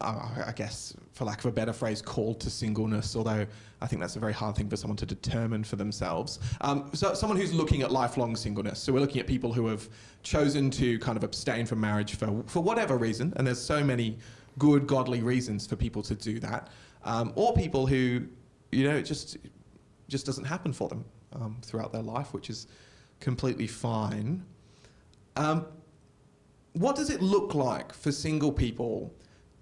uh, 0.02 0.30
I 0.46 0.52
guess, 0.54 0.94
for 1.14 1.26
lack 1.26 1.40
of 1.40 1.46
a 1.46 1.52
better 1.52 1.74
phrase, 1.74 2.02
called 2.02 2.40
to 2.42 2.50
singleness, 2.50 3.16
although 3.16 3.46
I 3.82 3.88
think 3.88 4.02
that's 4.02 4.16
a 4.16 4.20
very 4.20 4.34
hard 4.34 4.56
thing 4.56 4.70
for 4.70 4.76
someone 4.76 4.98
to 4.98 5.06
determine 5.06 5.64
for 5.64 5.76
themselves. 5.76 6.40
Um, 6.62 6.90
so 6.94 7.14
someone 7.14 7.38
who's 7.38 7.54
looking 7.54 7.82
at 7.82 7.92
lifelong 7.92 8.36
singleness. 8.36 8.80
So 8.80 8.94
we're 8.94 9.00
looking 9.00 9.20
at 9.20 9.28
people 9.28 9.54
who 9.54 9.68
have 9.68 9.88
chosen 10.24 10.70
to 10.72 11.00
kind 11.00 11.18
of 11.18 11.24
abstain 11.24 11.66
from 11.66 11.82
marriage 11.82 12.16
for, 12.16 12.44
for 12.48 12.62
whatever 12.62 12.98
reason, 12.98 13.34
and 13.36 13.46
there's 13.46 13.62
so 13.62 13.84
many 13.84 14.18
good, 14.58 14.88
godly 14.88 15.22
reasons 15.22 15.68
for 15.68 15.76
people 15.76 16.02
to 16.04 16.16
do 16.16 16.40
that, 16.40 16.70
um, 17.04 17.32
or 17.36 17.54
people 17.54 17.86
who, 17.86 18.26
you 18.72 18.88
know, 18.88 18.96
it 18.96 19.04
just 19.04 19.38
just 20.08 20.26
doesn't 20.26 20.46
happen 20.46 20.72
for 20.72 20.88
them 20.88 21.04
um, 21.34 21.58
throughout 21.62 21.92
their 21.92 22.02
life, 22.02 22.34
which 22.34 22.50
is 22.50 22.68
completely 23.20 23.68
fine. 23.68 24.44
Um, 25.36 25.66
what 26.74 26.96
does 26.96 27.10
it 27.10 27.22
look 27.22 27.56
like 27.56 27.94
for 27.94 28.12
single 28.12 28.52
people 28.52 29.14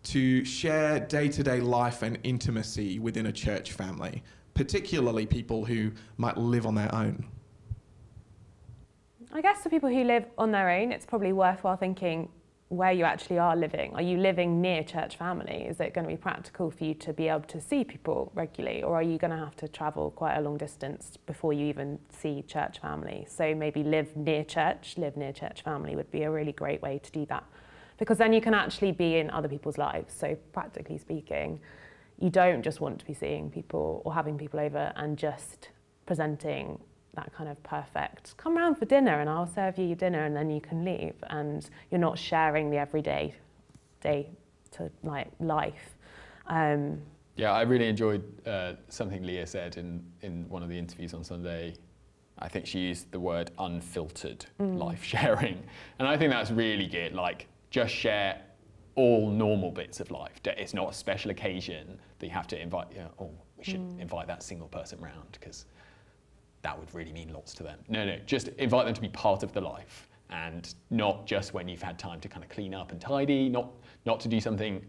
to 0.04 0.46
share 0.46 1.00
day 1.00 1.28
to 1.30 1.44
day 1.44 1.60
life 1.60 2.04
and 2.04 2.20
intimacy 2.24 3.00
within 3.00 3.26
a 3.28 3.32
church 3.32 3.72
family, 3.72 4.24
particularly 4.54 5.26
people 5.26 5.66
who 5.66 5.92
might 6.18 6.38
live 6.38 6.66
on 6.66 6.76
their 6.76 6.94
own? 6.94 7.28
I 9.34 9.42
guess 9.42 9.64
for 9.64 9.70
people 9.70 9.90
who 9.90 10.04
live 10.04 10.26
on 10.38 10.52
their 10.52 10.70
own, 10.70 10.92
it's 10.92 11.06
probably 11.06 11.34
worthwhile 11.34 11.76
thinking 11.76 12.30
where 12.76 12.92
you 12.92 13.04
actually 13.04 13.40
are 13.40 13.56
living. 13.56 13.94
Are 13.94 14.02
you 14.02 14.18
living 14.18 14.62
near 14.62 14.84
church 14.84 15.18
family? 15.18 15.66
Is 15.68 15.80
it 15.80 15.94
going 15.94 16.06
to 16.06 16.14
be 16.14 16.18
practical 16.18 16.72
for 16.72 16.84
you 16.84 16.94
to 16.96 17.14
be 17.14 17.28
able 17.28 17.42
to 17.48 17.62
see 17.62 17.84
people 17.84 18.32
regularly, 18.36 18.84
or 18.84 18.96
are 18.96 19.04
you 19.04 19.18
going 19.18 19.32
to 19.32 19.38
have 19.38 19.56
to 19.58 19.68
travel 19.68 20.12
quite 20.12 20.36
a 20.36 20.42
long 20.42 20.58
distance 20.58 21.18
before 21.26 21.54
you 21.54 21.66
even 21.66 22.00
see 22.10 22.44
church 22.44 22.80
family? 22.80 23.26
So 23.30 23.56
maybe 23.56 23.84
live 23.84 24.16
near 24.16 24.44
church, 24.44 24.96
live 24.98 25.18
near 25.18 25.32
church 25.32 25.62
family 25.62 25.96
would 25.96 26.12
be 26.12 26.24
a 26.24 26.32
really 26.32 26.52
great 26.52 26.82
way 26.82 27.00
to 27.04 27.12
do 27.12 27.26
that. 27.28 27.44
Because 27.98 28.18
then 28.18 28.34
you 28.34 28.42
can 28.42 28.54
actually 28.54 28.92
be 28.92 29.18
in 29.18 29.30
other 29.30 29.48
people's 29.48 29.78
lives. 29.78 30.14
So, 30.14 30.36
practically 30.52 30.98
speaking, 30.98 31.62
you 32.20 32.30
don't 32.30 32.62
just 32.62 32.82
want 32.82 33.00
to 33.00 33.06
be 33.06 33.14
seeing 33.14 33.50
people 33.50 34.02
or 34.06 34.14
having 34.14 34.38
people 34.38 34.60
over 34.60 34.92
and 34.96 35.18
just 35.18 35.70
presenting 36.06 36.80
that 37.16 37.34
kind 37.34 37.50
of 37.50 37.62
perfect 37.64 38.36
come 38.38 38.58
round 38.58 38.78
for 38.78 38.86
dinner 38.86 39.20
and 39.20 39.30
I'll 39.30 39.48
serve 39.48 39.78
you 39.78 39.86
your 39.86 39.96
dinner 39.96 40.26
and 40.26 40.36
then 40.36 40.50
you 40.50 40.62
can 40.62 40.84
leave 40.86 41.16
and 41.30 41.68
you're 41.92 42.00
not 42.00 42.18
sharing 42.18 42.70
the 42.70 42.78
everyday 42.78 43.34
day 44.02 44.30
to 44.72 44.92
like 45.04 45.28
life. 45.40 45.96
Um, 46.48 47.02
Yeah, 47.36 47.52
I 47.52 47.64
really 47.64 47.88
enjoyed 47.88 48.24
uh, 48.48 48.74
something 48.90 49.24
Leah 49.24 49.48
said 49.48 49.78
in, 49.78 50.04
in 50.22 50.48
one 50.50 50.64
of 50.64 50.70
the 50.70 50.78
interviews 50.78 51.14
on 51.14 51.24
Sunday. 51.24 51.76
I 52.40 52.48
think 52.50 52.68
she 52.68 52.80
used 52.80 53.12
the 53.12 53.20
word 53.20 53.52
unfiltered 53.60 54.46
life 54.60 55.04
sharing. 55.04 55.64
And 56.00 56.08
I 56.08 56.18
think 56.18 56.32
that's 56.32 56.52
really 56.52 56.88
good. 56.88 57.14
Like, 57.14 57.48
just 57.70 57.94
share 57.94 58.42
all 58.96 59.30
normal 59.30 59.72
bits 59.72 60.00
of 60.00 60.12
life. 60.12 60.34
It's 60.46 60.74
not 60.74 60.90
a 60.90 60.94
special 60.94 61.32
occasion 61.32 62.00
that 62.20 62.26
you 62.26 62.32
have 62.34 62.48
to 62.48 62.62
invite, 62.62 62.88
you 62.92 63.00
know, 63.00 63.12
oh, 63.20 63.32
we 63.58 63.64
should 63.64 63.82
invite 64.00 64.28
that 64.28 64.44
single 64.44 64.68
person 64.68 65.00
round 65.00 65.30
because 65.32 65.66
that 66.66 66.80
would 66.80 66.92
really 66.96 67.14
mean 67.14 67.32
lots 67.32 67.54
to 67.54 67.62
them. 67.62 67.78
No, 67.88 68.04
no, 68.04 68.18
just 68.26 68.48
invite 68.58 68.86
them 68.86 68.96
to 68.96 69.02
be 69.02 69.10
part 69.10 69.44
of 69.44 69.54
the 69.54 69.62
life 69.62 70.10
and 70.32 70.74
not 70.90 71.28
just 71.28 71.54
when 71.54 71.68
you've 71.68 71.84
had 71.84 72.00
time 72.00 72.20
to 72.22 72.28
kind 72.28 72.44
of 72.44 72.50
clean 72.50 72.74
up 72.74 72.92
and 72.92 73.00
tidy, 73.00 73.50
not, 73.50 73.72
not 74.08 74.20
to 74.22 74.28
do 74.28 74.40
something 74.42 74.84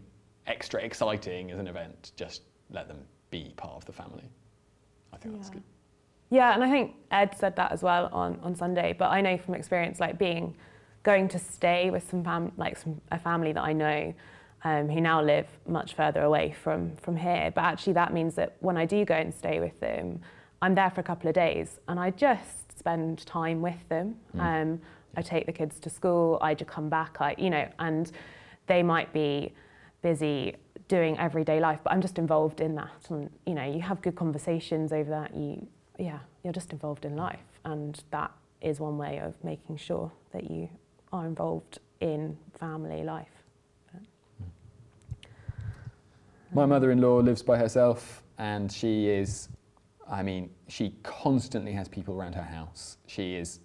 extra 0.47 0.81
exciting 0.81 1.51
as 1.51 1.59
an 1.59 1.67
event, 1.67 2.13
just 2.15 2.41
let 2.71 2.87
them 2.87 2.97
be 3.29 3.53
part 3.57 3.75
of 3.75 3.85
the 3.85 3.93
family. 3.93 4.23
I 5.13 5.17
think 5.17 5.35
that's 5.35 5.51
good. 5.51 5.61
Yeah, 6.31 6.55
and 6.55 6.63
I 6.63 6.71
think 6.71 6.95
Ed 7.11 7.37
said 7.37 7.55
that 7.57 7.71
as 7.71 7.83
well 7.83 8.09
on, 8.11 8.39
on 8.41 8.55
Sunday. 8.55 8.95
But 8.97 9.11
I 9.11 9.21
know 9.21 9.37
from 9.37 9.53
experience, 9.53 9.99
like 9.99 10.17
being 10.17 10.55
going 11.03 11.27
to 11.27 11.37
stay 11.37 11.91
with 11.91 12.09
some 12.09 12.23
fam- 12.23 12.53
like 12.57 12.75
some, 12.75 12.99
a 13.11 13.19
family 13.19 13.53
that 13.53 13.63
I 13.63 13.73
know 13.73 14.15
um, 14.63 14.89
who 14.89 14.99
now 14.99 15.21
live 15.21 15.45
much 15.67 15.93
further 15.93 16.23
away 16.23 16.55
from 16.63 16.95
from 16.97 17.15
here. 17.15 17.51
But 17.53 17.65
actually, 17.65 17.93
that 17.93 18.13
means 18.13 18.33
that 18.35 18.57
when 18.59 18.77
I 18.77 18.85
do 18.85 19.05
go 19.05 19.13
and 19.13 19.33
stay 19.33 19.59
with 19.59 19.79
them, 19.79 20.19
I'm 20.61 20.75
there 20.75 20.89
for 20.89 21.01
a 21.01 21.03
couple 21.03 21.27
of 21.27 21.35
days, 21.35 21.79
and 21.87 21.99
I 21.99 22.11
just 22.11 22.77
spend 22.77 23.25
time 23.25 23.61
with 23.61 23.87
them. 23.89 24.15
Um, 24.39 24.81
I 25.15 25.21
take 25.21 25.45
the 25.45 25.51
kids 25.51 25.79
to 25.81 25.89
school. 25.89 26.37
I 26.41 26.53
just 26.53 26.69
come 26.69 26.89
back. 26.89 27.17
I 27.19 27.35
you 27.37 27.49
know, 27.49 27.67
and 27.79 28.11
they 28.67 28.83
might 28.83 29.11
be 29.13 29.53
busy 30.01 30.55
doing 30.87 31.17
everyday 31.19 31.59
life, 31.59 31.79
but 31.83 31.91
I'm 31.91 32.01
just 32.01 32.17
involved 32.17 32.61
in 32.61 32.75
that. 32.75 33.09
And 33.09 33.29
you 33.45 33.53
know, 33.53 33.65
you 33.65 33.81
have 33.81 34.01
good 34.01 34.15
conversations 34.15 34.93
over 34.93 35.09
that. 35.09 35.35
You, 35.35 35.67
yeah, 35.99 36.19
you're 36.43 36.53
just 36.53 36.71
involved 36.71 37.05
in 37.05 37.15
life, 37.15 37.59
and 37.65 38.01
that 38.11 38.31
is 38.61 38.79
one 38.79 38.97
way 38.97 39.19
of 39.19 39.33
making 39.43 39.77
sure 39.77 40.11
that 40.33 40.49
you 40.49 40.69
are 41.13 41.25
involved 41.25 41.79
in 41.99 42.37
family 42.59 43.03
life. 43.03 43.27
My 46.53 46.65
mother 46.65 46.91
in 46.91 47.01
law 47.01 47.17
lives 47.17 47.43
by 47.43 47.57
herself 47.57 48.23
and 48.37 48.71
she 48.71 49.07
is, 49.07 49.49
I 50.09 50.23
mean, 50.23 50.49
she 50.67 50.95
constantly 51.03 51.73
has 51.73 51.87
people 51.87 52.13
around 52.13 52.33
her 52.35 52.41
house. 52.41 52.97
She 53.07 53.35
is 53.35 53.59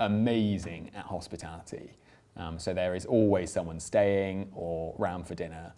amazing 0.00 0.90
at 0.94 1.04
hospitality. 1.04 1.92
Um, 2.36 2.58
so 2.58 2.72
there 2.72 2.94
is 2.94 3.06
always 3.06 3.52
someone 3.52 3.78
staying 3.78 4.50
or 4.54 4.94
round 4.98 5.26
for 5.26 5.34
dinner. 5.34 5.72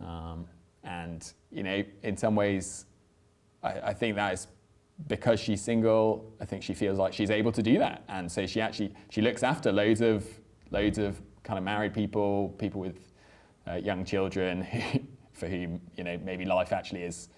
Um, 0.00 0.46
and, 0.84 1.32
you 1.50 1.62
know, 1.62 1.82
in 2.02 2.16
some 2.16 2.34
ways, 2.34 2.86
I, 3.62 3.80
I 3.80 3.94
think 3.94 4.16
that 4.16 4.34
is 4.34 4.48
because 5.06 5.38
she's 5.38 5.60
single, 5.60 6.32
I 6.40 6.44
think 6.44 6.62
she 6.62 6.74
feels 6.74 6.98
like 6.98 7.12
she's 7.12 7.30
able 7.30 7.52
to 7.52 7.62
do 7.62 7.78
that. 7.78 8.02
And 8.08 8.30
so 8.30 8.46
she 8.46 8.60
actually, 8.60 8.94
she 9.10 9.20
looks 9.22 9.42
after 9.42 9.70
loads 9.70 10.00
of, 10.00 10.26
loads 10.70 10.98
of 10.98 11.20
kind 11.44 11.58
of 11.58 11.64
married 11.64 11.94
people, 11.94 12.54
people 12.58 12.80
with 12.80 13.12
uh, 13.68 13.74
young 13.74 14.04
children 14.04 14.66
for 15.32 15.46
whom, 15.46 15.80
you 15.96 16.04
know, 16.04 16.18
maybe 16.24 16.44
life 16.44 16.72
actually 16.72 17.02
is 17.02 17.28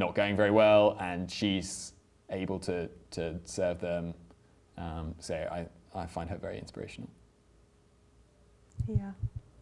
not 0.00 0.16
going 0.16 0.34
very 0.34 0.50
well 0.50 0.96
and 0.98 1.30
she's 1.30 1.92
able 2.30 2.58
to, 2.58 2.88
to 3.12 3.38
serve 3.44 3.80
them. 3.80 4.14
Um, 4.76 5.14
so 5.20 5.34
I, 5.34 5.66
I 5.94 6.06
find 6.06 6.28
her 6.30 6.38
very 6.38 6.58
inspirational. 6.58 7.10
Yeah. 8.88 9.12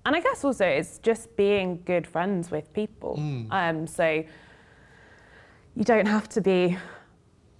And 0.07 0.17
I 0.17 0.21
guess 0.21 0.45
also 0.45 0.65
it's 0.65 0.99
just 0.99 1.37
being 1.37 1.83
good 1.85 2.07
friends 2.07 2.51
with 2.51 2.73
people. 2.73 3.17
Mm. 3.19 3.53
Um, 3.53 3.87
so 3.87 4.25
you 5.77 5.85
don't 5.85 6.07
have 6.07 6.29
to 6.31 6.41
be 6.41 6.79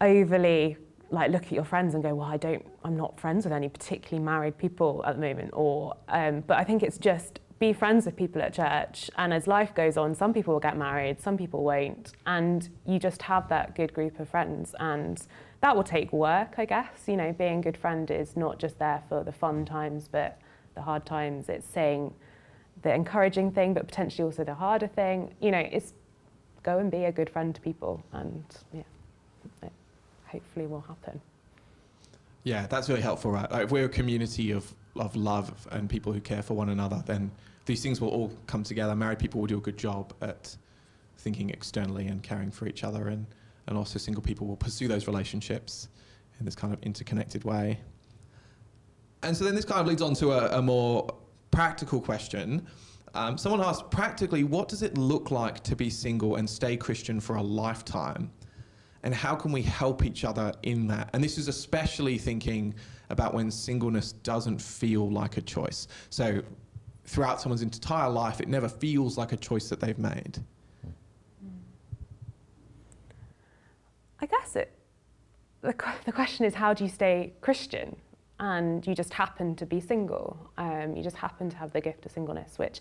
overly 0.01 0.79
like 1.11 1.31
look 1.31 1.45
at 1.45 1.53
your 1.53 1.65
friends 1.65 1.95
and 1.95 2.03
go, 2.03 2.15
well, 2.15 2.29
I 2.29 2.37
don't, 2.37 2.65
I'm 2.85 2.97
not 2.97 3.19
friends 3.19 3.45
with 3.45 3.53
any 3.53 3.69
particularly 3.69 4.25
married 4.25 4.57
people 4.57 5.03
at 5.07 5.17
the 5.17 5.21
moment. 5.21 5.51
Or, 5.53 5.95
um, 6.09 6.45
but 6.47 6.59
I 6.59 6.65
think 6.65 6.83
it's 6.83 6.99
just 6.99 7.41
be 7.59 7.73
friends 7.73 8.07
with 8.07 8.17
people 8.17 8.41
at 8.41 8.53
church. 8.53 9.11
And 9.17 9.35
as 9.35 9.47
life 9.47 9.75
goes 9.75 9.97
on, 9.97 10.15
some 10.15 10.33
people 10.33 10.55
will 10.55 10.61
get 10.61 10.77
married, 10.77 11.21
some 11.21 11.37
people 11.37 11.65
won't. 11.65 12.13
And 12.27 12.69
you 12.87 12.99
just 12.99 13.23
have 13.23 13.49
that 13.49 13.75
good 13.75 13.93
group 13.93 14.21
of 14.21 14.29
friends. 14.29 14.75
And 14.79 15.21
that 15.61 15.75
will 15.75 15.85
take 15.85 16.13
work, 16.13 16.55
I 16.57 16.65
guess. 16.65 17.05
You 17.07 17.17
know, 17.17 17.33
being 17.33 17.59
a 17.59 17.63
good 17.63 17.77
friend 17.77 18.11
is 18.11 18.37
not 18.37 18.59
just 18.59 18.79
there 18.79 19.03
for 19.09 19.25
the 19.25 19.33
fun 19.33 19.65
times, 19.65 20.09
but 20.11 20.39
the 20.75 20.83
hard 20.83 21.05
times. 21.05 21.49
It's 21.49 21.67
saying 21.67 22.15
the 22.83 22.95
encouraging 22.95 23.51
thing, 23.51 23.75
but 23.75 23.87
potentially 23.89 24.25
also 24.25 24.45
the 24.45 24.55
harder 24.55 24.87
thing. 24.87 25.35
You 25.41 25.51
know, 25.51 25.59
it's 25.59 25.95
go 26.63 26.79
and 26.79 26.91
be 26.91 27.05
a 27.05 27.13
good 27.13 27.31
friend 27.31 27.55
to 27.55 27.61
people. 27.61 28.03
And 28.13 28.45
yeah, 28.73 28.83
it 29.63 29.73
hopefully 30.27 30.67
will 30.67 30.83
happen. 30.83 31.21
Yeah, 32.45 32.67
that's 32.67 32.89
really 32.89 33.03
helpful, 33.03 33.33
right? 33.33 33.51
Like 33.51 33.65
if 33.65 33.73
we're 33.73 33.87
a 33.87 33.91
community 33.91 34.53
of, 34.53 34.73
of 34.97 35.17
love 35.17 35.67
and 35.73 35.91
people 35.91 36.13
who 36.13 36.21
care 36.21 36.43
for 36.43 36.55
one 36.55 36.69
another, 36.69 37.03
then 37.05 37.31
these 37.69 37.83
things 37.83 38.01
will 38.01 38.09
all 38.09 38.33
come 38.47 38.65
together. 38.65 38.97
Married 38.97 39.19
people 39.19 39.41
will 39.41 39.47
do 39.47 39.59
a 39.59 39.61
good 39.61 39.77
job 39.77 40.13
at 40.23 40.57
thinking 41.19 41.51
externally 41.51 42.07
and 42.07 42.23
caring 42.23 42.51
for 42.51 42.67
each 42.67 42.83
other, 42.83 43.09
and, 43.09 43.27
and 43.67 43.77
also 43.77 43.99
single 43.99 44.23
people 44.23 44.47
will 44.47 44.57
pursue 44.57 44.89
those 44.89 45.07
relationships 45.07 45.89
in 46.41 46.45
this 46.45 46.55
kind 46.55 46.73
of 46.73 46.83
interconnected 46.83 47.45
way. 47.45 47.79
And 49.23 49.37
so 49.37 49.45
then 49.45 49.55
this 49.55 49.65
kind 49.65 49.81
of 49.81 49.87
leads 49.87 50.03
on 50.03 50.15
to 50.15 50.33
a, 50.33 50.59
a 50.59 50.63
more 50.63 51.09
practical 51.51 52.01
question. 52.01 52.67
Um, 53.15 53.37
someone 53.37 53.61
asked, 53.61 53.91
practically, 53.91 54.45
what 54.45 54.69
does 54.69 54.83
it 54.83 54.97
look 54.97 55.31
like 55.31 55.63
to 55.65 55.77
be 55.77 55.91
single 55.91 56.37
and 56.37 56.49
stay 56.49 56.77
Christian 56.77 57.21
for 57.21 57.37
a 57.37 57.43
lifetime? 57.43 58.31
and 59.03 59.15
how 59.15 59.35
can 59.35 59.53
we 59.53 59.63
help 59.63 60.05
each 60.05 60.25
other 60.25 60.53
in 60.63 60.87
that? 60.89 61.11
And 61.13 61.23
this 61.23 61.39
is 61.39 61.49
especially 61.49 62.19
thinking 62.19 62.75
about 63.11 63.33
when 63.33 63.51
singleness 63.51 64.13
doesn't 64.13 64.61
feel 64.61 65.11
like 65.11 65.37
a 65.37 65.41
choice. 65.41 65.89
So 66.11 66.43
throughout 67.09 67.41
someone's 67.41 67.63
entire 67.63 68.11
life, 68.11 68.41
it 68.41 68.49
never 68.49 68.69
feels 68.69 69.17
like 69.17 69.33
a 69.33 69.37
choice 69.37 69.69
that 69.71 69.81
they've 69.81 69.99
made. 69.99 70.39
I 74.21 74.27
guess 74.27 74.57
it. 74.57 74.71
The, 75.63 75.75
the 76.05 76.13
question 76.13 76.45
is, 76.45 76.55
how 76.55 76.75
do 76.75 76.85
you 76.85 76.91
stay 76.91 77.33
Christian? 77.41 77.97
And 78.41 78.87
you 78.87 78.95
just 78.95 79.13
happen 79.15 79.57
to 79.57 79.67
be 79.67 79.81
single. 79.81 80.39
Um, 80.59 80.95
you 80.97 81.03
just 81.03 81.17
happen 81.17 81.51
to 81.51 81.57
have 81.57 81.73
the 81.73 81.81
gift 81.81 82.07
of 82.07 82.13
singleness, 82.13 82.59
which 82.59 82.81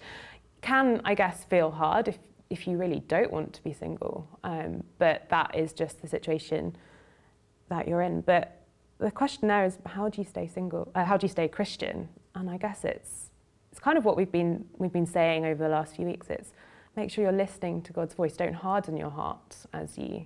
can, 0.62 1.02
I 1.06 1.16
guess, 1.16 1.46
feel 1.46 1.72
hard 1.72 2.08
if 2.08 2.20
if 2.50 2.66
you 2.66 2.78
really 2.78 3.02
don't 3.10 3.32
want 3.32 3.52
to 3.54 3.64
be 3.64 3.74
single. 3.74 4.26
Um, 4.44 4.84
but 5.00 5.28
that 5.30 5.54
is 5.54 5.74
just 5.74 6.02
the 6.02 6.08
situation 6.08 6.78
that 7.68 7.88
you're 7.88 8.02
in. 8.02 8.22
But 8.22 8.62
the 9.00 9.12
question 9.12 9.50
there 9.50 9.66
is, 9.66 9.78
how 9.86 10.08
do 10.08 10.22
you 10.22 10.28
stay 10.28 10.48
single? 10.48 10.90
Uh, 10.96 11.04
how 11.04 11.18
do 11.18 11.26
you 11.26 11.30
stay 11.30 11.50
Christian? 11.50 12.08
And 12.36 12.50
I 12.50 12.58
guess 12.58 12.86
it's 12.86 13.27
it's 13.78 13.84
kind 13.84 13.96
of 13.96 14.06
what 14.06 14.18
we've 14.18 14.32
been 14.32 14.66
we've 14.80 14.92
been 14.92 15.06
saying 15.06 15.46
over 15.46 15.64
the 15.64 15.70
last 15.70 15.96
few 15.96 16.08
weeks. 16.08 16.32
It's 16.32 16.52
make 16.96 17.12
sure 17.12 17.24
you're 17.24 17.32
listening 17.32 17.84
to 17.84 17.94
God's 17.94 18.16
voice. 18.16 18.36
Don't 18.36 18.56
harden 18.56 18.98
your 18.98 19.12
heart 19.12 19.56
as 19.72 20.00
you 20.00 20.26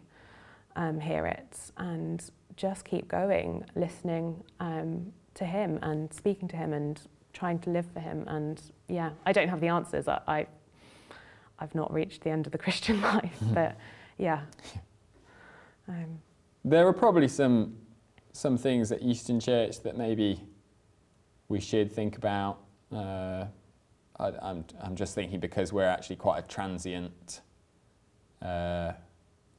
um, 0.77 1.01
hear 1.01 1.25
it, 1.25 1.57
and 1.75 2.23
just 2.55 2.85
keep 2.85 3.09
going, 3.09 3.65
listening 3.75 4.41
um, 4.61 5.11
to 5.33 5.43
Him 5.43 5.79
and 5.81 6.13
speaking 6.13 6.47
to 6.47 6.55
Him 6.55 6.71
and 6.71 7.01
trying 7.33 7.59
to 7.59 7.69
live 7.69 7.85
for 7.93 7.99
Him. 7.99 8.23
And 8.27 8.61
yeah, 8.87 9.09
I 9.25 9.33
don't 9.33 9.49
have 9.49 9.59
the 9.59 9.67
answers. 9.67 10.07
I, 10.07 10.21
I 10.25 10.47
I've 11.59 11.75
not 11.75 11.93
reached 11.93 12.23
the 12.23 12.29
end 12.29 12.45
of 12.45 12.53
the 12.53 12.57
Christian 12.65 13.01
life, 13.01 13.37
but 13.53 13.75
yeah. 14.17 14.43
Um, 15.89 16.21
there 16.63 16.87
are 16.87 16.93
probably 16.93 17.27
some 17.27 17.75
some 18.31 18.57
things 18.57 18.93
at 18.93 19.01
Euston 19.01 19.41
Church 19.41 19.81
that 19.81 19.97
maybe 19.97 20.41
we 21.49 21.59
should 21.59 21.91
think 21.91 22.15
about. 22.15 22.61
Uh, 22.93 23.45
I, 24.19 24.27
am 24.27 24.35
I'm, 24.41 24.65
I'm 24.81 24.95
just 24.95 25.15
thinking 25.15 25.39
because 25.39 25.71
we're 25.71 25.87
actually 25.87 26.17
quite 26.17 26.39
a 26.39 26.47
transient 26.47 27.41
uh, 28.41 28.93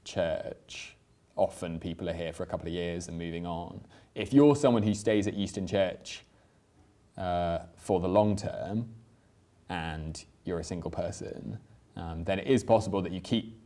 church. 0.05 0.97
Often 1.37 1.79
people 1.79 2.09
are 2.11 2.15
here 2.15 2.33
for 2.33 2.43
a 2.43 2.47
couple 2.47 2.67
of 2.67 2.75
years 2.75 3.09
and 3.09 3.17
moving 3.17 3.47
on. 3.47 3.81
If 4.15 4.33
you're 4.33 4.55
someone 4.55 4.83
who 4.83 4.93
stays 4.93 5.27
at 5.27 5.35
Euston 5.35 5.67
Church 5.67 6.25
uh, 7.17 7.61
for 7.77 8.01
the 8.01 8.09
long 8.09 8.37
term 8.37 8.89
and 9.71 10.23
you're 10.45 10.61
a 10.61 10.65
single 10.65 10.91
person, 10.91 11.59
um, 11.97 12.25
then 12.25 12.39
it 12.39 12.47
is 12.47 12.63
possible 12.63 13.01
that 13.01 13.13
you 13.13 13.21
keep 13.21 13.59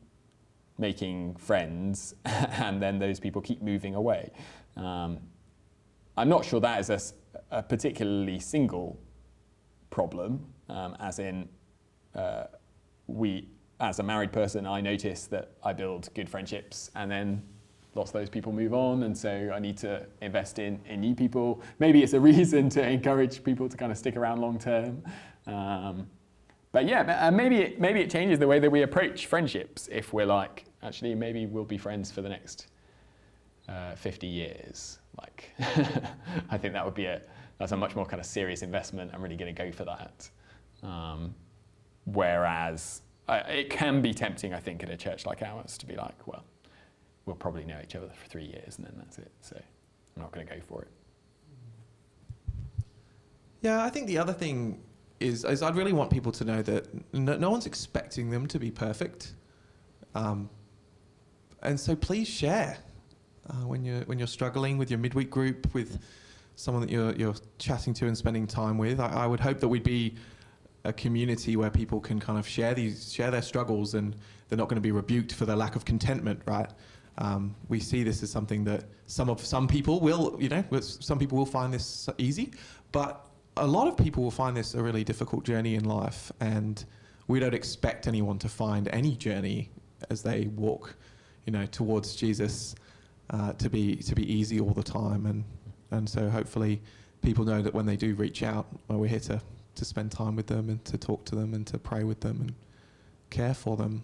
making 0.78 1.34
friends 1.36 2.14
and 2.24 2.80
then 2.80 2.98
those 2.98 3.18
people 3.18 3.42
keep 3.42 3.62
moving 3.62 3.96
away. 3.96 4.30
Um, 4.76 5.18
I'm 6.16 6.28
not 6.28 6.44
sure 6.44 6.60
that 6.60 6.80
is 6.80 6.90
a, 6.90 7.00
a 7.50 7.62
particularly 7.62 8.38
single 8.38 8.98
problem, 9.90 10.44
um, 10.68 10.96
as 11.00 11.18
in, 11.18 11.48
uh, 12.14 12.44
we, 13.06 13.48
as 13.80 13.98
a 13.98 14.02
married 14.02 14.32
person, 14.32 14.66
I 14.66 14.80
notice 14.80 15.26
that 15.26 15.52
I 15.62 15.72
build 15.72 16.08
good 16.14 16.28
friendships 16.28 16.90
and 16.94 17.10
then 17.10 17.42
lots 17.96 18.10
of 18.10 18.14
those 18.14 18.28
people 18.28 18.52
move 18.52 18.74
on, 18.74 19.04
and 19.04 19.16
so 19.16 19.50
I 19.52 19.58
need 19.58 19.78
to 19.78 20.06
invest 20.20 20.58
in, 20.58 20.78
in 20.86 21.00
new 21.00 21.14
people. 21.14 21.62
Maybe 21.78 22.02
it's 22.02 22.12
a 22.12 22.20
reason 22.32 22.68
to 22.70 22.86
encourage 22.86 23.42
people 23.42 23.68
to 23.68 23.76
kind 23.76 23.90
of 23.90 23.98
stick 23.98 24.16
around 24.16 24.40
long 24.40 24.58
term. 24.58 25.02
Um, 25.46 26.06
but 26.72 26.86
yeah, 26.86 27.30
maybe 27.30 27.56
it, 27.58 27.80
maybe 27.80 28.00
it 28.00 28.10
changes 28.10 28.38
the 28.38 28.46
way 28.46 28.58
that 28.58 28.70
we 28.70 28.82
approach 28.82 29.26
friendships 29.26 29.88
if 29.90 30.12
we're 30.12 30.26
like, 30.26 30.66
actually, 30.82 31.14
maybe 31.14 31.46
we'll 31.46 31.64
be 31.64 31.78
friends 31.78 32.10
for 32.10 32.20
the 32.20 32.28
next 32.28 32.66
uh, 33.68 33.94
50 33.94 34.26
years. 34.26 34.98
Like, 35.18 35.50
I 36.50 36.58
think 36.58 36.74
that 36.74 36.84
would 36.84 36.94
be 36.94 37.06
a, 37.06 37.22
that's 37.58 37.72
a 37.72 37.76
much 37.76 37.96
more 37.96 38.04
kind 38.04 38.20
of 38.20 38.26
serious 38.26 38.62
investment. 38.62 39.10
I'm 39.14 39.22
really 39.22 39.36
going 39.36 39.54
to 39.54 39.62
go 39.64 39.72
for 39.72 39.84
that. 39.84 40.30
Um, 40.82 41.34
whereas 42.04 43.02
uh, 43.28 43.42
it 43.48 43.70
can 43.70 44.02
be 44.02 44.12
tempting, 44.12 44.54
I 44.54 44.60
think, 44.60 44.82
in 44.82 44.90
a 44.90 44.96
church 44.96 45.26
like 45.26 45.42
ours 45.42 45.78
to 45.78 45.86
be 45.86 45.96
like, 45.96 46.26
well, 46.26 46.44
we'll 47.24 47.36
probably 47.36 47.64
know 47.64 47.78
each 47.82 47.96
other 47.96 48.08
for 48.08 48.28
three 48.28 48.44
years 48.44 48.78
and 48.78 48.86
then 48.86 48.94
that's 48.96 49.18
it. 49.18 49.32
So 49.40 49.56
I'm 49.56 50.22
not 50.22 50.32
going 50.32 50.46
to 50.46 50.54
go 50.54 50.60
for 50.60 50.82
it. 50.82 50.88
Yeah, 53.62 53.82
I 53.82 53.90
think 53.90 54.06
the 54.06 54.18
other 54.18 54.32
thing 54.32 54.82
is, 55.18 55.44
is 55.44 55.62
I'd 55.62 55.76
really 55.76 55.92
want 55.92 56.10
people 56.10 56.30
to 56.32 56.44
know 56.44 56.62
that 56.62 57.14
no, 57.14 57.36
no 57.36 57.50
one's 57.50 57.66
expecting 57.66 58.30
them 58.30 58.46
to 58.48 58.58
be 58.58 58.70
perfect. 58.70 59.34
Um, 60.14 60.48
and 61.62 61.78
so 61.80 61.96
please 61.96 62.28
share 62.28 62.78
uh, 63.48 63.54
when 63.66 63.84
you're 63.84 64.02
when 64.02 64.18
you're 64.18 64.28
struggling 64.28 64.78
with 64.78 64.90
your 64.90 64.98
midweek 64.98 65.30
group 65.30 65.72
with 65.74 65.98
someone 66.56 66.80
that 66.80 66.90
you're 66.90 67.14
you're 67.14 67.34
chatting 67.58 67.94
to 67.94 68.06
and 68.06 68.16
spending 68.16 68.46
time 68.46 68.78
with. 68.78 68.98
I, 68.98 69.08
I 69.08 69.26
would 69.26 69.40
hope 69.40 69.60
that 69.60 69.68
we'd 69.68 69.84
be 69.84 70.16
a 70.84 70.92
community 70.92 71.56
where 71.56 71.70
people 71.70 72.00
can 72.00 72.18
kind 72.18 72.38
of 72.38 72.46
share 72.46 72.74
these 72.74 73.12
share 73.12 73.30
their 73.30 73.42
struggles 73.42 73.94
and 73.94 74.16
they're 74.48 74.58
not 74.58 74.68
going 74.68 74.76
to 74.76 74.82
be 74.82 74.92
rebuked 74.92 75.32
for 75.32 75.44
their 75.44 75.56
lack 75.56 75.76
of 75.76 75.84
contentment, 75.84 76.40
right? 76.46 76.70
Um, 77.18 77.54
we 77.68 77.80
see 77.80 78.02
this 78.02 78.22
as 78.22 78.30
something 78.30 78.64
that 78.64 78.84
some 79.06 79.30
of 79.30 79.44
some 79.44 79.66
people 79.66 80.00
will, 80.00 80.36
you 80.38 80.48
know, 80.48 80.64
some 80.80 81.18
people 81.18 81.38
will 81.38 81.46
find 81.46 81.72
this 81.72 82.08
easy, 82.18 82.52
but 82.92 83.26
a 83.56 83.66
lot 83.66 83.88
of 83.88 83.96
people 83.96 84.22
will 84.22 84.30
find 84.30 84.56
this 84.56 84.74
a 84.74 84.82
really 84.82 85.02
difficult 85.02 85.44
journey 85.44 85.76
in 85.76 85.84
life, 85.84 86.30
and 86.40 86.84
we 87.26 87.40
don't 87.40 87.54
expect 87.54 88.06
anyone 88.06 88.38
to 88.38 88.48
find 88.48 88.88
any 88.88 89.16
journey 89.16 89.70
as 90.10 90.22
they 90.22 90.46
walk, 90.54 90.94
you 91.46 91.52
know, 91.52 91.64
towards 91.66 92.14
Jesus 92.14 92.74
uh, 93.30 93.52
to 93.54 93.70
be 93.70 93.96
to 93.96 94.14
be 94.14 94.30
easy 94.30 94.60
all 94.60 94.74
the 94.74 94.82
time. 94.82 95.24
And 95.24 95.44
and 95.90 96.08
so 96.08 96.28
hopefully, 96.28 96.80
people 97.22 97.44
know 97.44 97.62
that 97.62 97.74
when 97.74 97.86
they 97.86 97.96
do 97.96 98.14
reach 98.14 98.42
out, 98.42 98.66
well, 98.88 98.98
we're 98.98 99.08
here 99.08 99.20
to 99.20 99.40
to 99.76 99.84
spend 99.84 100.10
time 100.10 100.36
with 100.36 100.46
them 100.46 100.70
and 100.70 100.84
to 100.86 100.96
talk 100.96 101.24
to 101.26 101.34
them 101.34 101.52
and 101.54 101.66
to 101.66 101.78
pray 101.78 102.02
with 102.02 102.20
them 102.20 102.40
and 102.40 102.54
care 103.30 103.54
for 103.54 103.76
them. 103.76 104.02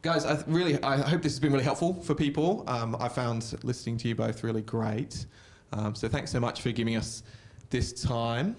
Guys, 0.00 0.24
I 0.24 0.42
really 0.46 0.82
I 0.82 0.96
hope 0.96 1.22
this 1.22 1.32
has 1.32 1.40
been 1.40 1.52
really 1.52 1.64
helpful 1.64 1.94
for 2.02 2.14
people. 2.14 2.64
Um, 2.66 2.96
I 2.98 3.08
found 3.08 3.54
listening 3.62 3.98
to 3.98 4.08
you 4.08 4.14
both 4.14 4.42
really 4.42 4.62
great. 4.62 5.26
Um, 5.72 5.94
so 5.94 6.08
thanks 6.08 6.30
so 6.30 6.40
much 6.40 6.60
for 6.60 6.72
giving 6.72 6.96
us 6.96 7.22
this 7.70 7.92
time. 7.92 8.56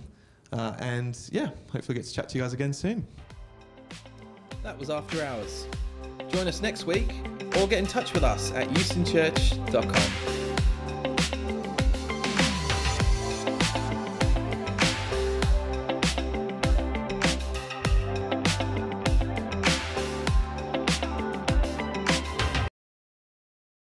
Uh, 0.51 0.76
and 0.80 1.18
yeah, 1.32 1.49
hopefully 1.72 1.95
get 1.95 2.06
to 2.06 2.14
chat 2.14 2.30
to 2.30 2.38
you 2.38 2.43
guys 2.43 2.54
again 2.54 2.74
soon. 2.74 3.06
That 4.62 4.78
was 4.78 4.89
After 4.89 5.24
Hours. 5.24 5.68
Join 6.30 6.47
us 6.47 6.62
next 6.62 6.86
week 6.86 7.12
or 7.58 7.68
get 7.68 7.80
in 7.80 7.88
touch 7.88 8.14
with 8.14 8.24
us 8.24 8.51
at 8.54 8.70
eustonchurch.com. 8.70 10.32